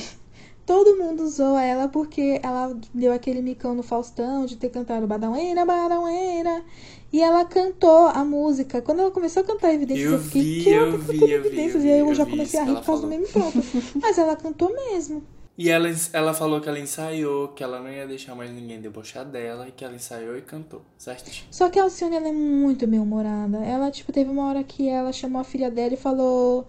todo 0.65 0.97
mundo 0.97 1.29
zoa 1.29 1.63
ela 1.63 1.89
porque 1.89 2.41
ela 2.43 2.75
deu 2.95 3.13
aquele 3.13 3.43
micão 3.43 3.75
no 3.75 3.83
Faustão 3.83 4.47
de 4.47 4.57
ter 4.57 4.71
cantado 4.71 5.07
Badaueira, 5.07 5.67
Badaueira. 5.67 6.65
E 7.13 7.21
ela 7.23 7.45
cantou 7.45 8.07
a 8.09 8.25
música. 8.25 8.81
Quando 8.81 9.01
ela 9.01 9.11
começou 9.11 9.43
a 9.43 9.47
cantar 9.47 9.75
Evidências, 9.75 10.11
Eu 10.11 10.13
eu 10.13 10.19
fiquei, 10.21 10.43
vi, 10.43 10.65
que 10.65 10.71
eu 10.71 10.91
tá 10.93 10.97
vi, 10.97 11.31
eu 11.31 11.43
vi, 11.43 11.49
Evidências? 11.49 11.85
eu 11.85 11.89
e 11.91 11.93
aí 11.93 11.99
eu 12.01 12.15
já 12.15 12.23
eu 12.23 12.31
comecei 12.31 12.59
a 12.61 12.65
rir 12.65 12.77
por 12.77 12.87
causa 12.87 13.03
do 13.07 13.13
ela 13.13 13.21
meme 13.21 13.31
pronto. 13.31 13.59
Mas 14.01 14.17
ela 14.17 14.37
cantou 14.37 14.75
mesmo. 14.75 15.23
E 15.59 15.71
ela, 15.71 15.89
ela 16.13 16.33
falou 16.33 16.61
que 16.61 16.69
ela 16.69 16.79
ensaiou, 16.79 17.49
que 17.49 17.65
ela 17.65 17.81
não 17.81 17.91
ia 17.91 18.07
deixar 18.07 18.33
mais 18.37 18.49
ninguém 18.49 18.81
debochar 18.81 19.25
dela, 19.25 19.67
e 19.67 19.73
que 19.73 19.85
ela 19.85 19.97
ensaiou 19.97 20.39
e 20.39 20.41
cantou, 20.41 20.83
certinho. 20.97 21.49
Só 21.51 21.69
que 21.69 21.81
a 21.81 21.83
Alcione, 21.83 22.15
ela 22.15 22.29
é 22.29 22.33
muito 22.33 22.87
bem-humorada. 22.87 23.59
Ela, 23.59 23.91
tipo, 23.91 24.13
teve 24.13 24.31
uma 24.31 24.47
hora 24.47 24.63
que 24.63 24.89
ela 24.89 25.13
chamou 25.13 25.41
a 25.41 25.45
filha 25.45 25.69
dela 25.69 25.95
e 25.95 25.97
falou: 25.97 26.65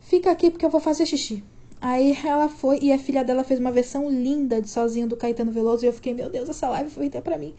Fica 0.00 0.30
aqui 0.30 0.50
porque 0.50 0.64
eu 0.64 0.70
vou 0.70 0.80
fazer 0.80 1.04
xixi. 1.04 1.44
Aí 1.82 2.16
ela 2.24 2.48
foi 2.48 2.78
e 2.80 2.90
a 2.92 2.98
filha 2.98 3.22
dela 3.22 3.44
fez 3.44 3.60
uma 3.60 3.70
versão 3.70 4.08
linda 4.08 4.60
de 4.60 4.70
Sozinho 4.70 5.06
do 5.06 5.18
Caetano 5.18 5.52
Veloso. 5.52 5.84
E 5.84 5.88
eu 5.88 5.92
fiquei, 5.92 6.14
meu 6.14 6.30
Deus, 6.30 6.48
essa 6.48 6.66
live 6.70 6.88
foi 6.88 7.08
até 7.08 7.20
pra 7.20 7.36
mim. 7.36 7.54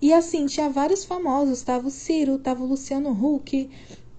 E 0.00 0.12
assim, 0.12 0.44
tinha 0.44 0.68
vários 0.68 1.06
famosos. 1.06 1.62
Tava 1.62 1.88
o 1.88 1.90
Ciro, 1.90 2.38
tava 2.38 2.62
o 2.62 2.66
Luciano 2.66 3.10
Huck, 3.10 3.70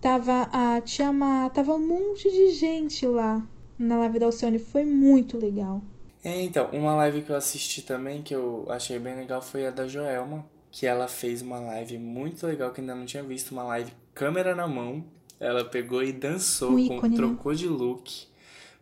tava 0.01 0.49
a 0.51 0.81
Tia 0.81 1.11
Má, 1.13 1.49
tava 1.51 1.75
um 1.75 1.87
monte 1.87 2.29
de 2.31 2.49
gente 2.49 3.05
lá 3.05 3.47
na 3.77 3.99
live 3.99 4.17
da 4.17 4.25
Alcione. 4.25 4.57
Foi 4.57 4.83
muito 4.83 5.37
legal. 5.37 5.83
É, 6.23 6.41
então, 6.41 6.69
uma 6.73 6.95
live 6.95 7.21
que 7.21 7.29
eu 7.31 7.35
assisti 7.35 7.81
também, 7.81 8.21
que 8.21 8.35
eu 8.35 8.65
achei 8.69 8.99
bem 8.99 9.15
legal, 9.15 9.41
foi 9.41 9.65
a 9.65 9.71
da 9.71 9.87
Joelma, 9.87 10.45
que 10.71 10.85
ela 10.85 11.07
fez 11.07 11.41
uma 11.41 11.59
live 11.59 11.97
muito 11.97 12.45
legal, 12.45 12.71
que 12.71 12.81
ainda 12.81 12.93
não 12.93 13.05
tinha 13.05 13.23
visto, 13.23 13.51
uma 13.51 13.63
live 13.63 13.91
câmera 14.13 14.53
na 14.53 14.67
mão. 14.67 15.03
Ela 15.39 15.63
pegou 15.63 16.03
e 16.03 16.11
dançou, 16.11 16.71
com- 16.87 17.07
né? 17.07 17.15
trocou 17.15 17.53
de 17.55 17.67
look. 17.67 18.27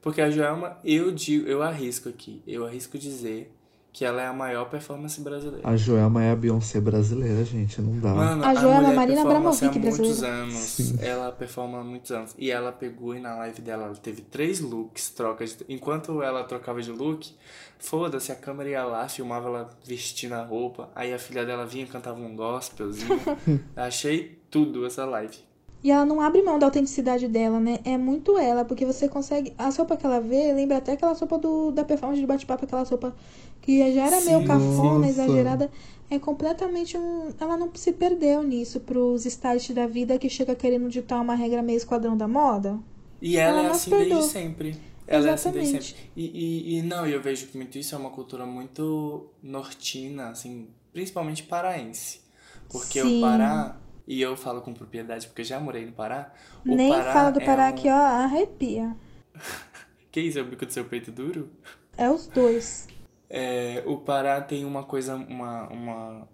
Porque 0.01 0.21
a 0.21 0.31
Joelma, 0.31 0.79
eu 0.83 1.11
digo, 1.11 1.47
eu 1.47 1.61
arrisco 1.61 2.09
aqui, 2.09 2.41
eu 2.47 2.65
arrisco 2.65 2.97
dizer 2.97 3.51
que 3.93 4.05
ela 4.05 4.21
é 4.21 4.27
a 4.27 4.33
maior 4.33 4.65
performance 4.69 5.19
brasileira. 5.21 5.67
A 5.67 5.75
Joelma 5.75 6.23
é 6.23 6.31
a 6.31 6.35
Beyoncé 6.35 6.79
brasileira, 6.79 7.43
gente, 7.43 7.81
não 7.81 7.99
dá. 7.99 8.13
Mano, 8.13 8.43
A 8.45 8.53
Joelma 8.53 8.81
mulher 8.81 8.95
Marina 8.95 9.23
performa 9.23 9.49
assim 9.49 9.65
há 9.65 9.69
Abramovic 9.69 9.97
muitos 9.99 10.19
brasileira. 10.19 10.43
anos. 10.43 10.53
Sim. 10.59 10.97
Ela 11.01 11.31
performa 11.31 11.79
há 11.79 11.83
muitos 11.83 12.11
anos. 12.11 12.35
E 12.37 12.51
ela 12.51 12.71
pegou 12.71 13.15
e 13.15 13.19
na 13.19 13.35
live 13.37 13.59
dela 13.61 13.85
ela 13.85 13.95
teve 13.95 14.21
três 14.21 14.59
looks, 14.59 15.09
trocas. 15.09 15.55
de- 15.57 15.65
Enquanto 15.67 16.21
ela 16.21 16.43
trocava 16.43 16.79
de 16.79 16.91
look, 16.91 17.33
foda-se, 17.79 18.31
a 18.31 18.35
câmera 18.35 18.69
ia 18.69 18.83
lá, 18.83 19.07
filmava 19.09 19.47
ela 19.47 19.69
vestindo 19.83 20.33
a 20.33 20.43
roupa. 20.43 20.89
Aí 20.93 21.11
a 21.11 21.17
filha 21.17 21.43
dela 21.43 21.65
vinha 21.65 21.85
e 21.85 21.87
cantava 21.87 22.19
um 22.19 22.35
gospelzinho. 22.35 23.19
Achei 23.75 24.39
tudo 24.51 24.85
essa 24.85 25.05
live. 25.05 25.37
E 25.83 25.91
ela 25.91 26.05
não 26.05 26.19
abre 26.19 26.41
mão 26.41 26.57
da 26.57 26.65
autenticidade 26.65 27.27
dela, 27.27 27.59
né? 27.59 27.79
É 27.85 27.97
muito 27.97 28.37
ela, 28.37 28.65
porque 28.65 28.85
você 28.85 29.07
consegue. 29.07 29.53
A 29.57 29.71
sopa 29.71 29.95
que 29.95 30.05
ela 30.05 30.19
vê 30.19 30.51
lembra 30.51 30.77
até 30.77 30.93
aquela 30.93 31.13
sopa 31.15 31.37
do, 31.37 31.71
da 31.71 31.83
performance 31.83 32.19
de 32.19 32.25
bate-papo, 32.27 32.65
aquela 32.65 32.83
sopa 32.83 33.15
que 33.61 33.93
já 33.93 34.07
era 34.07 34.21
meio 34.21 34.43
cafona, 34.45 34.99
Nossa. 34.99 35.09
exagerada. 35.09 35.71
É 36.09 36.17
completamente 36.17 36.97
um. 36.97 37.29
Ela 37.39 37.57
não 37.57 37.69
se 37.75 37.91
perdeu 37.93 38.41
nisso 38.41 38.79
pros 38.79 39.25
stylists 39.25 39.75
da 39.75 39.85
vida 39.85 40.17
que 40.17 40.29
chega 40.29 40.55
querendo 40.55 40.89
ditar 40.89 41.21
uma 41.21 41.35
regra 41.35 41.61
meio 41.61 41.77
esquadrão 41.77 42.17
da 42.17 42.27
moda. 42.27 42.79
E 43.21 43.37
ela, 43.37 43.59
Ela 43.59 43.67
é 43.67 43.71
assim 43.71 43.89
perdoa. 43.89 44.09
desde 44.15 44.31
sempre. 44.31 44.77
Ela 45.05 45.29
é 45.29 45.33
assim 45.33 45.51
desde 45.51 45.75
Exatamente. 45.75 45.95
sempre. 45.95 46.11
E, 46.15 46.75
e, 46.75 46.77
e 46.77 46.81
não, 46.81 47.05
eu 47.05 47.21
vejo 47.21 47.47
que 47.47 47.57
muito 47.57 47.77
isso 47.77 47.93
é 47.93 47.97
uma 47.97 48.09
cultura 48.09 48.45
muito 48.45 49.27
nortina, 49.43 50.29
assim, 50.29 50.67
principalmente 50.93 51.43
paraense. 51.43 52.21
Porque 52.69 53.01
Sim. 53.01 53.17
o 53.19 53.21
Pará, 53.21 53.77
e 54.07 54.21
eu 54.21 54.35
falo 54.37 54.61
com 54.61 54.73
propriedade 54.73 55.27
porque 55.27 55.41
eu 55.41 55.45
já 55.45 55.59
morei 55.59 55.85
no 55.85 55.91
Pará. 55.91 56.33
O 56.65 56.75
Nem 56.75 56.89
Pará 56.89 57.13
fala 57.13 57.31
do 57.31 57.41
é 57.41 57.45
Pará 57.45 57.65
um- 57.65 57.69
aqui, 57.69 57.89
ó, 57.89 57.93
arrepia. 57.95 58.95
Que 60.11 60.21
isso, 60.21 60.39
é 60.39 60.41
o 60.41 60.45
bico 60.45 60.65
do 60.65 60.71
seu 60.73 60.85
peito 60.85 61.11
duro? 61.11 61.49
É 61.97 62.09
os 62.09 62.27
dois. 62.27 62.87
É, 63.29 63.83
o 63.85 63.97
Pará 63.97 64.41
tem 64.41 64.63
uma 64.65 64.83
coisa, 64.83 65.15
uma, 65.15 65.67
uma, 65.69 66.27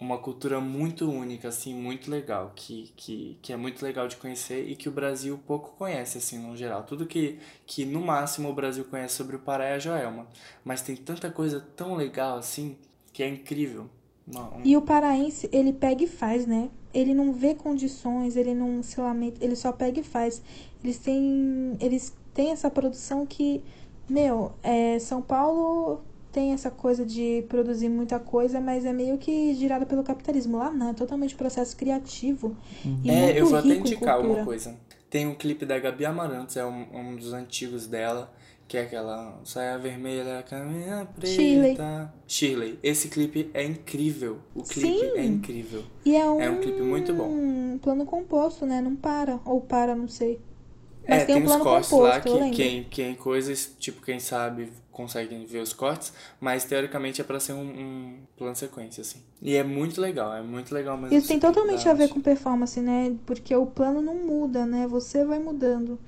uma 0.00 0.18
cultura 0.18 0.60
muito 0.60 1.08
única, 1.10 1.48
assim, 1.48 1.72
muito 1.74 2.10
legal, 2.10 2.52
que, 2.56 2.92
que, 2.96 3.38
que 3.40 3.52
é 3.52 3.56
muito 3.56 3.82
legal 3.84 4.08
de 4.08 4.16
conhecer 4.16 4.68
e 4.68 4.74
que 4.76 4.88
o 4.88 4.92
Brasil 4.92 5.38
pouco 5.46 5.70
conhece, 5.76 6.18
assim, 6.18 6.38
no 6.38 6.56
geral. 6.56 6.82
Tudo 6.84 7.06
que, 7.06 7.38
que 7.66 7.84
no 7.84 8.00
máximo 8.00 8.48
o 8.50 8.54
Brasil 8.54 8.84
conhece 8.84 9.14
sobre 9.14 9.36
o 9.36 9.38
Pará 9.40 9.64
é 9.66 9.74
a 9.74 9.78
Joelma. 9.78 10.26
Mas 10.64 10.82
tem 10.82 10.96
tanta 10.96 11.30
coisa 11.30 11.60
tão 11.76 11.94
legal, 11.94 12.38
assim, 12.38 12.76
que 13.12 13.22
é 13.22 13.28
incrível. 13.28 13.88
Uma- 14.26 14.60
E 14.64 14.76
o 14.76 14.82
paraense, 14.82 15.48
ele 15.52 15.72
pega 15.72 16.04
e 16.04 16.08
faz, 16.08 16.46
né? 16.46 16.68
Ele 16.92 17.14
não 17.14 17.32
vê 17.32 17.54
condições, 17.54 18.36
ele 18.36 18.54
não 18.54 18.82
se 18.82 19.00
lamenta, 19.00 19.44
ele 19.44 19.56
só 19.56 19.72
pega 19.72 20.00
e 20.00 20.02
faz. 20.02 20.42
Eles 20.82 20.98
têm, 20.98 21.76
eles 21.80 22.12
têm 22.34 22.50
essa 22.50 22.70
produção 22.70 23.24
que, 23.26 23.62
meu, 24.08 24.52
é, 24.62 24.98
São 24.98 25.22
Paulo 25.22 26.00
tem 26.32 26.52
essa 26.52 26.70
coisa 26.70 27.04
de 27.04 27.44
produzir 27.48 27.88
muita 27.88 28.18
coisa, 28.18 28.60
mas 28.60 28.84
é 28.84 28.92
meio 28.92 29.18
que 29.18 29.54
girada 29.54 29.84
pelo 29.84 30.02
capitalismo. 30.02 30.58
Lá 30.58 30.70
não, 30.70 30.90
é 30.90 30.94
totalmente 30.94 31.34
processo 31.34 31.76
criativo 31.76 32.56
e 33.04 33.10
É, 33.10 33.24
muito 33.24 33.38
eu 33.38 33.46
vou 33.46 33.58
até 33.58 33.74
indicar 33.74 34.20
uma 34.20 34.44
coisa. 34.44 34.76
Tem 35.08 35.26
um 35.26 35.34
clipe 35.34 35.66
da 35.66 35.78
Gabi 35.78 36.06
Amarantos, 36.06 36.56
é 36.56 36.64
um, 36.64 36.86
um 36.92 37.16
dos 37.16 37.32
antigos 37.32 37.86
dela, 37.86 38.32
que 38.70 38.76
é 38.76 38.82
aquela 38.82 39.36
saia 39.42 39.76
vermelha, 39.78 40.44
caminha 40.48 41.04
preta. 41.16 41.26
Shirley. 41.26 41.76
Shirley. 42.28 42.78
Esse 42.84 43.08
clipe 43.08 43.50
é 43.52 43.64
incrível. 43.64 44.38
O 44.54 44.62
clipe 44.62 44.96
Sim. 44.96 45.18
é 45.18 45.24
incrível. 45.24 45.82
E 46.04 46.14
é 46.14 46.30
um, 46.30 46.40
É 46.40 46.48
um 46.48 46.60
clipe 46.60 46.80
muito 46.80 47.12
bom. 47.12 47.26
um 47.28 47.80
plano 47.82 48.06
composto, 48.06 48.64
né? 48.64 48.80
Não 48.80 48.94
para, 48.94 49.40
ou 49.44 49.60
para, 49.60 49.96
não 49.96 50.06
sei. 50.06 50.38
Mas 51.08 51.22
é, 51.22 51.24
tem 51.24 51.34
tem, 51.34 51.42
um 51.42 51.46
plano 51.46 51.64
cortes 51.64 51.90
composto, 51.90 52.14
lá 52.14 52.20
que 52.20 52.50
quem, 52.56 52.84
quem 52.84 53.14
coisas, 53.16 53.74
tipo, 53.76 54.02
quem 54.02 54.20
sabe 54.20 54.70
conseguem 54.92 55.44
ver 55.46 55.58
os 55.58 55.72
cortes, 55.72 56.12
mas 56.38 56.64
teoricamente 56.64 57.20
é 57.20 57.24
pra 57.24 57.40
ser 57.40 57.54
um, 57.54 57.62
um 57.62 58.18
plano 58.36 58.54
sequência, 58.54 59.00
assim. 59.00 59.18
E 59.42 59.56
é 59.56 59.64
muito 59.64 60.00
legal, 60.00 60.32
é 60.32 60.42
muito 60.42 60.72
legal 60.72 60.96
mesmo. 60.96 61.16
Isso 61.16 61.26
tem 61.26 61.40
clipe 61.40 61.52
totalmente 61.52 61.88
a 61.88 61.92
ver 61.92 62.08
com 62.08 62.20
performance, 62.20 62.80
né? 62.80 63.16
Porque 63.26 63.52
o 63.52 63.66
plano 63.66 64.00
não 64.00 64.14
muda, 64.14 64.64
né? 64.64 64.86
Você 64.86 65.24
vai 65.24 65.40
mudando. 65.40 65.98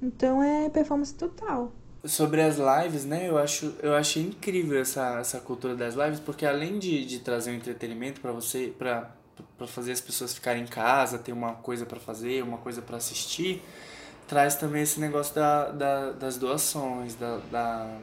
Então 0.00 0.40
é 0.40 0.68
performance 0.68 1.12
total. 1.12 1.72
Sobre 2.04 2.42
as 2.42 2.56
lives, 2.56 3.04
né? 3.04 3.28
Eu 3.28 3.38
acho, 3.38 3.74
eu 3.80 3.94
achei 3.94 4.22
incrível 4.22 4.80
essa, 4.80 5.18
essa 5.20 5.40
cultura 5.40 5.76
das 5.76 5.94
lives, 5.94 6.18
porque 6.18 6.44
além 6.44 6.78
de, 6.78 7.04
de 7.04 7.20
trazer 7.20 7.52
um 7.52 7.54
entretenimento 7.54 8.20
pra 8.20 8.32
você, 8.32 8.74
pra 8.76 9.14
pra 9.56 9.66
fazer 9.66 9.92
as 9.92 10.00
pessoas 10.00 10.34
ficarem 10.34 10.64
em 10.64 10.66
casa, 10.66 11.18
ter 11.18 11.32
uma 11.32 11.54
coisa 11.54 11.86
pra 11.86 12.00
fazer, 12.00 12.42
uma 12.42 12.58
coisa 12.58 12.82
pra 12.82 12.96
assistir, 12.96 13.62
traz 14.26 14.56
também 14.56 14.82
esse 14.82 15.00
negócio 15.00 15.34
da, 15.34 15.70
da, 15.70 16.12
das 16.12 16.36
doações, 16.36 17.14
da, 17.14 17.38
da 17.50 17.98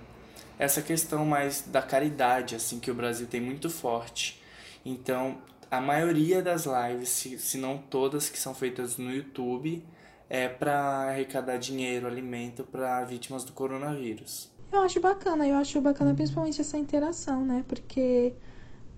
essa 0.58 0.82
questão 0.82 1.26
mais 1.26 1.62
da 1.62 1.82
caridade, 1.82 2.56
assim, 2.56 2.80
que 2.80 2.92
o 2.92 2.94
Brasil 2.94 3.28
tem 3.28 3.40
muito 3.40 3.70
forte. 3.70 4.42
Então, 4.86 5.38
a 5.72 5.80
maioria 5.80 6.42
das 6.42 6.66
lives, 6.66 7.10
se, 7.10 7.40
se 7.40 7.58
não 7.58 7.78
todas 7.78 8.30
que 8.30 8.38
são 8.38 8.54
feitas 8.54 8.98
no 8.98 9.12
YouTube, 9.12 9.84
é 10.30 10.48
para 10.48 11.10
arrecadar 11.10 11.58
dinheiro, 11.58 12.08
alimento 12.08 12.64
para 12.64 13.04
vítimas 13.04 13.44
do 13.44 13.52
coronavírus. 13.52 14.52
Eu 14.72 14.82
acho 14.82 15.00
bacana, 15.00 15.48
eu 15.48 15.56
acho 15.56 15.82
bacana 15.82 16.14
principalmente 16.14 16.62
essa 16.62 16.78
interação, 16.78 17.44
né? 17.44 17.66
Porque 17.68 18.34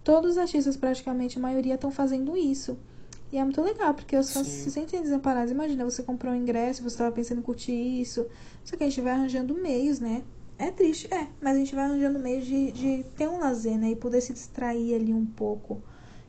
todos 0.03 0.32
os 0.32 0.38
artistas, 0.38 0.75
praticamente, 0.75 1.38
a 1.38 1.41
maioria, 1.41 1.75
estão 1.75 1.89
fazendo 1.89 2.36
isso. 2.36 2.77
E 3.32 3.38
é 3.38 3.43
muito 3.43 3.61
legal, 3.61 3.93
porque 3.93 4.17
os 4.17 4.34
fãs 4.34 4.45
se 4.45 4.69
sentem 4.69 5.01
desamparados. 5.01 5.51
Imagina, 5.51 5.86
você 5.86 6.03
comprou 6.03 6.34
um 6.34 6.36
ingresso, 6.36 6.84
você 6.84 6.95
estava 6.95 7.11
pensando 7.13 7.39
em 7.39 7.41
curtir 7.41 7.71
isso. 7.71 8.27
Só 8.65 8.75
que 8.75 8.84
a 8.84 8.88
gente 8.88 8.99
vai 8.99 9.13
arranjando 9.13 9.55
meios, 9.55 10.01
né? 10.01 10.21
É 10.57 10.69
triste, 10.69 11.11
é. 11.13 11.27
Mas 11.41 11.55
a 11.55 11.59
gente 11.59 11.73
vai 11.73 11.86
arranjando 11.86 12.19
meios 12.19 12.45
de, 12.45 12.71
de 12.73 13.05
ter 13.15 13.29
um 13.29 13.39
lazer, 13.39 13.77
né? 13.77 13.91
E 13.91 13.95
poder 13.95 14.19
se 14.19 14.34
distrair 14.34 14.95
ali 14.95 15.13
um 15.13 15.25
pouco. 15.25 15.82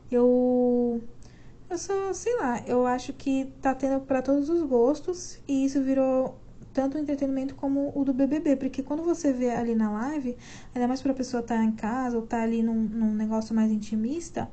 Eu. 0.09 1.01
Eu 1.73 1.77
só, 1.79 2.13
sei 2.13 2.37
lá, 2.37 2.61
eu 2.67 2.85
acho 2.85 3.11
que 3.13 3.51
tá 3.59 3.73
tendo 3.73 3.99
pra 4.01 4.21
todos 4.21 4.47
os 4.47 4.61
gostos. 4.61 5.39
E 5.47 5.65
isso 5.65 5.81
virou 5.81 6.37
tanto 6.71 6.99
o 6.99 7.01
entretenimento 7.01 7.55
como 7.55 7.91
o 7.95 8.05
do 8.05 8.13
BBB. 8.13 8.57
Porque 8.57 8.83
quando 8.83 9.01
você 9.01 9.33
vê 9.33 9.49
ali 9.49 9.73
na 9.73 9.89
live, 9.89 10.37
ainda 10.75 10.87
mais 10.87 11.01
pra 11.01 11.15
pessoa 11.15 11.41
estar 11.41 11.63
em 11.63 11.71
casa 11.71 12.15
ou 12.15 12.27
tá 12.27 12.43
ali 12.43 12.61
num, 12.61 12.75
num 12.75 13.15
negócio 13.15 13.55
mais 13.55 13.71
intimista. 13.71 14.51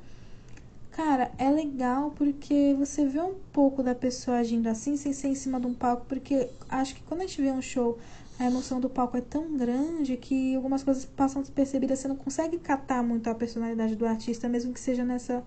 Cara, 0.93 1.31
é 1.37 1.51
legal 1.51 2.11
porque 2.12 2.75
você 2.79 3.05
vê 3.05 3.21
um 3.21 3.35
pouco 3.53 3.83
da 3.83 3.95
pessoa 3.95 4.39
agindo 4.39 4.68
assim, 4.68 4.97
sem 4.97 5.12
ser 5.12 5.29
em 5.29 5.35
cima 5.35 5.61
de 5.61 5.66
um 5.66 5.75
palco, 5.75 6.07
porque 6.09 6.49
acho 6.71 6.95
que 6.95 7.03
quando 7.03 7.21
a 7.21 7.27
gente 7.27 7.43
vê 7.43 7.53
um 7.53 7.61
show, 7.61 7.99
a 8.39 8.47
emoção 8.47 8.81
do 8.81 8.89
palco 8.89 9.18
é 9.18 9.21
tão 9.21 9.59
grande 9.59 10.16
que 10.16 10.55
algumas 10.55 10.83
coisas 10.83 11.05
passam 11.05 11.43
despercebidas, 11.43 11.99
você 11.99 12.09
não 12.09 12.16
consegue 12.16 12.59
catar 12.59 13.03
muito 13.03 13.29
a 13.29 13.35
personalidade 13.35 13.95
do 13.95 14.07
artista, 14.07 14.49
mesmo 14.49 14.73
que 14.73 14.81
seja 14.81 15.05
nessa 15.05 15.45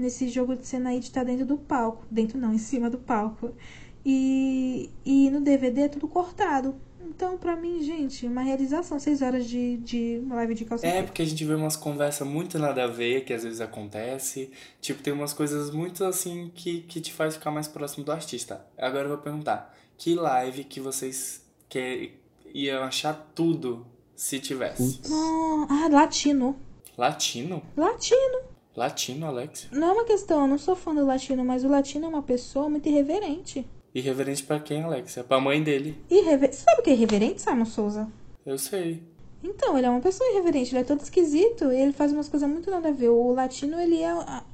nesse 0.00 0.28
jogo 0.28 0.56
de 0.56 0.66
cena 0.66 0.90
aí 0.90 0.98
de 0.98 1.06
estar 1.06 1.24
dentro 1.24 1.46
do 1.46 1.56
palco, 1.56 2.04
dentro 2.10 2.38
não, 2.38 2.52
em 2.52 2.58
cima 2.58 2.90
do 2.90 2.98
palco. 2.98 3.54
E, 4.04 4.90
e 5.04 5.30
no 5.30 5.40
DVD 5.40 5.82
é 5.82 5.88
tudo 5.88 6.08
cortado. 6.08 6.74
Então, 7.02 7.36
pra 7.36 7.56
mim, 7.56 7.82
gente, 7.82 8.26
uma 8.26 8.42
realização, 8.42 8.98
seis 8.98 9.20
horas 9.20 9.46
de, 9.46 9.78
de 9.78 10.22
live 10.28 10.54
de 10.54 10.64
calça 10.64 10.86
É, 10.86 11.02
porque 11.02 11.22
a 11.22 11.24
gente 11.24 11.44
vê 11.44 11.54
umas 11.54 11.76
conversas 11.76 12.26
muito 12.26 12.58
nada 12.58 12.84
a 12.84 12.86
ver, 12.86 13.24
que 13.24 13.32
às 13.32 13.42
vezes 13.42 13.60
acontece. 13.60 14.50
Tipo, 14.80 15.02
tem 15.02 15.12
umas 15.12 15.32
coisas 15.32 15.70
muito 15.70 16.04
assim 16.04 16.50
que, 16.54 16.82
que 16.82 17.00
te 17.00 17.12
faz 17.12 17.34
ficar 17.34 17.50
mais 17.50 17.68
próximo 17.68 18.04
do 18.04 18.12
artista. 18.12 18.64
Agora 18.78 19.04
eu 19.04 19.08
vou 19.10 19.18
perguntar, 19.18 19.74
que 19.98 20.14
live 20.14 20.64
que 20.64 20.80
vocês 20.80 21.44
que 21.68 22.12
iam 22.54 22.82
achar 22.82 23.14
tudo 23.34 23.86
Se 24.16 24.38
tivesse. 24.38 25.00
Não, 25.08 25.66
ah, 25.70 25.88
latino. 25.90 26.56
Latino? 26.96 27.62
Latino. 27.76 28.49
Latino, 28.76 29.26
Alex? 29.26 29.68
Não 29.72 29.88
é 29.88 29.92
uma 29.92 30.04
questão, 30.04 30.42
eu 30.42 30.46
não 30.46 30.58
sou 30.58 30.76
fã 30.76 30.94
do 30.94 31.04
latino, 31.04 31.44
mas 31.44 31.64
o 31.64 31.68
latino 31.68 32.06
é 32.06 32.08
uma 32.08 32.22
pessoa 32.22 32.68
muito 32.68 32.88
irreverente. 32.88 33.66
Irreverente 33.94 34.44
pra 34.44 34.60
quem, 34.60 34.82
Alex? 34.82 35.16
É 35.16 35.22
pra 35.22 35.40
mãe 35.40 35.62
dele. 35.62 35.98
Irrever... 36.08 36.52
Você 36.52 36.62
sabe 36.64 36.80
o 36.80 36.84
que 36.84 36.90
é 36.90 36.92
irreverente, 36.92 37.42
Simon 37.42 37.64
Souza? 37.64 38.08
Eu 38.46 38.56
sei. 38.56 39.02
Então, 39.42 39.76
ele 39.76 39.86
é 39.86 39.90
uma 39.90 40.00
pessoa 40.00 40.28
irreverente, 40.30 40.70
ele 40.72 40.82
é 40.82 40.84
todo 40.84 41.00
esquisito 41.00 41.72
e 41.72 41.80
ele 41.80 41.92
faz 41.92 42.12
umas 42.12 42.28
coisas 42.28 42.48
muito 42.48 42.70
nada 42.70 42.88
a 42.88 42.92
ver. 42.92 43.08
O 43.08 43.32
latino, 43.32 43.80
ele 43.80 44.00
é. 44.00 44.10
a- 44.10 44.44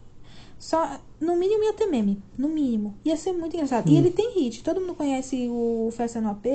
Só. 0.59 0.99
No 1.21 1.37
mínimo 1.37 1.65
ia 1.65 1.73
ter 1.75 1.87
meme. 1.87 2.23
No 2.39 2.49
mínimo. 2.49 2.95
Ia 3.05 3.17
ser 3.17 3.33
muito 3.33 3.55
engraçado. 3.55 3.91
E 3.91 3.97
ele 3.97 4.11
tem 4.11 4.33
hit. 4.35 4.63
Todo 4.65 4.81
mundo 4.81 4.95
conhece 4.95 5.49
o 5.51 5.91
Festa 5.93 6.21
no 6.21 6.31
AP, 6.31 6.47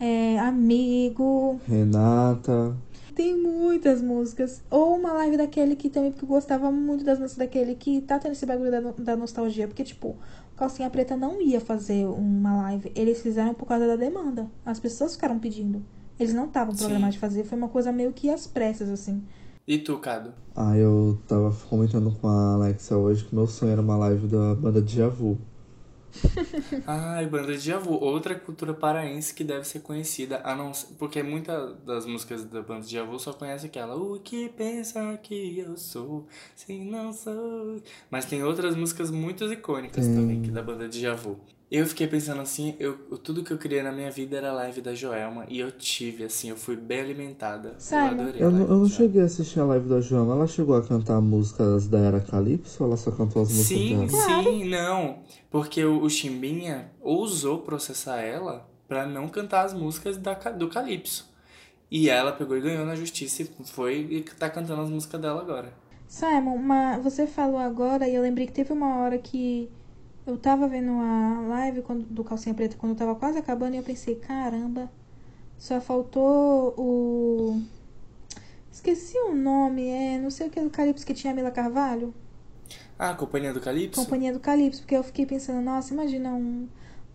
é, 0.00 0.38
Amigo. 0.38 1.60
Renata. 1.68 2.74
Tem 3.14 3.36
muitas 3.36 4.00
músicas. 4.00 4.62
Ou 4.70 4.96
uma 4.96 5.12
live 5.12 5.36
daquele 5.36 5.76
que 5.76 5.88
também, 5.88 6.10
porque 6.10 6.24
eu 6.24 6.28
gostava 6.28 6.70
muito 6.70 7.04
das 7.04 7.18
músicas 7.18 7.46
daquele 7.46 7.74
que 7.74 8.00
tá 8.00 8.18
tendo 8.18 8.32
esse 8.32 8.46
bagulho 8.46 8.70
da, 8.70 8.80
da 8.80 9.16
nostalgia. 9.16 9.66
Porque, 9.66 9.84
tipo, 9.84 10.16
Calcinha 10.56 10.88
Preta 10.90 11.16
não 11.16 11.40
ia 11.40 11.60
fazer 11.60 12.06
uma 12.06 12.56
live. 12.62 12.92
Eles 12.94 13.20
fizeram 13.20 13.54
por 13.54 13.66
causa 13.66 13.86
da 13.86 13.96
demanda. 13.96 14.50
As 14.64 14.78
pessoas 14.78 15.14
ficaram 15.14 15.38
pedindo. 15.38 15.84
Eles 16.18 16.34
não 16.34 16.46
estavam 16.46 16.74
programados 16.74 17.14
de 17.14 17.20
fazer. 17.20 17.44
Foi 17.44 17.58
uma 17.58 17.68
coisa 17.68 17.90
meio 17.90 18.12
que 18.12 18.30
às 18.30 18.46
pressas, 18.46 18.88
assim. 18.88 19.22
E 19.66 19.78
tu, 19.78 19.98
Cado? 19.98 20.32
Ah, 20.54 20.76
eu 20.76 21.20
tava 21.26 21.54
comentando 21.68 22.10
com 22.20 22.28
a 22.28 22.54
Alexa 22.54 22.96
hoje 22.96 23.24
que 23.24 23.34
meu 23.34 23.46
sonho 23.46 23.72
era 23.72 23.80
uma 23.80 23.96
live 23.96 24.26
da 24.26 24.54
banda 24.54 24.82
Djavu. 24.82 25.38
Ai, 26.86 27.26
banda 27.26 27.52
de 27.52 27.58
Javu, 27.58 27.92
outra 27.94 28.34
cultura 28.34 28.74
paraense 28.74 29.34
que 29.34 29.44
deve 29.44 29.64
ser 29.64 29.80
conhecida, 29.80 30.40
a 30.44 30.54
não 30.54 30.72
ser, 30.74 30.94
porque 30.98 31.22
muitas 31.22 31.76
das 31.80 32.06
músicas 32.06 32.44
da 32.44 32.62
banda 32.62 32.82
de 32.86 32.92
Javu 32.92 33.18
só 33.18 33.32
conhece 33.32 33.66
aquela 33.66 33.94
O 33.94 34.20
que 34.20 34.48
pensa 34.50 35.16
que 35.22 35.58
eu 35.58 35.76
sou, 35.76 36.26
se 36.54 36.78
não 36.78 37.12
sou. 37.12 37.80
Mas 38.10 38.24
tem 38.24 38.42
outras 38.42 38.74
músicas 38.76 39.10
muito 39.10 39.44
icônicas 39.52 40.06
também 40.06 40.42
que 40.42 40.50
da 40.50 40.62
banda 40.62 40.88
de 40.88 41.00
Javu. 41.00 41.38
Eu 41.74 41.86
fiquei 41.86 42.06
pensando 42.06 42.42
assim, 42.42 42.76
eu, 42.78 42.98
tudo 43.24 43.42
que 43.42 43.50
eu 43.50 43.56
queria 43.56 43.82
na 43.82 43.90
minha 43.90 44.10
vida 44.10 44.36
era 44.36 44.50
a 44.50 44.52
live 44.52 44.82
da 44.82 44.94
Joelma 44.94 45.46
e 45.48 45.58
eu 45.58 45.72
tive, 45.72 46.24
assim, 46.24 46.50
eu 46.50 46.56
fui 46.56 46.76
bem 46.76 47.00
alimentada. 47.00 47.74
Sério? 47.78 48.18
Eu 48.18 48.22
adorei. 48.24 48.42
Eu, 48.42 48.50
não- 48.50 48.58
live 48.58 48.70
eu 48.72 48.78
não 48.78 48.86
Joelma. 48.86 48.88
cheguei 48.88 49.22
a 49.22 49.24
assistir 49.24 49.58
a 49.60 49.64
live 49.64 49.88
da 49.88 50.00
Joana. 50.00 50.32
Ela 50.34 50.46
chegou 50.46 50.76
a 50.76 50.82
cantar 50.86 51.18
músicas 51.22 51.88
da 51.88 51.98
Era 51.98 52.20
Calypso 52.20 52.82
ou 52.82 52.88
ela 52.88 52.96
só 52.98 53.10
cantou 53.10 53.40
as 53.40 53.48
músicas 53.48 53.66
Sim, 53.78 53.88
dela? 53.88 54.08
sim, 54.08 54.68
não. 54.68 55.20
Porque 55.50 55.82
o, 55.82 56.02
o 56.02 56.10
Chimbinha 56.10 56.90
ousou 57.00 57.60
processar 57.60 58.20
ela 58.20 58.68
pra 58.86 59.06
não 59.06 59.26
cantar 59.28 59.64
as 59.64 59.72
músicas 59.72 60.18
da, 60.18 60.34
do 60.34 60.68
Calypso. 60.68 61.32
E 61.90 62.10
ela 62.10 62.32
pegou 62.32 62.56
e 62.56 62.60
ganhou 62.60 62.84
na 62.84 62.94
justiça 62.94 63.42
e 63.42 63.50
foi 63.64 64.06
e 64.10 64.20
tá 64.22 64.50
cantando 64.50 64.82
as 64.82 64.90
músicas 64.90 65.20
dela 65.20 65.40
agora. 65.40 65.72
Simon, 66.06 66.54
uma, 66.54 66.98
você 66.98 67.26
falou 67.26 67.58
agora 67.58 68.06
e 68.06 68.14
eu 68.14 68.20
lembrei 68.22 68.46
que 68.46 68.52
teve 68.52 68.72
uma 68.74 68.98
hora 68.98 69.16
que 69.18 69.70
eu 70.26 70.36
tava 70.36 70.68
vendo 70.68 70.92
a 70.92 71.40
live 71.48 71.82
quando- 71.82 72.04
do 72.04 72.22
Calcinha 72.24 72.54
Preta 72.54 72.76
quando 72.76 72.92
eu 72.92 72.96
tava 72.96 73.14
quase 73.14 73.38
acabando 73.38 73.74
e 73.74 73.78
eu 73.78 73.82
pensei, 73.82 74.14
caramba, 74.16 74.90
só 75.58 75.80
faltou 75.80 76.74
o. 76.76 77.62
Esqueci 78.70 79.16
o 79.18 79.34
nome, 79.34 79.86
é. 79.88 80.18
Não 80.18 80.30
sei 80.30 80.48
o 80.48 80.50
que 80.50 80.60
do 80.60 80.70
Calypso 80.70 81.04
que 81.04 81.14
tinha 81.14 81.32
a 81.32 81.36
Mila 81.36 81.50
Carvalho. 81.50 82.14
Ah, 82.98 83.10
a 83.10 83.14
Companhia 83.14 83.52
do 83.52 83.60
Calypso? 83.60 84.02
Companhia 84.02 84.32
do 84.32 84.40
Calypso, 84.40 84.80
porque 84.82 84.96
eu 84.96 85.02
fiquei 85.02 85.26
pensando, 85.26 85.60
nossa, 85.60 85.92
imagina 85.92 86.30
um, 86.30 86.68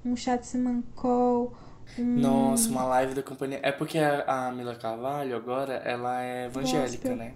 um 0.05 0.16
chat 0.16 0.43
Simancol. 0.45 1.53
Um... 1.97 2.20
Nossa, 2.20 2.70
uma 2.70 2.84
live 2.84 3.14
da 3.14 3.24
Companhia... 3.24 3.60
É 3.64 3.72
porque 3.72 3.97
a, 3.97 4.47
a 4.47 4.51
Mila 4.51 4.76
Carvalho 4.76 5.36
agora, 5.36 5.76
ela 5.76 6.22
é 6.22 6.45
evangélica, 6.45 7.10
Gospel. 7.10 7.16
né? 7.16 7.34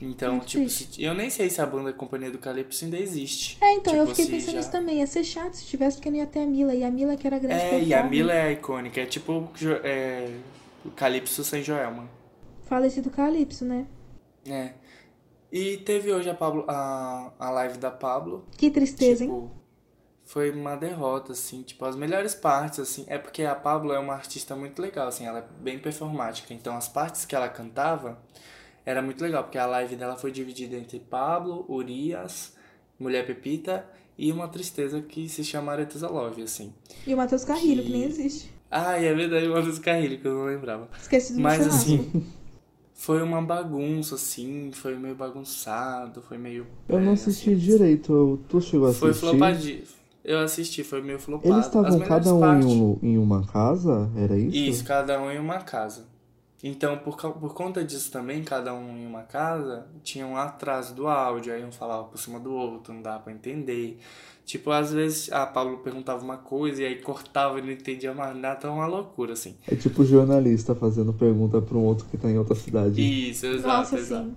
Então, 0.00 0.34
Muito 0.36 0.46
tipo, 0.46 0.68
se- 0.70 1.02
eu 1.02 1.12
nem 1.12 1.28
sei 1.28 1.50
se 1.50 1.60
a 1.60 1.66
banda 1.66 1.92
Companhia 1.92 2.30
do 2.30 2.38
Calypso 2.38 2.84
ainda 2.84 2.96
existe. 2.96 3.58
É, 3.60 3.74
então, 3.74 3.92
eu 3.94 4.04
Tipo, 4.04 4.14
fiquei 4.14 4.24
se 4.26 4.30
pensando 4.30 4.52
já- 4.52 4.58
nisso 4.58 4.70
também. 4.70 4.98
Ia 4.98 5.06
ser 5.08 5.24
chato 5.24 5.54
se 5.54 5.64
tivesse, 5.66 5.96
porque 5.96 6.08
não 6.10 6.18
ia 6.18 6.26
ter 6.26 6.40
a 6.40 6.46
Mila. 6.46 6.72
E 6.74 6.84
a 6.84 6.90
Mila 6.90 7.16
que 7.16 7.26
era 7.26 7.38
grande 7.38 7.60
É, 7.60 7.82
e 7.82 7.92
a. 7.92 8.04
Mila 8.04 8.32
é 8.32 8.52
icônica. 8.52 9.00
É 9.00 9.06
tipo 9.06 9.48
é, 9.82 10.30
o 10.84 10.90
Calypso 10.92 11.42
sem 11.42 11.62
Joelma. 11.64 12.08
Falecido 12.62 13.10
Calypso, 13.10 13.64
né? 13.64 13.86
É. 14.46 14.74
E 15.50 15.78
teve 15.78 16.12
hoje 16.12 16.28
a, 16.30 16.34
Pablo, 16.34 16.64
a, 16.68 17.32
a 17.38 17.50
live 17.50 17.78
da 17.78 17.90
Pablo. 17.90 18.44
Que 18.56 18.70
tristeza, 18.70 19.24
hein? 19.24 19.30
tipo, 19.30 19.50
foi 20.24 20.50
uma 20.50 20.76
derrota, 20.76 21.32
assim. 21.32 21.62
Tipo, 21.62 21.86
as 21.86 21.96
melhores 21.96 22.34
partes, 22.36 22.78
assim. 22.78 23.04
É 23.08 23.18
porque 23.18 23.42
a 23.42 23.54
Pablo 23.54 23.92
é 23.92 23.98
uma 23.98 24.12
artista 24.14 24.54
muito 24.54 24.80
legal, 24.80 25.08
assim. 25.08 25.24
Ela 25.26 25.38
é 25.40 25.44
bem 25.60 25.78
performática. 25.78 26.52
Então, 26.54 26.76
as 26.76 26.86
partes 26.86 27.24
que 27.24 27.34
ela 27.34 27.48
cantava 27.48 28.18
era 28.90 29.02
muito 29.02 29.22
legal. 29.22 29.42
Porque 29.44 29.58
a 29.58 29.66
live 29.66 29.96
dela 29.96 30.16
foi 30.16 30.30
dividida 30.32 30.76
entre 30.76 30.98
Pablo, 30.98 31.64
Urias, 31.68 32.54
Mulher 32.98 33.26
Pepita 33.26 33.84
e 34.16 34.32
uma 34.32 34.48
tristeza 34.48 35.00
que 35.02 35.28
se 35.28 35.44
chama 35.44 35.72
Arethusa 35.72 36.08
Love, 36.08 36.42
assim. 36.42 36.72
E 37.06 37.12
o 37.14 37.16
Matheus 37.16 37.44
Carrilho, 37.44 37.82
que... 37.82 37.88
Que- 37.88 37.92
nem 37.92 38.04
existe. 38.04 38.50
Ah, 38.70 39.00
é 39.00 39.14
verdade, 39.14 39.46
uma 39.48 39.62
dos 39.62 39.78
Carrilho, 39.78 40.18
que 40.20 40.26
eu 40.26 40.34
não 40.34 40.44
lembrava. 40.46 40.88
Esqueci 41.00 41.34
do 41.34 41.40
Mas 41.40 41.66
assim, 41.66 42.10
foi 42.94 43.22
uma 43.22 43.40
bagunça, 43.40 44.14
assim, 44.16 44.70
foi 44.72 44.94
meio 44.96 45.14
bagunçado, 45.14 46.20
foi 46.22 46.36
meio. 46.36 46.66
Eu 46.88 47.00
não 47.00 47.10
é, 47.10 47.14
assisti 47.14 47.50
assim, 47.50 47.58
direito. 47.58 48.12
Eu- 48.12 48.40
Tu 48.48 48.60
chegou 48.60 48.88
a 48.88 48.92
Foi 48.92 49.10
assistir? 49.10 49.26
flopadinho. 49.28 49.82
Eu 50.24 50.40
assisti, 50.40 50.84
foi 50.84 51.00
meio 51.00 51.18
flopado. 51.18 51.54
Eles 51.54 51.64
estavam 51.66 51.98
cada 52.00 52.34
um 52.34 52.40
partes- 52.40 52.66
em, 52.66 52.82
um- 52.82 52.98
em 53.02 53.16
uma 53.18 53.46
casa? 53.46 54.10
Era 54.16 54.36
isso? 54.36 54.54
Isso, 54.56 54.84
cada 54.84 55.18
um 55.22 55.30
em 55.30 55.38
uma 55.38 55.60
casa. 55.60 56.04
Então, 56.62 56.98
por, 56.98 57.16
por 57.16 57.54
conta 57.54 57.84
disso 57.84 58.10
também, 58.10 58.42
cada 58.42 58.74
um 58.74 58.96
em 58.96 59.06
uma 59.06 59.22
casa, 59.22 59.86
tinha 60.02 60.26
um 60.26 60.36
atraso 60.36 60.94
do 60.94 61.06
áudio, 61.06 61.52
aí 61.52 61.64
um 61.64 61.70
falava 61.70 62.04
por 62.08 62.18
cima 62.18 62.40
do 62.40 62.52
outro, 62.52 62.92
não 62.92 63.00
dava 63.02 63.20
pra 63.24 63.32
entender. 63.32 64.00
Tipo, 64.44 64.70
às 64.72 64.92
vezes 64.92 65.30
a 65.30 65.46
Pablo 65.46 65.78
perguntava 65.78 66.24
uma 66.24 66.38
coisa 66.38 66.82
e 66.82 66.86
aí 66.86 66.96
cortava 67.00 67.58
e 67.58 67.62
não 67.62 67.70
entendia 67.70 68.12
mais 68.14 68.34
nada, 68.36 68.58
então 68.58 68.70
é 68.70 68.74
uma 68.74 68.86
loucura, 68.86 69.34
assim. 69.34 69.56
É 69.68 69.76
tipo 69.76 70.04
jornalista 70.04 70.74
fazendo 70.74 71.12
pergunta 71.12 71.60
pra 71.62 71.76
um 71.78 71.84
outro 71.84 72.06
que 72.06 72.16
tá 72.18 72.28
em 72.30 72.38
outra 72.38 72.54
cidade. 72.56 73.00
Isso, 73.00 73.46
exato, 73.46 73.68
Nossa, 73.68 73.96
exato. 73.96 74.34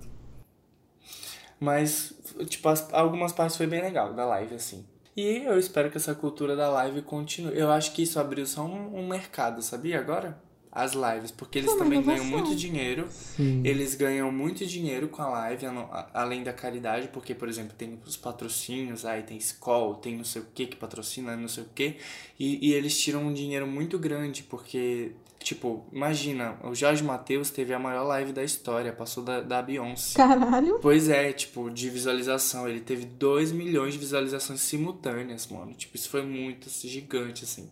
Mas, 1.60 2.12
tipo, 2.48 2.68
as- 2.68 2.92
algumas 2.92 3.32
partes 3.32 3.56
foi 3.56 3.66
bem 3.66 3.80
legal 3.80 4.12
da 4.14 4.24
live, 4.26 4.54
assim. 4.54 4.84
E 5.16 5.38
eu 5.44 5.58
espero 5.58 5.90
que 5.90 5.96
essa 5.96 6.14
cultura 6.14 6.56
da 6.56 6.68
live 6.70 7.02
continue. 7.02 7.56
Eu 7.56 7.70
acho 7.70 7.92
que 7.92 8.02
isso 8.02 8.18
abriu 8.18 8.46
só 8.46 8.64
um, 8.64 8.98
um 8.98 9.06
mercado, 9.08 9.62
sabia? 9.62 9.98
Agora? 10.00 10.38
As 10.74 10.94
lives. 10.94 11.30
Porque 11.30 11.58
eles 11.58 11.74
também 11.74 12.02
ganham 12.02 12.24
muito 12.24 12.56
dinheiro. 12.56 13.06
Sim. 13.10 13.60
Eles 13.62 13.94
ganham 13.94 14.32
muito 14.32 14.64
dinheiro 14.66 15.06
com 15.08 15.20
a 15.20 15.28
live, 15.28 15.66
além 16.14 16.42
da 16.42 16.52
caridade, 16.52 17.08
porque, 17.08 17.34
por 17.34 17.46
exemplo, 17.46 17.74
tem 17.76 18.00
os 18.06 18.16
patrocínios, 18.16 19.04
aí 19.04 19.22
tem 19.22 19.36
Skol, 19.36 19.96
tem 19.96 20.16
não 20.16 20.24
sei 20.24 20.40
o 20.40 20.46
que 20.54 20.66
que 20.66 20.76
patrocina, 20.76 21.36
não 21.36 21.48
sei 21.48 21.64
o 21.64 21.66
que, 21.74 21.96
e, 22.38 22.70
e 22.70 22.72
eles 22.72 22.98
tiram 22.98 23.24
um 23.24 23.34
dinheiro 23.34 23.66
muito 23.66 23.98
grande, 23.98 24.42
porque, 24.44 25.12
tipo, 25.38 25.84
imagina, 25.92 26.56
o 26.64 26.74
Jorge 26.74 27.02
Matheus 27.04 27.50
teve 27.50 27.74
a 27.74 27.78
maior 27.78 28.04
live 28.04 28.32
da 28.32 28.42
história, 28.42 28.92
passou 28.94 29.22
da, 29.22 29.42
da 29.42 29.60
Beyoncé. 29.60 30.16
Caralho. 30.16 30.78
Pois 30.80 31.10
é, 31.10 31.32
tipo, 31.32 31.70
de 31.70 31.90
visualização, 31.90 32.66
ele 32.66 32.80
teve 32.80 33.04
2 33.04 33.52
milhões 33.52 33.92
de 33.92 33.98
visualizações 33.98 34.62
simultâneas, 34.62 35.46
mano. 35.48 35.74
Tipo, 35.74 35.96
isso 35.96 36.08
foi 36.08 36.22
muito 36.22 36.68
assim, 36.68 36.88
gigante, 36.88 37.44
assim. 37.44 37.70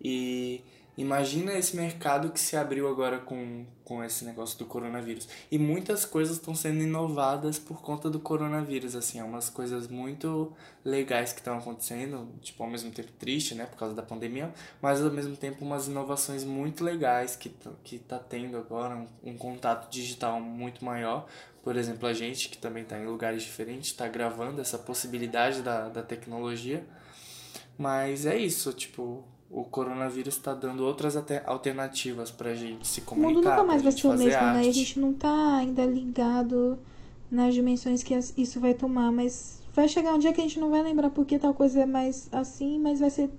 E 0.00 0.62
imagina 1.00 1.54
esse 1.54 1.76
mercado 1.76 2.30
que 2.30 2.40
se 2.40 2.56
abriu 2.56 2.88
agora 2.88 3.18
com, 3.18 3.64
com 3.84 4.02
esse 4.02 4.24
negócio 4.24 4.58
do 4.58 4.66
coronavírus. 4.66 5.28
E 5.50 5.58
muitas 5.58 6.04
coisas 6.04 6.36
estão 6.36 6.54
sendo 6.54 6.82
inovadas 6.82 7.58
por 7.58 7.80
conta 7.80 8.10
do 8.10 8.18
coronavírus, 8.18 8.96
assim. 8.96 9.20
É 9.20 9.24
umas 9.24 9.48
coisas 9.48 9.86
muito 9.88 10.52
legais 10.84 11.32
que 11.32 11.38
estão 11.38 11.56
acontecendo, 11.56 12.28
tipo, 12.42 12.62
ao 12.62 12.68
mesmo 12.68 12.90
tempo 12.90 13.12
triste, 13.12 13.54
né, 13.54 13.64
por 13.64 13.78
causa 13.78 13.94
da 13.94 14.02
pandemia, 14.02 14.52
mas 14.82 15.00
ao 15.00 15.10
mesmo 15.10 15.36
tempo 15.36 15.64
umas 15.64 15.86
inovações 15.86 16.44
muito 16.44 16.82
legais 16.82 17.36
que, 17.36 17.48
t- 17.48 17.70
que 17.84 17.98
tá 17.98 18.18
tendo 18.18 18.56
agora, 18.56 18.96
um, 18.96 19.06
um 19.30 19.38
contato 19.38 19.90
digital 19.90 20.40
muito 20.40 20.84
maior. 20.84 21.26
Por 21.62 21.76
exemplo, 21.76 22.08
a 22.08 22.12
gente, 22.12 22.48
que 22.48 22.58
também 22.58 22.82
está 22.82 22.98
em 22.98 23.06
lugares 23.06 23.42
diferentes, 23.42 23.90
está 23.90 24.08
gravando 24.08 24.60
essa 24.60 24.78
possibilidade 24.78 25.62
da, 25.62 25.88
da 25.88 26.02
tecnologia. 26.02 26.84
Mas 27.76 28.26
é 28.26 28.36
isso, 28.36 28.72
tipo, 28.72 29.24
o 29.50 29.64
coronavírus 29.64 30.34
está 30.34 30.54
dando 30.54 30.84
outras 30.84 31.16
até 31.16 31.42
alternativas 31.46 32.30
pra 32.30 32.54
gente 32.54 32.86
se 32.86 33.00
O 33.00 33.04
comunicar, 33.04 33.34
mundo 33.34 33.48
nunca 33.48 33.64
mais 33.64 33.82
vai 33.82 33.92
ser 33.92 34.06
o 34.06 34.10
mesmo, 34.10 34.30
né? 34.30 34.36
arte. 34.36 34.68
A 34.68 34.72
gente 34.72 35.00
não 35.00 35.12
tá 35.14 35.56
ainda 35.56 35.84
ligado 35.86 36.78
nas 37.30 37.54
dimensões 37.54 38.02
que 38.02 38.14
isso 38.36 38.60
vai 38.60 38.74
tomar, 38.74 39.10
mas 39.10 39.60
vai 39.74 39.88
chegar 39.88 40.14
um 40.14 40.18
dia 40.18 40.32
que 40.32 40.40
a 40.40 40.44
gente 40.44 40.58
não 40.60 40.70
vai 40.70 40.82
lembrar 40.82 41.10
porque 41.10 41.38
tal 41.38 41.54
coisa 41.54 41.80
é 41.82 41.86
mais 41.86 42.28
assim, 42.32 42.78
mas 42.78 43.00
vai 43.00 43.10
ser 43.10 43.30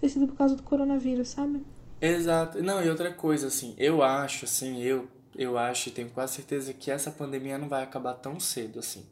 ter 0.00 0.08
sido 0.08 0.26
por 0.26 0.36
causa 0.36 0.56
do 0.56 0.62
coronavírus, 0.62 1.28
sabe? 1.28 1.62
Exato. 2.00 2.62
Não, 2.62 2.82
e 2.82 2.88
outra 2.88 3.12
coisa, 3.12 3.48
assim, 3.48 3.74
eu 3.76 4.02
acho, 4.02 4.46
assim, 4.46 4.80
eu, 4.82 5.06
eu 5.36 5.58
acho 5.58 5.88
e 5.88 5.92
tenho 5.92 6.08
quase 6.10 6.34
certeza 6.36 6.72
que 6.72 6.90
essa 6.90 7.10
pandemia 7.10 7.58
não 7.58 7.68
vai 7.68 7.82
acabar 7.82 8.14
tão 8.14 8.40
cedo, 8.40 8.78
assim. 8.78 9.04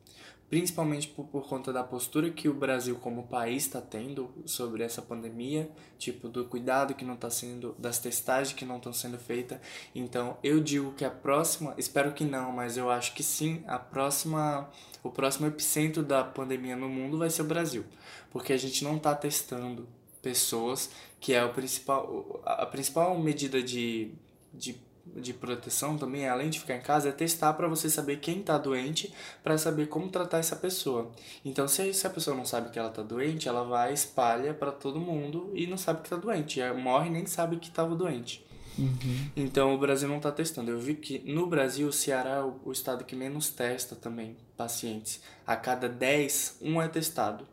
Principalmente 0.49 1.09
por, 1.09 1.27
por 1.27 1.47
conta 1.47 1.73
da 1.73 1.85
postura 1.85 2.31
que 2.31 2.49
o 2.49 2.55
Brasil 2.55 2.97
como 2.97 3.27
país 3.27 3.65
está 3.65 3.81
tendo 3.81 4.33
sobre 4.47 4.83
essa 4.83 5.03
pandemia, 5.03 5.71
tipo 5.99 6.29
do 6.29 6.45
cuidado 6.45 6.95
que 6.95 7.05
não 7.05 7.15
está 7.15 7.29
sendo, 7.31 7.75
das 7.79 7.99
testagens 7.99 8.55
que 8.55 8.65
não 8.65 8.79
estão 8.79 8.93
sendo 8.93 9.19
feitas. 9.19 9.61
Então 9.95 10.39
eu 10.43 10.61
digo 10.61 10.93
que 10.93 11.05
a 11.05 11.11
próxima, 11.11 11.75
espero 11.77 12.13
que 12.13 12.25
não, 12.25 12.51
mas 12.53 12.77
eu 12.77 12.91
acho 12.91 13.15
que 13.15 13.23
sim, 13.23 13.63
a 13.67 13.79
próxima, 13.79 14.71
o 15.03 15.11
próximo 15.11 15.47
epicentro 15.47 16.03
da 16.03 16.25
pandemia 16.25 16.77
no 16.77 16.89
mundo 16.89 17.19
vai 17.19 17.29
ser 17.29 17.43
o 17.43 17.47
Brasil, 17.47 17.85
porque 18.31 18.53
a 18.53 18.59
gente 18.59 18.83
não 18.85 18.97
está 18.97 19.15
testando 19.15 19.87
pessoas, 20.23 20.91
que 21.21 21.35
é 21.35 21.45
o 21.45 21.53
principal, 21.53 22.41
a 22.45 22.67
principal 22.67 23.19
medida 23.19 23.63
de, 23.63 24.13
de 24.53 24.88
de 25.21 25.33
proteção 25.33 25.99
também, 25.99 26.29
além 26.29 26.51
de 26.51 26.61
ficar 26.61 26.77
em 26.77 26.81
casa, 26.81 27.09
é 27.09 27.13
testar 27.13 27.53
para 27.55 27.69
você 27.69 27.91
saber 27.91 28.19
quem 28.19 28.41
está 28.41 28.57
doente, 28.57 29.13
para 29.43 29.59
saber 29.59 29.89
como 29.89 30.09
tratar 30.09 30.39
essa 30.39 30.57
pessoa. 30.57 31.11
Então, 31.45 31.67
se, 31.69 31.93
se 31.93 32.07
a 32.07 32.11
pessoa 32.11 32.37
não 32.37 32.45
sabe 32.45 32.71
que 32.71 32.79
ela 32.79 32.89
está 32.89 33.03
doente, 33.03 33.49
ela 33.49 33.65
vai 33.65 33.93
espalha 33.93 34.55
para 34.55 34.73
todo 34.73 35.01
mundo 35.01 35.51
e 35.55 35.67
não 35.67 35.77
sabe 35.77 36.01
que 36.01 36.07
está 36.07 36.17
doente, 36.17 36.61
morre 36.75 37.11
nem 37.11 37.27
sabe 37.27 37.57
que 37.57 37.69
estava 37.69 37.95
doente. 37.95 38.47
Uhum. 38.79 39.31
Então, 39.37 39.75
o 39.75 39.79
Brasil 39.79 40.09
não 40.09 40.19
está 40.19 40.31
testando. 40.31 40.71
Eu 40.71 40.79
vi 40.79 40.95
que 40.95 41.19
no 41.21 41.47
Brasil, 41.47 41.89
o 41.89 41.93
Ceará 41.93 42.37
é 42.37 42.43
o, 42.43 42.61
o 42.65 42.73
estado 42.73 43.05
que 43.05 43.17
menos 43.17 43.51
testa 43.51 43.97
também 43.97 44.37
pacientes. 44.57 45.21
A 45.47 45.57
cada 45.57 45.89
10, 45.89 46.59
um 46.63 46.81
é 46.81 46.87
testado. 46.87 47.47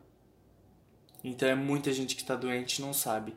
Então, 1.24 1.48
é 1.48 1.54
muita 1.54 1.92
gente 1.92 2.14
que 2.14 2.22
está 2.22 2.36
doente 2.36 2.78
e 2.78 2.82
não 2.82 2.92
sabe. 2.92 3.34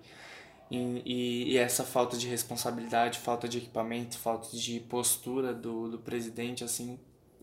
E, 0.69 1.01
e, 1.05 1.53
e, 1.53 1.57
essa 1.57 1.83
falta 1.83 2.15
de 2.15 2.27
responsabilidade, 2.27 3.19
falta 3.19 3.47
de 3.47 3.57
equipamento, 3.57 4.17
falta 4.17 4.55
de 4.55 4.79
postura 4.81 5.53
do, 5.53 5.89
do 5.89 5.97
presidente, 5.97 6.63
assim, 6.63 6.99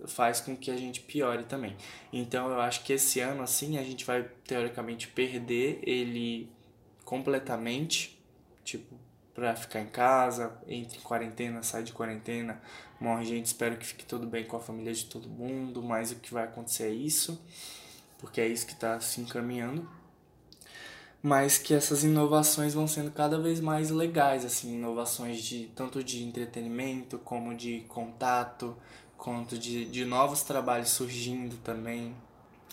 faz 0.06 0.40
com 0.40 0.56
que 0.56 0.70
a 0.70 0.76
gente 0.76 1.00
piore 1.00 1.44
também. 1.44 1.76
Então 2.12 2.50
eu 2.50 2.60
acho 2.60 2.84
que 2.84 2.92
esse 2.92 3.20
ano, 3.20 3.42
assim, 3.42 3.78
a 3.78 3.82
gente 3.82 4.04
vai 4.04 4.22
teoricamente 4.46 5.08
perder 5.08 5.80
ele 5.82 6.48
completamente, 7.04 8.18
tipo, 8.64 8.94
pra 9.34 9.54
ficar 9.56 9.80
em 9.80 9.88
casa, 9.88 10.56
entre 10.66 10.98
em 10.98 11.02
quarentena, 11.02 11.62
sai 11.62 11.82
de 11.82 11.92
quarentena, 11.92 12.60
morre 13.00 13.24
gente, 13.24 13.46
espero 13.46 13.76
que 13.76 13.84
fique 13.86 14.04
tudo 14.04 14.26
bem 14.26 14.44
com 14.44 14.56
a 14.56 14.60
família 14.60 14.92
de 14.94 15.04
todo 15.06 15.28
mundo, 15.28 15.82
mas 15.82 16.12
o 16.12 16.16
que 16.16 16.32
vai 16.32 16.44
acontecer 16.44 16.84
é 16.84 16.90
isso, 16.90 17.40
porque 18.18 18.40
é 18.40 18.48
isso 18.48 18.66
que 18.66 18.72
está 18.72 18.98
se 19.00 19.20
encaminhando 19.20 19.88
mas 21.26 21.58
que 21.58 21.74
essas 21.74 22.04
inovações 22.04 22.72
vão 22.72 22.86
sendo 22.86 23.10
cada 23.10 23.36
vez 23.36 23.58
mais 23.60 23.90
legais, 23.90 24.44
assim, 24.44 24.76
inovações 24.76 25.42
de 25.42 25.68
tanto 25.74 26.04
de 26.04 26.22
entretenimento 26.22 27.18
como 27.18 27.52
de 27.52 27.80
contato, 27.88 28.76
quanto 29.18 29.58
de, 29.58 29.86
de 29.86 30.04
novos 30.04 30.44
trabalhos 30.44 30.90
surgindo 30.90 31.56
também. 31.64 32.12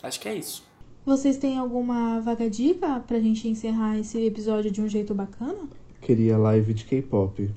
Acho 0.04 0.20
que 0.20 0.30
é 0.30 0.36
isso. 0.36 0.64
Vocês 1.04 1.36
têm 1.38 1.58
alguma 1.58 2.20
vaga 2.20 2.48
dica 2.48 3.00
pra 3.00 3.20
gente 3.20 3.48
encerrar 3.48 3.98
esse 3.98 4.24
episódio 4.24 4.70
de 4.70 4.82
um 4.82 4.88
jeito 4.88 5.16
bacana? 5.16 5.68
Queria 6.00 6.38
live 6.38 6.76
de 6.76 6.86
K-pop. 6.86 7.50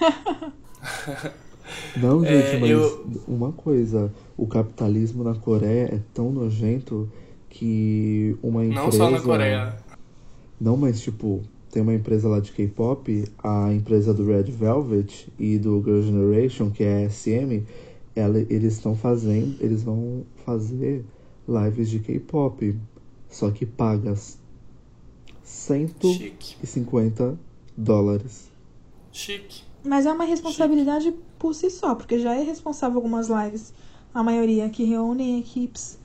Não, 1.94 2.24
gente, 2.24 2.56
é, 2.56 2.58
mas 2.58 2.70
eu... 2.70 3.06
uma 3.28 3.52
coisa, 3.52 4.10
o 4.34 4.46
capitalismo 4.46 5.22
na 5.22 5.34
Coreia 5.34 5.94
é 5.94 6.00
tão 6.14 6.32
nojento 6.32 7.06
que 7.50 8.34
uma 8.42 8.64
empresa. 8.64 8.82
Não 8.82 8.90
só 8.92 9.10
na 9.10 9.20
Coreia. 9.20 9.76
Não, 10.60 10.76
mas 10.76 11.00
tipo, 11.00 11.42
tem 11.70 11.82
uma 11.82 11.94
empresa 11.94 12.28
lá 12.28 12.40
de 12.40 12.50
K-pop, 12.52 13.24
a 13.42 13.72
empresa 13.72 14.12
do 14.12 14.26
Red 14.26 14.44
Velvet 14.44 15.32
e 15.38 15.58
do 15.58 15.82
Girl 15.82 16.02
Generation, 16.02 16.70
que 16.70 16.82
é 16.82 17.04
a 17.04 17.10
SM, 17.10 17.62
ela, 18.16 18.38
eles 18.38 18.74
estão 18.74 18.96
fazendo, 18.96 19.56
eles 19.60 19.82
vão 19.82 20.24
fazer 20.44 21.04
lives 21.48 21.88
de 21.88 22.00
K-pop, 22.00 22.76
só 23.28 23.50
que 23.50 23.64
pagas 23.64 24.38
150 25.44 26.04
Chique. 26.12 27.38
dólares. 27.76 28.50
Chique. 29.12 29.62
Mas 29.84 30.06
é 30.06 30.12
uma 30.12 30.24
responsabilidade 30.24 31.06
Chique. 31.06 31.18
por 31.38 31.54
si 31.54 31.70
só, 31.70 31.94
porque 31.94 32.18
já 32.18 32.34
é 32.34 32.42
responsável 32.42 32.96
algumas 32.96 33.28
lives, 33.28 33.72
a 34.12 34.22
maioria 34.22 34.68
que 34.68 34.84
reúnem 34.84 35.38
equipes 35.38 35.97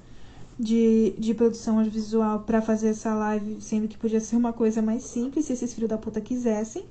de, 0.59 1.13
de 1.17 1.33
produção 1.33 1.77
audiovisual 1.77 2.41
para 2.41 2.61
fazer 2.61 2.89
essa 2.89 3.13
live, 3.13 3.57
sendo 3.59 3.87
que 3.87 3.97
podia 3.97 4.19
ser 4.19 4.35
uma 4.35 4.53
coisa 4.53 4.81
mais 4.81 5.03
simples 5.03 5.45
se 5.45 5.53
esses 5.53 5.73
filhos 5.73 5.89
da 5.89 5.97
puta 5.97 6.21
quisessem. 6.21 6.83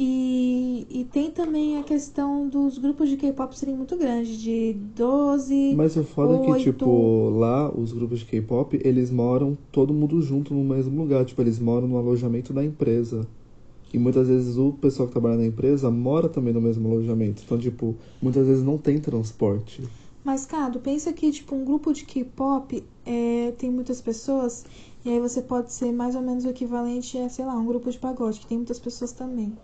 E, 0.00 0.86
e 0.88 1.04
tem 1.06 1.28
também 1.28 1.76
a 1.76 1.82
questão 1.82 2.48
dos 2.48 2.78
grupos 2.78 3.08
de 3.08 3.16
K-pop 3.16 3.58
serem 3.58 3.74
muito 3.74 3.96
grandes, 3.96 4.38
de 4.38 4.74
12. 4.94 5.74
Mas 5.74 5.96
o 5.96 6.04
foda 6.04 6.34
8... 6.34 6.42
é 6.42 6.58
que, 6.58 6.64
tipo, 6.64 7.30
lá 7.30 7.68
os 7.68 7.92
grupos 7.92 8.20
de 8.20 8.26
K-pop, 8.26 8.80
eles 8.84 9.10
moram 9.10 9.58
todo 9.72 9.92
mundo 9.92 10.22
junto 10.22 10.54
no 10.54 10.62
mesmo 10.62 11.02
lugar. 11.02 11.24
Tipo, 11.24 11.42
eles 11.42 11.58
moram 11.58 11.88
no 11.88 11.98
alojamento 11.98 12.52
da 12.52 12.64
empresa. 12.64 13.26
E 13.92 13.98
muitas 13.98 14.28
vezes 14.28 14.56
o 14.56 14.72
pessoal 14.72 15.08
que 15.08 15.12
trabalha 15.12 15.36
na 15.36 15.46
empresa 15.46 15.90
mora 15.90 16.28
também 16.28 16.52
no 16.52 16.60
mesmo 16.60 16.88
alojamento. 16.88 17.42
Então, 17.44 17.58
tipo, 17.58 17.96
muitas 18.22 18.46
vezes 18.46 18.62
não 18.62 18.78
tem 18.78 19.00
transporte. 19.00 19.82
Mas, 20.24 20.44
Cado, 20.44 20.80
pensa 20.80 21.12
que, 21.12 21.30
tipo, 21.30 21.54
um 21.54 21.64
grupo 21.64 21.92
de 21.92 22.04
K-pop 22.04 22.84
é, 23.06 23.52
tem 23.56 23.70
muitas 23.70 24.00
pessoas, 24.00 24.64
e 25.04 25.10
aí 25.10 25.20
você 25.20 25.40
pode 25.40 25.72
ser 25.72 25.92
mais 25.92 26.14
ou 26.14 26.22
menos 26.22 26.44
o 26.44 26.48
equivalente 26.48 27.16
a, 27.18 27.28
sei 27.28 27.44
lá, 27.44 27.54
um 27.54 27.64
grupo 27.64 27.90
de 27.90 27.98
pagode, 27.98 28.40
que 28.40 28.46
tem 28.46 28.58
muitas 28.58 28.78
pessoas 28.78 29.12
também. 29.12 29.56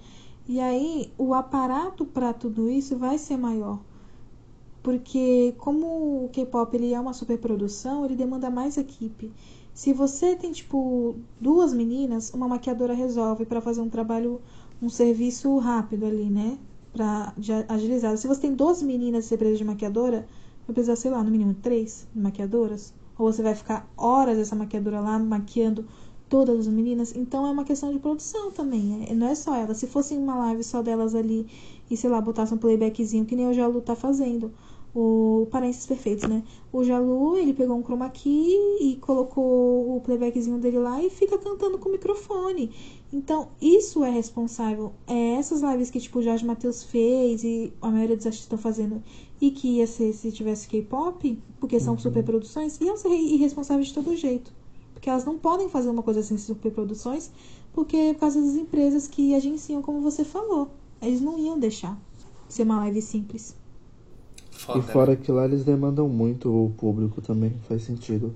E 0.48 0.60
aí, 0.60 1.12
o 1.18 1.34
aparato 1.34 2.04
para 2.04 2.32
tudo 2.32 2.70
isso 2.70 2.96
vai 2.96 3.18
ser 3.18 3.36
maior. 3.36 3.80
Porque, 4.82 5.54
como 5.58 6.24
o 6.24 6.28
K-pop 6.30 6.74
ele 6.76 6.92
é 6.92 7.00
uma 7.00 7.14
superprodução, 7.14 8.04
ele 8.04 8.14
demanda 8.14 8.50
mais 8.50 8.76
equipe. 8.76 9.32
Se 9.72 9.92
você 9.92 10.36
tem, 10.36 10.52
tipo, 10.52 11.16
duas 11.40 11.74
meninas, 11.74 12.32
uma 12.32 12.46
maquiadora 12.46 12.94
resolve 12.94 13.44
para 13.44 13.60
fazer 13.60 13.80
um 13.80 13.88
trabalho, 13.88 14.40
um 14.80 14.88
serviço 14.88 15.56
rápido 15.58 16.06
ali, 16.06 16.30
né? 16.30 16.58
Pra 16.92 17.34
agilizar. 17.68 18.16
Se 18.16 18.28
você 18.28 18.42
tem 18.42 18.54
duas 18.54 18.82
meninas 18.82 19.24
e 19.24 19.28
você 19.28 19.36
precisa 19.36 19.58
de 19.58 19.64
maquiadora, 19.64 20.28
vai 20.66 20.74
precisar, 20.74 20.96
sei 20.96 21.10
lá, 21.10 21.22
no 21.22 21.30
mínimo 21.30 21.54
três 21.54 22.06
maquiadoras. 22.14 22.92
Ou 23.18 23.32
você 23.32 23.42
vai 23.42 23.54
ficar 23.54 23.88
horas 23.96 24.38
essa 24.38 24.56
maquiadora 24.56 25.00
lá 25.00 25.18
maquiando 25.18 25.86
todas 26.28 26.60
as 26.60 26.66
meninas. 26.66 27.14
Então 27.14 27.46
é 27.46 27.50
uma 27.50 27.64
questão 27.64 27.92
de 27.92 27.98
produção 27.98 28.50
também. 28.50 29.06
É, 29.08 29.14
não 29.14 29.28
é 29.28 29.34
só 29.34 29.54
ela. 29.54 29.74
Se 29.74 29.86
fosse 29.86 30.14
uma 30.14 30.36
live 30.36 30.64
só 30.64 30.82
delas 30.82 31.14
ali 31.14 31.46
e, 31.90 31.96
sei 31.96 32.10
lá, 32.10 32.20
botasse 32.20 32.52
um 32.52 32.58
playbackzinho, 32.58 33.24
que 33.24 33.36
nem 33.36 33.48
o 33.48 33.54
Jalu 33.54 33.80
tá 33.80 33.94
fazendo. 33.94 34.52
O 34.96 35.48
Parênteses 35.50 35.86
Perfeitos, 35.86 36.28
né? 36.28 36.44
O 36.72 36.84
Jalu, 36.84 37.36
ele 37.36 37.52
pegou 37.52 37.76
um 37.76 37.82
chroma 37.82 38.08
key 38.10 38.56
e 38.80 38.96
colocou 39.00 39.96
o 39.96 40.00
playbackzinho 40.00 40.58
dele 40.58 40.78
lá 40.78 41.02
e 41.02 41.10
fica 41.10 41.36
cantando 41.36 41.78
com 41.78 41.88
o 41.88 41.92
microfone. 41.92 42.70
Então, 43.12 43.48
isso 43.60 44.04
é 44.04 44.10
responsável. 44.10 44.92
É 45.06 45.34
essas 45.34 45.62
lives 45.62 45.90
que, 45.90 45.98
tipo, 45.98 46.20
o 46.20 46.22
Jorge 46.22 46.44
Matheus 46.44 46.84
fez 46.84 47.42
e 47.42 47.72
a 47.82 47.90
maioria 47.90 48.16
dos 48.16 48.24
artistas 48.24 48.44
estão 48.44 48.58
fazendo 48.58 49.02
e 49.46 49.50
que 49.50 49.68
ia 49.76 49.86
ser 49.86 50.10
se 50.14 50.32
tivesse 50.32 50.66
K-pop, 50.66 51.38
porque 51.60 51.78
são 51.78 51.92
uhum. 51.92 52.00
superproduções, 52.00 52.80
iam 52.80 52.96
ser 52.96 53.10
irresponsáveis 53.10 53.88
de 53.88 53.94
todo 53.94 54.16
jeito. 54.16 54.50
Porque 54.94 55.10
elas 55.10 55.26
não 55.26 55.36
podem 55.36 55.68
fazer 55.68 55.90
uma 55.90 56.02
coisa 56.02 56.20
assim, 56.20 56.38
superproduções, 56.38 57.30
porque 57.74 57.94
é 57.94 58.14
por 58.14 58.20
causa 58.20 58.40
das 58.40 58.54
empresas 58.54 59.06
que 59.06 59.34
agenciam, 59.34 59.82
como 59.82 60.00
você 60.00 60.24
falou. 60.24 60.70
Eles 61.02 61.20
não 61.20 61.38
iam 61.38 61.58
deixar 61.58 62.00
ser 62.48 62.62
uma 62.62 62.78
live 62.78 63.02
simples. 63.02 63.54
Foda. 64.50 64.78
E 64.78 64.82
fora 64.82 65.16
que 65.16 65.30
lá 65.30 65.44
eles 65.44 65.62
demandam 65.62 66.08
muito 66.08 66.48
o 66.48 66.70
público 66.70 67.20
também, 67.20 67.52
faz 67.68 67.82
sentido. 67.82 68.32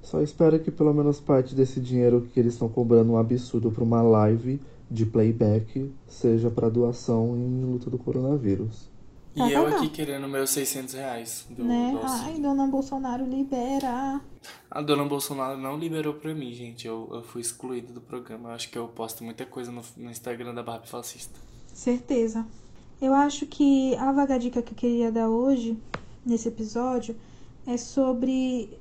Só 0.00 0.22
espero 0.22 0.58
que 0.60 0.70
pelo 0.70 0.94
menos 0.94 1.20
parte 1.20 1.54
desse 1.54 1.78
dinheiro 1.78 2.26
que 2.32 2.40
eles 2.40 2.54
estão 2.54 2.70
cobrando 2.70 3.12
um 3.12 3.18
absurdo 3.18 3.70
para 3.70 3.84
uma 3.84 4.00
live 4.00 4.58
de 4.90 5.04
playback 5.04 5.92
seja 6.06 6.50
para 6.50 6.70
doação 6.70 7.36
em 7.36 7.70
luta 7.70 7.90
do 7.90 7.98
coronavírus. 7.98 8.88
E 9.38 9.40
tá, 9.40 9.50
eu 9.50 9.66
aqui 9.68 9.88
querendo 9.88 10.26
meus 10.26 10.50
600 10.50 10.94
reais 10.94 11.46
do, 11.48 11.62
né? 11.62 11.92
do 11.92 12.00
Ai, 12.02 12.40
dona 12.40 12.66
Bolsonaro 12.66 13.24
libera. 13.24 14.20
A 14.68 14.82
dona 14.82 15.04
Bolsonaro 15.04 15.56
não 15.56 15.78
liberou 15.78 16.14
pra 16.14 16.34
mim, 16.34 16.52
gente. 16.52 16.86
Eu, 16.86 17.08
eu 17.12 17.22
fui 17.22 17.40
excluído 17.40 17.92
do 17.92 18.00
programa. 18.00 18.48
Eu 18.48 18.54
acho 18.54 18.68
que 18.68 18.76
eu 18.76 18.88
posto 18.88 19.22
muita 19.22 19.46
coisa 19.46 19.70
no, 19.70 19.82
no 19.96 20.10
Instagram 20.10 20.54
da 20.54 20.62
Barbie 20.62 20.88
Fascista. 20.88 21.38
Certeza. 21.72 22.44
Eu 23.00 23.14
acho 23.14 23.46
que 23.46 23.94
a 23.96 24.10
vaga 24.10 24.38
dica 24.38 24.60
que 24.60 24.72
eu 24.72 24.76
queria 24.76 25.12
dar 25.12 25.28
hoje, 25.28 25.78
nesse 26.26 26.48
episódio, 26.48 27.14
é 27.64 27.76
sobre 27.76 28.76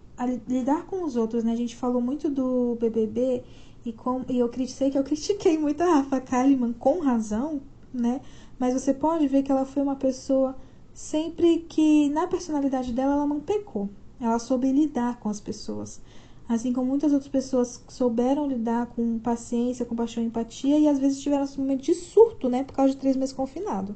lidar 0.47 0.85
com 0.85 1.03
os 1.03 1.15
outros, 1.15 1.43
né? 1.43 1.51
A 1.51 1.55
gente 1.55 1.75
falou 1.75 2.01
muito 2.01 2.29
do 2.29 2.75
BBB 2.79 3.43
e, 3.85 3.93
com, 3.93 4.25
e 4.27 4.39
eu 4.39 4.51
sei 4.67 4.89
que 4.89 4.97
eu 4.97 5.03
critiquei 5.03 5.57
muito 5.57 5.81
a 5.83 5.97
Rafa 5.97 6.19
Kalimann 6.19 6.73
com 6.73 6.99
razão, 6.99 7.61
né? 7.93 8.21
Mas 8.59 8.73
você 8.73 8.93
pode 8.93 9.27
ver 9.27 9.43
que 9.43 9.51
ela 9.51 9.65
foi 9.65 9.83
uma 9.83 9.95
pessoa 9.95 10.55
sempre 10.93 11.59
que 11.69 12.09
na 12.09 12.25
personalidade 12.27 12.91
dela 12.91 13.13
ela 13.13 13.27
não 13.27 13.39
pecou. 13.39 13.89
Ela 14.19 14.39
soube 14.39 14.71
lidar 14.71 15.19
com 15.19 15.29
as 15.29 15.39
pessoas. 15.39 16.01
Assim 16.49 16.71
como 16.71 16.87
muitas 16.87 17.11
outras 17.11 17.29
pessoas 17.29 17.83
souberam 17.89 18.47
lidar 18.47 18.87
com 18.87 19.19
paciência, 19.19 19.85
compaixão 19.85 20.23
e 20.23 20.27
empatia 20.27 20.79
e 20.79 20.87
às 20.87 20.97
vezes 20.97 21.21
tiveram 21.21 21.43
um 21.43 21.61
momento 21.61 21.83
de 21.83 21.93
surto, 21.93 22.47
né? 22.49 22.63
Por 22.63 22.73
causa 22.73 22.93
de 22.93 22.97
três 22.97 23.15
meses 23.15 23.35
confinado. 23.35 23.95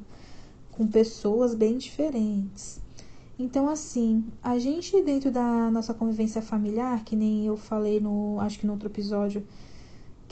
Com 0.70 0.86
pessoas 0.86 1.54
bem 1.54 1.78
diferentes. 1.78 2.80
Então, 3.38 3.68
assim, 3.68 4.24
a 4.42 4.58
gente 4.58 5.00
dentro 5.02 5.30
da 5.30 5.70
nossa 5.70 5.94
convivência 5.94 6.42
familiar, 6.42 7.02
que 7.02 7.16
nem 7.16 7.46
eu 7.46 7.56
falei 7.56 7.98
no, 7.98 8.38
acho 8.38 8.58
que 8.58 8.66
no 8.66 8.74
outro 8.74 8.88
episódio, 8.88 9.42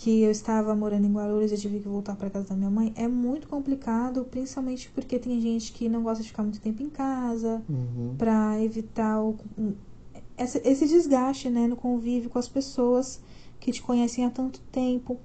que 0.01 0.23
eu 0.23 0.31
estava 0.31 0.75
morando 0.75 1.07
em 1.07 1.13
Guarulhos 1.13 1.53
e 1.53 1.59
tive 1.59 1.79
que 1.79 1.87
voltar 1.87 2.17
para 2.17 2.31
casa 2.31 2.49
da 2.49 2.57
minha 2.57 2.71
mãe, 2.71 2.91
é 2.97 3.07
muito 3.07 3.47
complicado, 3.47 4.25
principalmente 4.31 4.91
porque 4.95 5.19
tem 5.19 5.39
gente 5.43 5.73
que 5.73 5.91
não 5.91 6.03
gosta 6.03 6.23
de 6.23 6.31
ficar 6.31 6.43
muito 6.43 6.59
tempo 6.59 6.83
em 6.83 6.89
casa, 6.89 7.63
Uhum. 7.69 8.15
para 8.17 8.59
evitar 8.63 9.23
o, 9.23 9.37
esse, 10.39 10.59
esse 10.65 10.87
desgaste, 10.89 11.51
né, 11.51 11.67
no 11.67 11.77
convívio 11.77 12.31
com 12.31 12.39
as 12.39 12.49
pessoas 12.49 13.21
que 13.61 13.71
te 13.73 13.83
conhecem 13.83 14.25
há 14.25 14.31
tanto 14.31 14.61
tempo. 14.73 15.19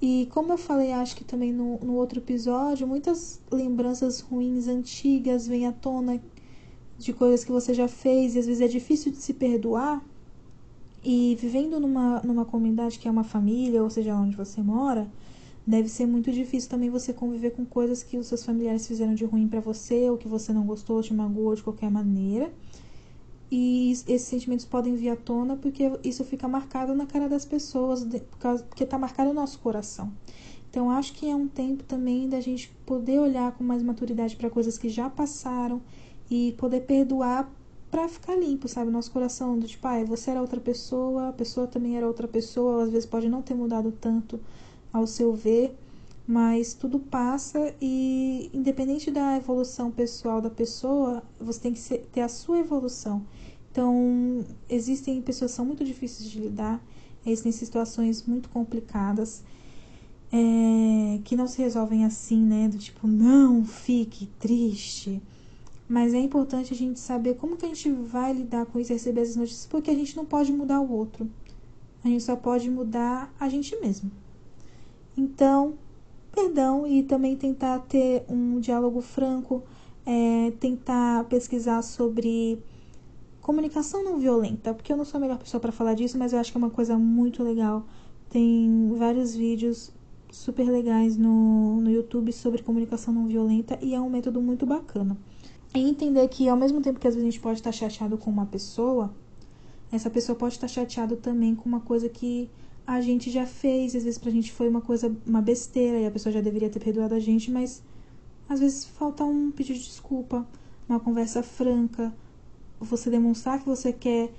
E 0.00 0.26
como 0.32 0.50
eu 0.50 0.56
falei, 0.56 0.92
acho 0.92 1.14
que 1.14 1.24
também 1.24 1.52
no, 1.52 1.78
no 1.80 1.92
outro 1.92 2.18
episódio, 2.18 2.86
muitas 2.88 3.38
lembranças 3.50 4.20
ruins, 4.20 4.66
antigas, 4.66 5.46
vêm 5.46 5.66
à 5.66 5.72
tona 5.72 6.18
de 6.96 7.12
coisas 7.12 7.44
que 7.44 7.52
você 7.52 7.74
já 7.74 7.86
fez 7.86 8.34
e 8.34 8.38
às 8.38 8.46
vezes 8.46 8.62
é 8.62 8.66
difícil 8.68 9.12
de 9.12 9.18
se 9.18 9.34
perdoar. 9.34 10.02
E 11.04 11.36
vivendo 11.40 11.80
numa, 11.80 12.20
numa 12.22 12.44
comunidade 12.44 12.98
que 12.98 13.08
é 13.08 13.10
uma 13.10 13.24
família, 13.24 13.82
ou 13.82 13.90
seja, 13.90 14.14
onde 14.14 14.36
você 14.36 14.62
mora, 14.62 15.10
deve 15.66 15.88
ser 15.88 16.06
muito 16.06 16.30
difícil 16.30 16.70
também 16.70 16.90
você 16.90 17.12
conviver 17.12 17.50
com 17.50 17.64
coisas 17.64 18.02
que 18.02 18.16
os 18.16 18.26
seus 18.26 18.44
familiares 18.44 18.86
fizeram 18.86 19.14
de 19.14 19.24
ruim 19.24 19.48
para 19.48 19.60
você, 19.60 20.08
ou 20.08 20.16
que 20.16 20.28
você 20.28 20.52
não 20.52 20.64
gostou, 20.64 21.02
te 21.02 21.12
magoou 21.12 21.54
de 21.54 21.62
qualquer 21.62 21.90
maneira. 21.90 22.52
E 23.50 23.92
esses 23.92 24.22
sentimentos 24.22 24.64
podem 24.64 24.94
vir 24.94 25.10
à 25.10 25.16
tona 25.16 25.56
porque 25.56 25.90
isso 26.02 26.24
fica 26.24 26.48
marcado 26.48 26.94
na 26.94 27.04
cara 27.04 27.28
das 27.28 27.44
pessoas, 27.44 28.06
porque 28.68 28.84
está 28.84 28.96
marcado 28.96 29.28
no 29.28 29.34
nosso 29.34 29.58
coração. 29.58 30.10
Então, 30.70 30.90
acho 30.90 31.12
que 31.12 31.28
é 31.28 31.36
um 31.36 31.46
tempo 31.46 31.82
também 31.82 32.30
da 32.30 32.40
gente 32.40 32.70
poder 32.86 33.18
olhar 33.18 33.52
com 33.52 33.62
mais 33.62 33.82
maturidade 33.82 34.36
para 34.36 34.48
coisas 34.48 34.78
que 34.78 34.88
já 34.88 35.10
passaram 35.10 35.82
e 36.30 36.54
poder 36.56 36.86
perdoar 36.86 37.52
para 37.92 38.08
ficar 38.08 38.34
limpo, 38.34 38.66
sabe? 38.68 38.90
Nosso 38.90 39.10
coração, 39.10 39.58
do 39.58 39.68
tipo, 39.68 39.86
ah, 39.86 40.02
você 40.02 40.30
era 40.30 40.40
outra 40.40 40.58
pessoa, 40.58 41.28
a 41.28 41.32
pessoa 41.32 41.66
também 41.66 41.94
era 41.94 42.06
outra 42.06 42.26
pessoa, 42.26 42.84
às 42.84 42.90
vezes 42.90 43.04
pode 43.04 43.28
não 43.28 43.42
ter 43.42 43.52
mudado 43.52 43.92
tanto 43.92 44.40
ao 44.90 45.06
seu 45.06 45.34
ver, 45.34 45.76
mas 46.26 46.72
tudo 46.72 46.98
passa 46.98 47.74
e, 47.82 48.50
independente 48.54 49.10
da 49.10 49.36
evolução 49.36 49.90
pessoal 49.90 50.40
da 50.40 50.48
pessoa, 50.48 51.22
você 51.38 51.60
tem 51.60 51.74
que 51.74 51.98
ter 52.10 52.22
a 52.22 52.28
sua 52.28 52.60
evolução. 52.60 53.26
Então, 53.70 54.42
existem 54.70 55.20
pessoas 55.20 55.50
que 55.50 55.56
são 55.56 55.66
muito 55.66 55.84
difíceis 55.84 56.30
de 56.30 56.40
lidar, 56.40 56.82
existem 57.26 57.52
situações 57.52 58.22
muito 58.22 58.48
complicadas. 58.48 59.44
É, 60.34 61.20
que 61.24 61.36
não 61.36 61.46
se 61.46 61.60
resolvem 61.60 62.06
assim, 62.06 62.42
né? 62.42 62.66
Do 62.66 62.78
tipo, 62.78 63.06
não 63.06 63.66
fique 63.66 64.24
triste. 64.40 65.20
Mas 65.92 66.14
é 66.14 66.18
importante 66.18 66.72
a 66.72 66.76
gente 66.76 66.98
saber 66.98 67.34
como 67.34 67.54
que 67.54 67.66
a 67.66 67.68
gente 67.68 67.90
vai 67.90 68.32
lidar 68.32 68.64
com 68.64 68.80
isso 68.80 68.94
receber 68.94 69.20
essas 69.20 69.36
notícias, 69.36 69.66
porque 69.66 69.90
a 69.90 69.94
gente 69.94 70.16
não 70.16 70.24
pode 70.24 70.50
mudar 70.50 70.80
o 70.80 70.90
outro. 70.90 71.28
A 72.02 72.08
gente 72.08 72.24
só 72.24 72.34
pode 72.34 72.70
mudar 72.70 73.30
a 73.38 73.46
gente 73.46 73.78
mesmo. 73.78 74.10
Então, 75.14 75.74
perdão 76.34 76.86
e 76.86 77.02
também 77.02 77.36
tentar 77.36 77.78
ter 77.80 78.24
um 78.26 78.58
diálogo 78.58 79.02
franco, 79.02 79.62
é, 80.06 80.52
tentar 80.52 81.24
pesquisar 81.24 81.82
sobre 81.82 82.58
comunicação 83.42 84.02
não 84.02 84.18
violenta, 84.18 84.72
porque 84.72 84.94
eu 84.94 84.96
não 84.96 85.04
sou 85.04 85.18
a 85.18 85.20
melhor 85.20 85.36
pessoa 85.36 85.60
para 85.60 85.72
falar 85.72 85.92
disso, 85.92 86.16
mas 86.16 86.32
eu 86.32 86.38
acho 86.38 86.50
que 86.50 86.56
é 86.56 86.60
uma 86.60 86.70
coisa 86.70 86.96
muito 86.96 87.42
legal. 87.42 87.84
Tem 88.30 88.94
vários 88.96 89.34
vídeos 89.34 89.92
super 90.30 90.70
legais 90.70 91.18
no, 91.18 91.82
no 91.82 91.90
YouTube 91.90 92.32
sobre 92.32 92.62
comunicação 92.62 93.12
não 93.12 93.26
violenta 93.26 93.78
e 93.82 93.94
é 93.94 94.00
um 94.00 94.08
método 94.08 94.40
muito 94.40 94.64
bacana. 94.64 95.18
E 95.74 95.80
entender 95.80 96.26
que 96.28 96.48
ao 96.48 96.56
mesmo 96.56 96.80
tempo 96.80 97.00
que 97.00 97.08
às 97.08 97.14
vezes 97.14 97.26
a 97.26 97.30
gente 97.30 97.40
pode 97.40 97.58
estar 97.58 97.72
chateado 97.72 98.18
com 98.18 98.30
uma 98.30 98.46
pessoa, 98.46 99.14
essa 99.90 100.10
pessoa 100.10 100.36
pode 100.36 100.54
estar 100.54 100.68
chateado 100.68 101.16
também 101.16 101.54
com 101.54 101.68
uma 101.68 101.80
coisa 101.80 102.08
que 102.08 102.50
a 102.86 103.00
gente 103.00 103.30
já 103.30 103.46
fez, 103.46 103.94
às 103.94 104.04
vezes 104.04 104.18
pra 104.18 104.30
gente 104.30 104.52
foi 104.52 104.68
uma 104.68 104.80
coisa, 104.80 105.14
uma 105.26 105.40
besteira 105.40 105.98
e 105.98 106.06
a 106.06 106.10
pessoa 106.10 106.32
já 106.32 106.40
deveria 106.40 106.68
ter 106.68 106.80
perdoado 106.80 107.14
a 107.14 107.20
gente, 107.20 107.50
mas 107.50 107.82
às 108.48 108.60
vezes 108.60 108.84
falta 108.84 109.24
um 109.24 109.50
pedido 109.50 109.78
de 109.78 109.84
desculpa, 109.84 110.46
uma 110.88 111.00
conversa 111.00 111.42
franca, 111.42 112.12
você 112.80 113.08
demonstrar 113.08 113.60
que 113.60 113.66
você 113.66 113.92
quer 113.92 114.32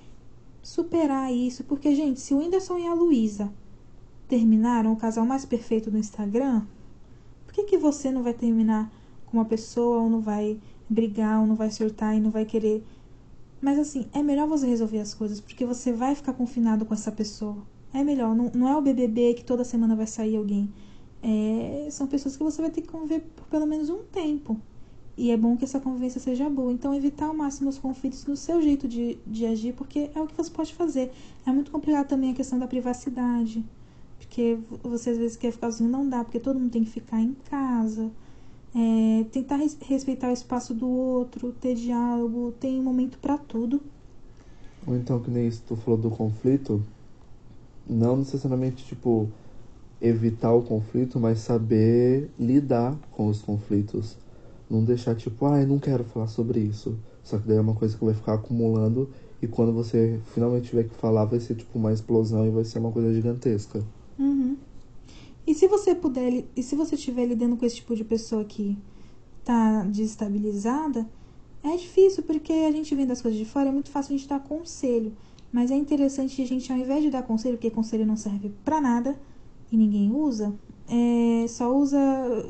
superar 0.62 1.34
isso, 1.34 1.64
porque 1.64 1.96
gente, 1.96 2.20
se 2.20 2.34
o 2.34 2.38
Whindersson 2.38 2.78
e 2.78 2.88
a 2.88 2.94
Luísa 2.94 3.52
terminaram 4.28 4.94
o 4.94 4.98
casal 4.98 5.26
mais 5.26 5.46
perfeito 5.46 5.90
do 5.90 5.98
Instagram, 5.98 6.64
por 7.46 7.54
que 7.54 7.64
que 7.64 7.78
você 7.78 8.12
não 8.12 8.24
vai 8.24 8.34
terminar 8.34 8.92
com 9.26 9.38
uma 9.38 9.46
pessoa 9.46 10.02
ou 10.02 10.10
não 10.10 10.20
vai 10.20 10.60
brigar 10.90 11.42
ou 11.42 11.48
não 11.48 11.56
vai 11.56 11.72
surtar 11.72 12.16
e 12.16 12.20
não 12.20 12.32
vai 12.32 12.46
querer 12.46 12.84
mas 13.64 13.80
assim, 13.80 14.08
é 14.12 14.22
melhor 14.22 14.46
você 14.46 14.68
resolver 14.68 15.00
as 15.00 15.14
coisas, 15.14 15.40
porque 15.40 15.66
você 15.66 15.94
vai 15.94 16.14
ficar 16.16 16.34
confinado 16.34 16.84
com 16.84 16.94
essa 16.94 17.10
pessoa. 17.10 17.56
É 17.94 18.04
melhor, 18.04 18.36
não, 18.36 18.52
não 18.54 18.68
é 18.68 18.76
o 18.76 18.82
BBB 18.82 19.36
que 19.36 19.46
toda 19.46 19.64
semana 19.64 19.96
vai 19.96 20.06
sair 20.06 20.36
alguém. 20.36 20.70
É, 21.22 21.88
são 21.90 22.06
pessoas 22.06 22.36
que 22.36 22.44
você 22.44 22.62
vai 22.62 22.70
ter 22.70 22.82
que 22.82 22.90
conviver 22.90 23.22
por 23.22 23.46
pelo 23.46 23.66
menos 23.66 23.90
um 23.90 24.04
tempo. 24.04 24.60
E 25.16 25.32
é 25.32 25.38
bom 25.38 25.56
que 25.56 25.64
essa 25.64 25.80
convivência 25.80 26.20
seja 26.20 26.50
boa. 26.50 26.74
Então, 26.74 26.94
evitar 26.94 27.28
ao 27.28 27.34
máximo 27.34 27.70
os 27.70 27.80
conflitos 27.80 28.26
no 28.26 28.36
seu 28.36 28.62
jeito 28.62 28.86
de, 28.86 29.18
de 29.26 29.46
agir, 29.46 29.72
porque 29.72 30.10
é 30.14 30.20
o 30.20 30.28
que 30.28 30.36
você 30.36 30.52
pode 30.52 30.74
fazer. 30.74 31.14
É 31.46 31.52
muito 31.54 31.72
complicado 31.72 32.10
também 32.10 32.32
a 32.32 32.34
questão 32.34 32.60
da 32.60 32.68
privacidade. 32.68 33.64
Porque 34.18 34.60
você 34.84 35.12
às 35.12 35.18
vezes 35.18 35.38
quer 35.38 35.54
ficar 35.54 35.72
sozinho, 35.72 35.90
não 35.90 36.10
dá, 36.10 36.22
porque 36.22 36.40
todo 36.40 36.60
mundo 36.60 36.72
tem 36.72 36.84
que 36.84 36.92
ficar 36.92 37.22
em 37.22 37.34
casa. 37.50 38.12
É, 38.76 39.26
tentar 39.26 39.58
res 39.58 39.78
respeitar 39.82 40.30
o 40.30 40.34
espaço 40.34 40.74
do 40.74 40.90
outro, 40.90 41.52
ter 41.52 41.76
diálogo, 41.76 42.54
tem 42.60 42.82
momento 42.82 43.20
para 43.20 43.38
tudo. 43.38 43.82
Ou 44.88 44.96
então, 44.96 45.20
que 45.20 45.30
nem 45.30 45.48
isso, 45.48 45.64
tu 45.68 45.76
falou 45.76 46.00
do 46.00 46.10
conflito, 46.10 46.84
não 47.88 48.18
necessariamente, 48.18 48.84
tipo, 48.84 49.30
evitar 50.02 50.54
o 50.54 50.64
conflito, 50.64 51.20
mas 51.20 51.40
saber 51.40 52.30
lidar 52.38 52.98
com 53.12 53.28
os 53.28 53.42
conflitos. 53.42 54.18
Não 54.70 54.84
deixar, 54.84 55.16
tipo, 55.16 55.46
ai, 55.46 55.64
ah, 55.64 55.66
não 55.68 55.80
quero 55.80 56.04
falar 56.04 56.28
sobre 56.28 56.60
isso. 56.60 56.98
Só 57.24 57.38
que 57.38 57.48
daí 57.48 57.58
é 57.58 57.62
uma 57.62 57.76
coisa 57.76 57.98
que 57.98 58.04
vai 58.04 58.14
ficar 58.14 58.34
acumulando 58.34 59.10
e 59.42 59.48
quando 59.48 59.72
você 59.72 60.20
finalmente 60.34 60.70
tiver 60.70 60.86
que 60.86 60.96
falar, 60.96 61.26
vai 61.26 61.40
ser, 61.40 61.56
tipo, 61.56 61.78
uma 61.78 61.94
explosão 61.94 62.46
e 62.46 62.50
vai 62.50 62.66
ser 62.66 62.80
uma 62.80 62.92
coisa 62.92 63.14
gigantesca. 63.14 63.84
Uhum. 64.18 64.58
E 65.46 65.54
se 65.54 65.68
você 65.68 65.94
puder, 65.94 66.46
e 66.56 66.64
se 66.64 66.76
você 66.76 66.96
estiver 66.96 67.26
lidando 67.26 67.58
com 67.58 67.66
esse 67.66 67.78
tipo 67.78 67.96
de 67.96 68.04
pessoa 68.04 68.46
que 68.46 68.78
tá 69.44 69.84
desestabilizada, 69.84 71.10
é 71.62 71.76
difícil 71.76 72.24
porque 72.24 72.52
a 72.52 72.72
gente 72.72 72.94
vendo 72.96 73.12
as 73.12 73.22
coisas 73.22 73.38
de 73.38 73.46
fora, 73.46 73.70
é 73.70 73.72
muito 73.72 73.90
fácil 73.90 74.16
a 74.16 74.18
gente 74.18 74.28
dar 74.28 74.40
conselho. 74.40 75.14
Mas 75.52 75.70
é 75.70 75.76
interessante 75.76 76.42
a 76.42 76.46
gente, 76.46 76.72
ao 76.72 76.78
invés 76.78 77.04
de 77.04 77.10
dar 77.10 77.24
conselho, 77.24 77.58
porque 77.58 77.70
conselho 77.70 78.06
não 78.06 78.16
serve 78.16 78.52
para 78.64 78.82
nada 78.82 79.20
e 79.72 79.78
ninguém 79.78 80.12
usa, 80.12 80.54
é, 80.88 81.48
só 81.48 81.76
usa 81.76 82.00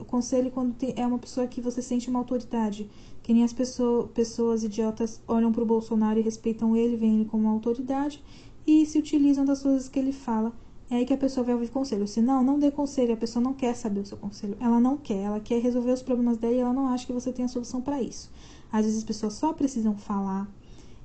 conselho 0.08 0.52
quando 0.52 0.74
tem, 0.74 0.94
é 0.96 1.06
uma 1.06 1.20
pessoa 1.20 1.48
que 1.48 1.62
você 1.62 1.82
sente 1.82 2.10
uma 2.10 2.20
autoridade. 2.20 2.90
Que 3.22 3.34
nem 3.34 3.44
as 3.44 3.54
pessoa, 3.54 4.08
pessoas 4.08 4.64
idiotas 4.64 5.22
olham 5.28 5.52
pro 5.52 5.66
Bolsonaro 5.66 6.20
e 6.20 6.22
respeitam 6.22 6.76
ele, 6.76 6.98
veem 6.98 7.16
ele 7.16 7.26
como 7.26 7.44
uma 7.44 7.54
autoridade 7.54 8.22
e 8.68 8.86
se 8.86 9.00
utilizam 9.00 9.46
das 9.46 9.62
coisas 9.64 9.88
que 9.88 9.98
ele 9.98 10.12
fala 10.12 10.54
é 10.90 10.98
aí 10.98 11.06
que 11.06 11.14
a 11.14 11.18
pessoa 11.18 11.44
vai 11.44 11.54
ouvir 11.54 11.70
conselho. 11.70 12.08
Se 12.08 12.22
não, 12.22 12.44
não 12.44 12.60
dê 12.60 12.70
conselho, 12.70 13.14
a 13.14 13.18
pessoa 13.18 13.42
não 13.42 13.54
quer 13.54 13.76
saber 13.76 14.02
o 14.02 14.06
seu 14.06 14.18
conselho. 14.18 14.58
Ela 14.60 14.80
não 14.80 14.98
quer, 14.98 15.24
ela 15.24 15.40
quer 15.40 15.62
resolver 15.62 15.92
os 15.92 16.02
problemas 16.02 16.38
dela 16.38 16.54
e 16.54 16.60
ela 16.60 16.74
não 16.74 16.88
acha 16.88 17.06
que 17.06 17.14
você 17.14 17.32
tem 17.32 17.46
a 17.46 17.48
solução 17.48 17.82
para 17.82 18.02
isso. 18.02 18.30
Às 18.72 18.86
vezes 18.86 19.00
as 19.00 19.04
pessoas 19.04 19.34
só 19.34 19.54
precisam 19.54 19.98
falar. 19.98 20.48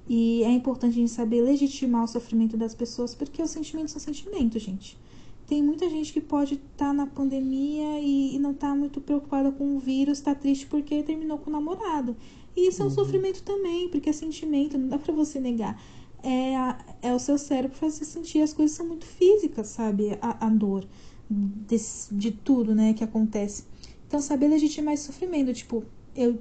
E 0.08 0.42
é 0.42 0.50
importante 0.50 0.92
a 0.92 1.00
gente 1.00 1.10
saber 1.10 1.42
legitimar 1.42 2.04
o 2.04 2.08
sofrimento 2.08 2.56
das 2.56 2.74
pessoas, 2.74 3.14
porque 3.14 3.42
os 3.42 3.50
sentimentos 3.50 3.92
são 3.92 4.00
sentimentos, 4.00 4.62
gente. 4.62 4.98
Tem 5.46 5.62
muita 5.62 5.88
gente 5.88 6.12
que 6.12 6.20
pode 6.20 6.54
estar 6.54 6.88
tá 6.88 6.92
na 6.92 7.06
pandemia 7.06 8.00
e, 8.00 8.34
e 8.34 8.38
não 8.38 8.52
tá 8.52 8.74
muito 8.74 9.00
preocupada 9.00 9.50
com 9.50 9.76
o 9.76 9.78
vírus, 9.78 10.20
tá 10.20 10.34
triste 10.34 10.66
porque 10.66 11.02
terminou 11.02 11.38
com 11.38 11.50
o 11.50 11.52
namorado. 11.52 12.16
E 12.56 12.68
isso 12.68 12.82
é 12.82 12.84
um 12.84 12.88
uhum. 12.88 12.94
sofrimento 12.94 13.42
também, 13.42 13.88
porque 13.88 14.10
é 14.10 14.12
sentimento, 14.12 14.76
não 14.76 14.88
dá 14.88 14.98
para 14.98 15.14
você 15.14 15.38
negar 15.38 15.80
é, 16.22 16.56
a, 16.56 16.78
é 17.02 17.14
o 17.14 17.18
seu 17.18 17.38
cérebro 17.38 17.76
fazer 17.76 18.04
sentir 18.04 18.40
as 18.40 18.52
coisas 18.52 18.76
são 18.76 18.86
muito 18.86 19.06
físicas, 19.06 19.68
sabe? 19.68 20.18
A, 20.20 20.46
a 20.46 20.50
dor 20.50 20.86
desse, 21.28 22.14
de 22.14 22.30
tudo, 22.30 22.74
né, 22.74 22.92
que 22.94 23.04
acontece. 23.04 23.64
Então, 24.06 24.20
saber 24.20 24.48
legitimar 24.48 24.94
esse 24.94 25.04
sofrimento, 25.04 25.52
tipo, 25.52 25.84
eu, 26.16 26.38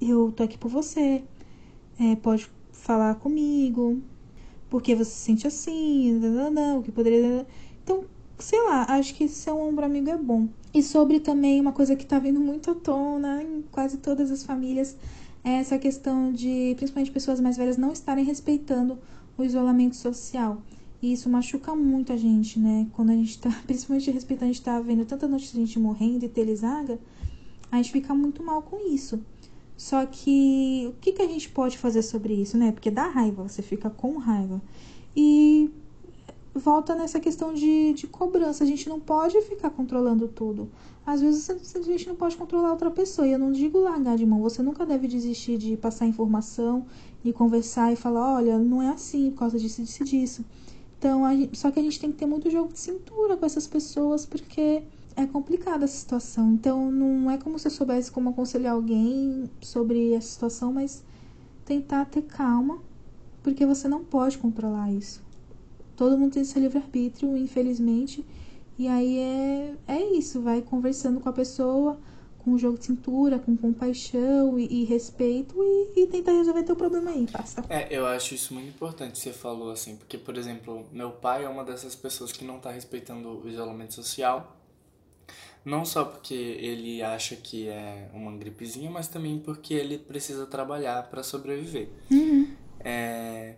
eu 0.00 0.30
tô 0.32 0.42
aqui 0.42 0.58
por 0.58 0.70
você, 0.70 1.24
é, 1.98 2.16
pode 2.16 2.50
falar 2.72 3.14
comigo, 3.16 4.02
porque 4.68 4.94
você 4.94 5.10
se 5.10 5.16
sente 5.16 5.46
assim, 5.46 6.20
o 6.78 6.82
que 6.82 6.92
poderia. 6.92 7.46
Então, 7.82 8.04
sei 8.38 8.60
lá, 8.64 8.84
acho 8.90 9.14
que 9.14 9.28
ser 9.28 9.52
um 9.52 9.68
ombro 9.68 9.84
amigo 9.84 10.10
é 10.10 10.18
bom. 10.18 10.48
E 10.72 10.82
sobre 10.82 11.20
também 11.20 11.60
uma 11.60 11.72
coisa 11.72 11.96
que 11.96 12.04
tá 12.04 12.18
vindo 12.18 12.40
muito 12.40 12.70
à 12.70 12.74
tona 12.74 13.42
em 13.42 13.62
quase 13.70 13.98
todas 13.98 14.30
as 14.30 14.42
famílias 14.42 14.96
essa 15.52 15.78
questão 15.78 16.32
de, 16.32 16.74
principalmente 16.76 17.10
pessoas 17.10 17.40
mais 17.40 17.56
velhas, 17.56 17.76
não 17.76 17.92
estarem 17.92 18.24
respeitando 18.24 18.98
o 19.36 19.44
isolamento 19.44 19.96
social. 19.96 20.62
E 21.02 21.12
isso 21.12 21.28
machuca 21.28 21.74
muito 21.74 22.12
a 22.12 22.16
gente, 22.16 22.58
né? 22.58 22.86
Quando 22.92 23.10
a 23.10 23.14
gente 23.14 23.38
tá, 23.38 23.50
principalmente 23.66 24.10
respeitando, 24.10 24.50
a 24.50 24.52
gente 24.52 24.62
tá 24.62 24.80
vendo 24.80 25.04
tanta 25.04 25.28
notícia 25.28 25.58
de 25.58 25.66
gente 25.66 25.78
morrendo 25.78 26.24
e 26.24 26.28
telezaga, 26.28 26.98
a 27.70 27.76
gente 27.76 27.92
fica 27.92 28.14
muito 28.14 28.42
mal 28.42 28.62
com 28.62 28.90
isso. 28.90 29.20
Só 29.76 30.06
que 30.06 30.86
o 30.88 30.92
que, 31.00 31.12
que 31.12 31.22
a 31.22 31.26
gente 31.26 31.50
pode 31.50 31.76
fazer 31.76 32.02
sobre 32.02 32.32
isso, 32.34 32.56
né? 32.56 32.72
Porque 32.72 32.90
dá 32.90 33.08
raiva, 33.08 33.42
você 33.42 33.60
fica 33.60 33.90
com 33.90 34.16
raiva. 34.16 34.62
E 35.16 35.70
volta 36.54 36.94
nessa 36.94 37.18
questão 37.18 37.52
de, 37.52 37.92
de 37.94 38.06
cobrança. 38.06 38.64
A 38.64 38.66
gente 38.66 38.88
não 38.88 39.00
pode 39.00 39.40
ficar 39.42 39.70
controlando 39.70 40.28
tudo. 40.28 40.70
Às 41.06 41.20
vezes 41.20 41.50
a 41.50 41.82
gente 41.82 42.08
não 42.08 42.16
pode 42.16 42.36
controlar 42.36 42.70
outra 42.70 42.90
pessoa. 42.90 43.26
E 43.26 43.32
eu 43.32 43.38
não 43.38 43.52
digo 43.52 43.78
largar 43.78 44.16
de 44.16 44.24
mão. 44.24 44.40
Você 44.40 44.62
nunca 44.62 44.86
deve 44.86 45.06
desistir 45.06 45.58
de 45.58 45.76
passar 45.76 46.06
informação 46.06 46.86
e 47.22 47.32
conversar 47.32 47.92
e 47.92 47.96
falar: 47.96 48.36
olha, 48.36 48.58
não 48.58 48.82
é 48.82 48.88
assim 48.88 49.30
por 49.30 49.40
causa 49.40 49.58
disso, 49.58 49.82
disso, 49.82 50.04
disso. 50.04 50.44
Então, 50.98 51.28
gente, 51.36 51.58
só 51.58 51.70
que 51.70 51.78
a 51.78 51.82
gente 51.82 52.00
tem 52.00 52.10
que 52.10 52.16
ter 52.16 52.26
muito 52.26 52.48
jogo 52.48 52.72
de 52.72 52.78
cintura 52.78 53.36
com 53.36 53.44
essas 53.44 53.66
pessoas 53.66 54.24
porque 54.24 54.82
é 55.14 55.26
complicada 55.26 55.84
essa 55.84 55.96
situação. 55.96 56.52
Então, 56.52 56.90
não 56.90 57.30
é 57.30 57.36
como 57.36 57.58
se 57.58 57.68
eu 57.68 57.70
soubesse 57.70 58.10
como 58.10 58.30
aconselhar 58.30 58.72
alguém 58.72 59.44
sobre 59.60 60.12
essa 60.14 60.28
situação, 60.28 60.72
mas 60.72 61.04
tentar 61.64 62.06
ter 62.06 62.22
calma, 62.22 62.78
porque 63.42 63.66
você 63.66 63.86
não 63.86 64.02
pode 64.02 64.38
controlar 64.38 64.90
isso. 64.92 65.22
Todo 65.96 66.18
mundo 66.18 66.32
tem 66.32 66.44
seu 66.44 66.60
livre-arbítrio, 66.60 67.36
infelizmente. 67.36 68.24
E 68.78 68.88
aí 68.88 69.18
é, 69.18 69.74
é 69.88 70.16
isso, 70.16 70.40
vai 70.40 70.60
conversando 70.60 71.20
com 71.20 71.28
a 71.28 71.32
pessoa, 71.32 71.98
com 72.38 72.58
jogo 72.58 72.78
de 72.78 72.86
cintura, 72.86 73.38
com 73.38 73.56
compaixão 73.56 74.58
e, 74.58 74.82
e 74.82 74.84
respeito 74.84 75.54
e, 75.62 76.02
e, 76.02 76.06
tentar 76.06 76.32
resolver 76.32 76.62
teu 76.64 76.76
problema 76.76 77.10
aí, 77.10 77.26
passa. 77.30 77.64
É, 77.68 77.86
eu 77.90 78.06
acho 78.06 78.34
isso 78.34 78.52
muito 78.52 78.68
importante 78.68 79.18
você 79.18 79.32
falou 79.32 79.70
assim, 79.70 79.96
porque, 79.96 80.18
por 80.18 80.36
exemplo, 80.36 80.84
meu 80.92 81.10
pai 81.10 81.44
é 81.44 81.48
uma 81.48 81.64
dessas 81.64 81.94
pessoas 81.94 82.32
que 82.32 82.44
não 82.44 82.58
tá 82.58 82.70
respeitando 82.70 83.42
o 83.44 83.48
isolamento 83.48 83.94
social 83.94 84.60
não 85.64 85.84
só 85.84 86.04
porque 86.04 86.34
ele 86.34 87.02
acha 87.02 87.34
que 87.36 87.68
é 87.68 88.10
uma 88.12 88.36
gripezinha, 88.36 88.90
mas 88.90 89.08
também 89.08 89.38
porque 89.38 89.72
ele 89.72 89.96
precisa 89.96 90.46
trabalhar 90.46 91.08
para 91.08 91.22
sobreviver. 91.22 91.88
Uhum. 92.10 92.48
É, 92.80 93.54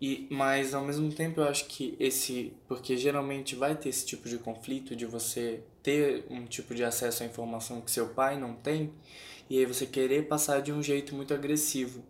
e, 0.00 0.26
mas 0.30 0.74
ao 0.74 0.84
mesmo 0.84 1.10
tempo 1.10 1.40
eu 1.40 1.48
acho 1.48 1.66
que 1.66 1.96
esse. 1.98 2.52
Porque 2.68 2.96
geralmente 2.96 3.54
vai 3.54 3.74
ter 3.74 3.88
esse 3.88 4.04
tipo 4.04 4.28
de 4.28 4.38
conflito 4.38 4.94
de 4.94 5.06
você 5.06 5.62
ter 5.82 6.26
um 6.30 6.44
tipo 6.44 6.74
de 6.74 6.84
acesso 6.84 7.22
à 7.22 7.26
informação 7.26 7.80
que 7.80 7.90
seu 7.90 8.08
pai 8.08 8.38
não 8.38 8.54
tem, 8.54 8.92
e 9.48 9.58
aí 9.58 9.64
você 9.64 9.86
querer 9.86 10.26
passar 10.28 10.60
de 10.60 10.72
um 10.72 10.82
jeito 10.82 11.14
muito 11.14 11.32
agressivo. 11.32 12.02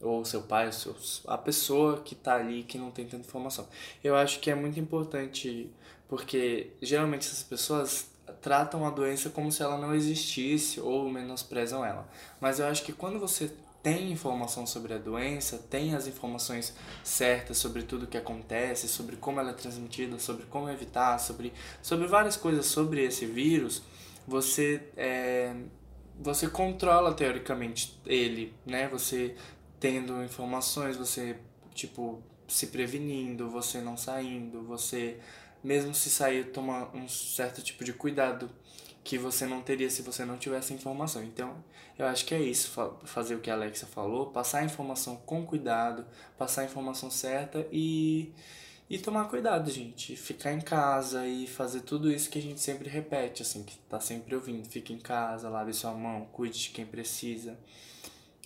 Ou 0.00 0.24
seu 0.24 0.42
pai, 0.42 0.68
ou 0.86 0.96
a 1.26 1.38
pessoa 1.38 2.00
que 2.02 2.14
está 2.14 2.36
ali 2.36 2.62
que 2.62 2.76
não 2.76 2.90
tem 2.90 3.06
tanta 3.06 3.26
informação. 3.26 3.66
Eu 4.02 4.14
acho 4.14 4.38
que 4.38 4.50
é 4.50 4.54
muito 4.54 4.78
importante, 4.78 5.70
porque 6.08 6.72
geralmente 6.82 7.26
essas 7.26 7.42
pessoas 7.42 8.10
tratam 8.42 8.86
a 8.86 8.90
doença 8.90 9.30
como 9.30 9.50
se 9.50 9.62
ela 9.62 9.78
não 9.78 9.94
existisse 9.94 10.78
ou 10.78 11.08
menosprezam 11.08 11.84
ela. 11.84 12.06
Mas 12.40 12.58
eu 12.58 12.66
acho 12.66 12.82
que 12.82 12.92
quando 12.92 13.18
você 13.18 13.50
tem 13.84 14.10
informação 14.10 14.66
sobre 14.66 14.94
a 14.94 14.98
doença, 14.98 15.58
tem 15.58 15.94
as 15.94 16.06
informações 16.06 16.74
certas 17.04 17.58
sobre 17.58 17.82
tudo 17.82 18.04
o 18.04 18.06
que 18.06 18.16
acontece, 18.16 18.88
sobre 18.88 19.14
como 19.16 19.38
ela 19.38 19.50
é 19.50 19.52
transmitida, 19.52 20.18
sobre 20.18 20.46
como 20.46 20.70
evitar, 20.70 21.18
sobre, 21.18 21.52
sobre 21.82 22.06
várias 22.06 22.34
coisas 22.34 22.64
sobre 22.64 23.04
esse 23.04 23.26
vírus, 23.26 23.82
você 24.26 24.88
é, 24.96 25.54
você 26.18 26.48
controla 26.48 27.12
teoricamente 27.12 28.00
ele, 28.06 28.54
né? 28.64 28.88
Você 28.88 29.36
tendo 29.78 30.24
informações, 30.24 30.96
você 30.96 31.36
tipo 31.74 32.22
se 32.48 32.68
prevenindo, 32.68 33.50
você 33.50 33.82
não 33.82 33.98
saindo, 33.98 34.62
você 34.62 35.18
mesmo 35.62 35.92
se 35.94 36.08
sair, 36.08 36.52
toma 36.52 36.88
um 36.94 37.06
certo 37.06 37.60
tipo 37.60 37.84
de 37.84 37.92
cuidado 37.92 38.48
que 39.04 39.18
você 39.18 39.46
não 39.46 39.62
teria 39.62 39.90
se 39.90 40.00
você 40.02 40.24
não 40.24 40.38
tivesse 40.38 40.72
informação. 40.72 41.22
Então, 41.22 41.62
eu 41.98 42.06
acho 42.06 42.24
que 42.24 42.34
é 42.34 42.40
isso, 42.40 42.72
fazer 43.04 43.34
o 43.34 43.40
que 43.40 43.50
a 43.50 43.54
Alexa 43.54 43.86
falou, 43.86 44.30
passar 44.30 44.60
a 44.60 44.64
informação 44.64 45.16
com 45.16 45.44
cuidado, 45.44 46.06
passar 46.38 46.62
a 46.62 46.64
informação 46.64 47.10
certa 47.10 47.66
e 47.70 48.32
e 48.88 48.98
tomar 48.98 49.24
cuidado, 49.28 49.70
gente, 49.70 50.14
ficar 50.14 50.52
em 50.52 50.60
casa 50.60 51.26
e 51.26 51.46
fazer 51.46 51.80
tudo 51.80 52.12
isso 52.12 52.28
que 52.28 52.38
a 52.38 52.42
gente 52.42 52.60
sempre 52.60 52.88
repete, 52.88 53.40
assim, 53.40 53.62
que 53.62 53.78
tá 53.88 53.98
sempre 53.98 54.34
ouvindo, 54.34 54.68
fique 54.68 54.92
em 54.92 54.98
casa, 54.98 55.48
lave 55.48 55.72
sua 55.72 55.92
mão, 55.92 56.28
cuide 56.30 56.58
de 56.58 56.68
quem 56.70 56.84
precisa. 56.84 57.58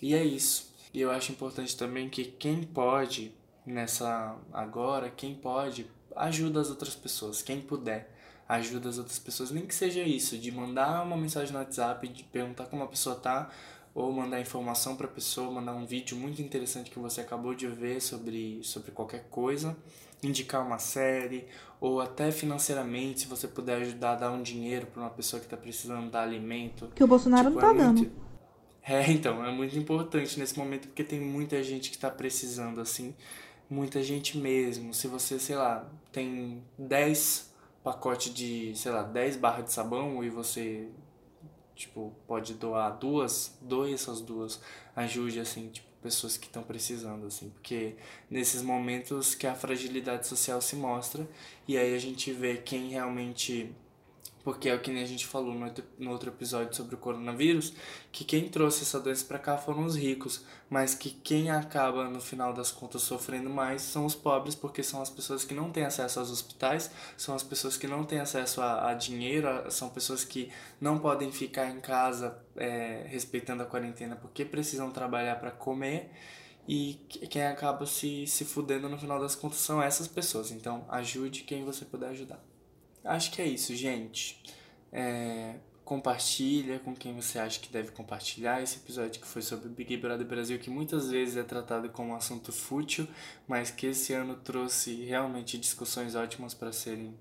E 0.01 0.15
é 0.15 0.23
isso. 0.23 0.73
E 0.93 1.01
eu 1.01 1.11
acho 1.11 1.33
importante 1.33 1.75
também 1.75 2.09
que 2.09 2.23
quem 2.23 2.63
pode 2.63 3.33
nessa 3.65 4.37
agora, 4.53 5.09
quem 5.11 5.35
pode 5.35 5.85
ajuda 6.15 6.61
as 6.61 6.69
outras 6.69 6.95
pessoas, 6.95 7.41
quem 7.41 7.61
puder, 7.61 8.09
ajuda 8.49 8.89
as 8.89 8.97
outras 8.97 9.19
pessoas, 9.19 9.51
nem 9.51 9.63
que 9.67 9.75
seja 9.75 10.01
isso, 10.01 10.35
de 10.35 10.51
mandar 10.51 11.03
uma 11.03 11.15
mensagem 11.15 11.53
no 11.53 11.59
WhatsApp, 11.59 12.07
de 12.07 12.23
perguntar 12.23 12.65
como 12.65 12.83
a 12.83 12.87
pessoa 12.87 13.15
tá, 13.15 13.51
ou 13.93 14.11
mandar 14.11 14.41
informação 14.41 14.95
para 14.95 15.05
a 15.05 15.09
pessoa, 15.09 15.51
mandar 15.51 15.73
um 15.73 15.85
vídeo 15.85 16.17
muito 16.17 16.41
interessante 16.41 16.89
que 16.89 16.97
você 16.97 17.21
acabou 17.21 17.53
de 17.53 17.67
ver 17.67 18.01
sobre, 18.01 18.59
sobre 18.63 18.91
qualquer 18.91 19.25
coisa, 19.29 19.77
indicar 20.23 20.65
uma 20.65 20.79
série, 20.79 21.45
ou 21.79 22.01
até 22.01 22.31
financeiramente, 22.31 23.21
se 23.21 23.27
você 23.27 23.47
puder 23.47 23.83
ajudar 23.83 24.13
a 24.13 24.15
dar 24.15 24.31
um 24.31 24.41
dinheiro 24.41 24.87
para 24.87 25.03
uma 25.03 25.11
pessoa 25.11 25.39
que 25.39 25.45
está 25.45 25.55
precisando 25.55 26.09
dar 26.09 26.23
alimento. 26.23 26.89
Que 26.95 27.03
o 27.03 27.07
Bolsonaro 27.07 27.49
tipo, 27.49 27.61
não 27.61 27.69
tá 27.69 27.75
é 27.75 27.77
dando. 27.77 27.97
Muito... 27.99 28.29
É, 28.81 29.11
então, 29.11 29.45
é 29.45 29.51
muito 29.51 29.77
importante 29.77 30.39
nesse 30.39 30.57
momento 30.57 30.87
porque 30.87 31.03
tem 31.03 31.21
muita 31.21 31.61
gente 31.61 31.91
que 31.91 31.95
está 31.95 32.09
precisando, 32.09 32.81
assim, 32.81 33.13
muita 33.69 34.01
gente 34.01 34.37
mesmo. 34.39 34.91
Se 34.93 35.07
você, 35.07 35.37
sei 35.37 35.55
lá, 35.55 35.87
tem 36.11 36.63
10 36.79 37.48
pacotes 37.83 38.33
de, 38.33 38.75
sei 38.75 38.91
lá, 38.91 39.03
10 39.03 39.37
barras 39.37 39.65
de 39.65 39.71
sabão 39.71 40.23
e 40.23 40.29
você, 40.29 40.87
tipo, 41.75 42.13
pode 42.27 42.53
doar 42.53 42.97
duas, 42.97 43.57
doe 43.61 43.93
essas 43.93 44.21
duas. 44.21 44.61
Ajude, 44.95 45.39
assim, 45.39 45.69
tipo, 45.69 45.87
pessoas 46.01 46.37
que 46.37 46.47
estão 46.47 46.63
precisando, 46.63 47.27
assim. 47.27 47.49
Porque 47.49 47.95
nesses 48.29 48.61
momentos 48.61 49.35
que 49.35 49.47
a 49.47 49.55
fragilidade 49.55 50.27
social 50.27 50.61
se 50.61 50.75
mostra 50.75 51.27
e 51.67 51.77
aí 51.77 51.95
a 51.95 51.99
gente 51.99 52.31
vê 52.31 52.57
quem 52.57 52.89
realmente 52.89 53.73
porque 54.43 54.69
é 54.69 54.75
o 54.75 54.79
que 54.79 54.91
a 54.91 55.05
gente 55.05 55.27
falou 55.27 55.53
no 55.53 55.65
outro, 55.65 55.83
no 55.97 56.11
outro 56.11 56.29
episódio 56.29 56.75
sobre 56.75 56.95
o 56.95 56.97
coronavírus, 56.97 57.73
que 58.11 58.23
quem 58.23 58.47
trouxe 58.47 58.83
essa 58.83 58.99
doença 58.99 59.25
para 59.25 59.39
cá 59.39 59.57
foram 59.57 59.85
os 59.85 59.95
ricos, 59.95 60.45
mas 60.69 60.95
que 60.95 61.09
quem 61.09 61.51
acaba 61.51 62.09
no 62.09 62.21
final 62.21 62.53
das 62.53 62.71
contas 62.71 63.01
sofrendo 63.01 63.49
mais 63.49 63.81
são 63.81 64.05
os 64.05 64.15
pobres, 64.15 64.55
porque 64.55 64.81
são 64.81 65.01
as 65.01 65.09
pessoas 65.09 65.43
que 65.43 65.53
não 65.53 65.71
têm 65.71 65.83
acesso 65.83 66.19
aos 66.19 66.31
hospitais, 66.31 66.89
são 67.17 67.35
as 67.35 67.43
pessoas 67.43 67.77
que 67.77 67.87
não 67.87 68.03
têm 68.03 68.19
acesso 68.19 68.61
a, 68.61 68.91
a 68.91 68.93
dinheiro, 68.93 69.47
são 69.69 69.89
pessoas 69.89 70.23
que 70.23 70.51
não 70.79 70.99
podem 70.99 71.31
ficar 71.31 71.69
em 71.69 71.79
casa 71.79 72.37
é, 72.55 73.05
respeitando 73.07 73.63
a 73.63 73.65
quarentena 73.65 74.15
porque 74.15 74.45
precisam 74.45 74.91
trabalhar 74.91 75.35
para 75.39 75.51
comer. 75.51 76.11
E 76.67 76.93
quem 77.31 77.47
acaba 77.47 77.87
se, 77.87 78.27
se 78.27 78.45
fudendo 78.45 78.87
no 78.87 78.97
final 78.97 79.19
das 79.19 79.33
contas 79.33 79.57
são 79.57 79.81
essas 79.81 80.07
pessoas. 80.07 80.51
Então, 80.51 80.85
ajude 80.87 81.41
quem 81.41 81.65
você 81.65 81.83
puder 81.83 82.09
ajudar. 82.09 82.39
Acho 83.09 83.31
que 83.31 83.41
é 83.41 83.45
isso, 83.45 83.75
gente. 83.75 84.39
É, 84.93 85.55
compartilha 85.83 86.77
com 86.77 86.95
quem 86.95 87.15
você 87.15 87.39
acha 87.39 87.59
que 87.59 87.67
deve 87.67 87.91
compartilhar 87.91 88.61
esse 88.61 88.77
episódio 88.77 89.19
que 89.19 89.25
foi 89.25 89.41
sobre 89.41 89.67
o 89.67 89.71
Big 89.71 89.97
Brother 89.97 90.27
Brasil, 90.27 90.59
que 90.59 90.69
muitas 90.69 91.09
vezes 91.09 91.35
é 91.35 91.41
tratado 91.41 91.89
como 91.89 92.11
um 92.11 92.15
assunto 92.15 92.51
fútil, 92.51 93.07
mas 93.47 93.71
que 93.71 93.87
esse 93.87 94.13
ano 94.13 94.35
trouxe 94.35 94.93
realmente 95.05 95.57
discussões 95.57 96.13
ótimas 96.13 96.53
para 96.53 96.71
serem 96.71 97.17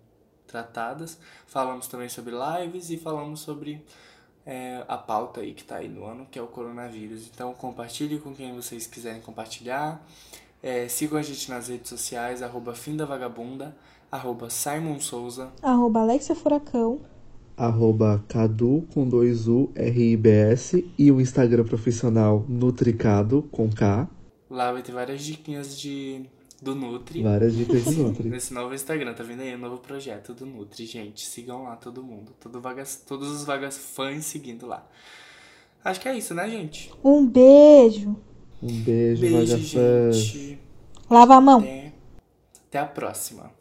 tratadas. 0.47 1.19
Falamos 1.47 1.89
também 1.89 2.11
sobre 2.11 2.35
lives 2.35 2.91
e 2.91 2.99
falamos 2.99 3.41
sobre 3.41 3.83
é, 4.45 4.85
a 4.87 4.99
pauta 4.99 5.41
aí 5.41 5.55
que 5.55 5.63
está 5.63 5.77
aí 5.77 5.89
no 5.89 6.05
ano, 6.05 6.27
que 6.31 6.39
é 6.39 6.43
o 6.43 6.49
coronavírus. 6.49 7.27
Então 7.29 7.55
compartilhe 7.55 8.19
com 8.19 8.35
quem 8.35 8.55
vocês 8.55 8.87
quiserem 8.87 9.23
compartilhar. 9.23 10.07
É, 10.63 10.87
sigam 10.87 11.19
a 11.19 11.23
gente 11.23 11.49
nas 11.49 11.69
redes 11.69 11.89
sociais, 11.89 12.43
arroba 12.43 12.75
Fim 12.75 12.95
da 12.95 13.07
Vagabunda 13.07 13.75
arroba 14.11 14.51
Simon 14.51 14.99
Souza, 15.01 15.53
arroba 15.63 16.01
Alexia 16.01 16.35
Furacão, 16.35 17.01
arroba 17.57 18.25
Cadu 18.29 18.87
com 18.95 19.09
dois 19.09 19.49
U, 19.49 19.71
RIBS 19.77 20.75
e 20.97 21.11
o 21.11 21.21
Instagram 21.21 21.65
profissional 21.65 22.45
Nutricado 22.49 23.43
com 23.51 23.69
K. 23.69 24.09
Lá 24.49 24.73
vai 24.73 24.83
ter 24.83 24.93
várias 24.93 25.23
diquinhas 25.23 25.79
de, 25.79 26.25
do 26.63 26.75
Nutri. 26.75 27.23
Várias 27.23 27.55
dicas 27.55 27.85
do 27.85 28.05
Nutri. 28.05 28.31
Nesse 28.31 28.55
novo 28.55 28.75
Instagram, 28.75 29.13
tá 29.13 29.23
vendo 29.23 29.43
aí? 29.43 29.55
O 29.55 29.59
novo 29.59 29.79
projeto 29.79 30.33
do 30.33 30.47
Nutri, 30.47 30.87
gente. 30.87 31.27
Sigam 31.27 31.65
lá 31.65 31.77
todo 31.77 32.03
mundo. 32.03 32.33
Todo 32.41 32.61
vagas, 32.61 33.03
todos 33.07 33.29
os 33.29 33.45
vagas 33.45 33.77
fãs 33.77 34.25
seguindo 34.25 34.67
lá. 34.67 34.87
Acho 35.85 36.01
que 36.01 36.09
é 36.09 36.17
isso, 36.17 36.35
né, 36.35 36.49
gente? 36.49 36.91
Um 37.05 37.27
beijo. 37.27 38.17
Um 38.63 38.83
beijo, 38.83 39.21
beijo 39.21 39.37
vaga 39.37 40.13
gente. 40.13 40.59
Lava 41.11 41.37
a 41.37 41.41
mão. 41.41 41.61
Até, 41.61 41.93
até 42.69 42.79
a 42.79 42.87
próxima. 42.87 43.58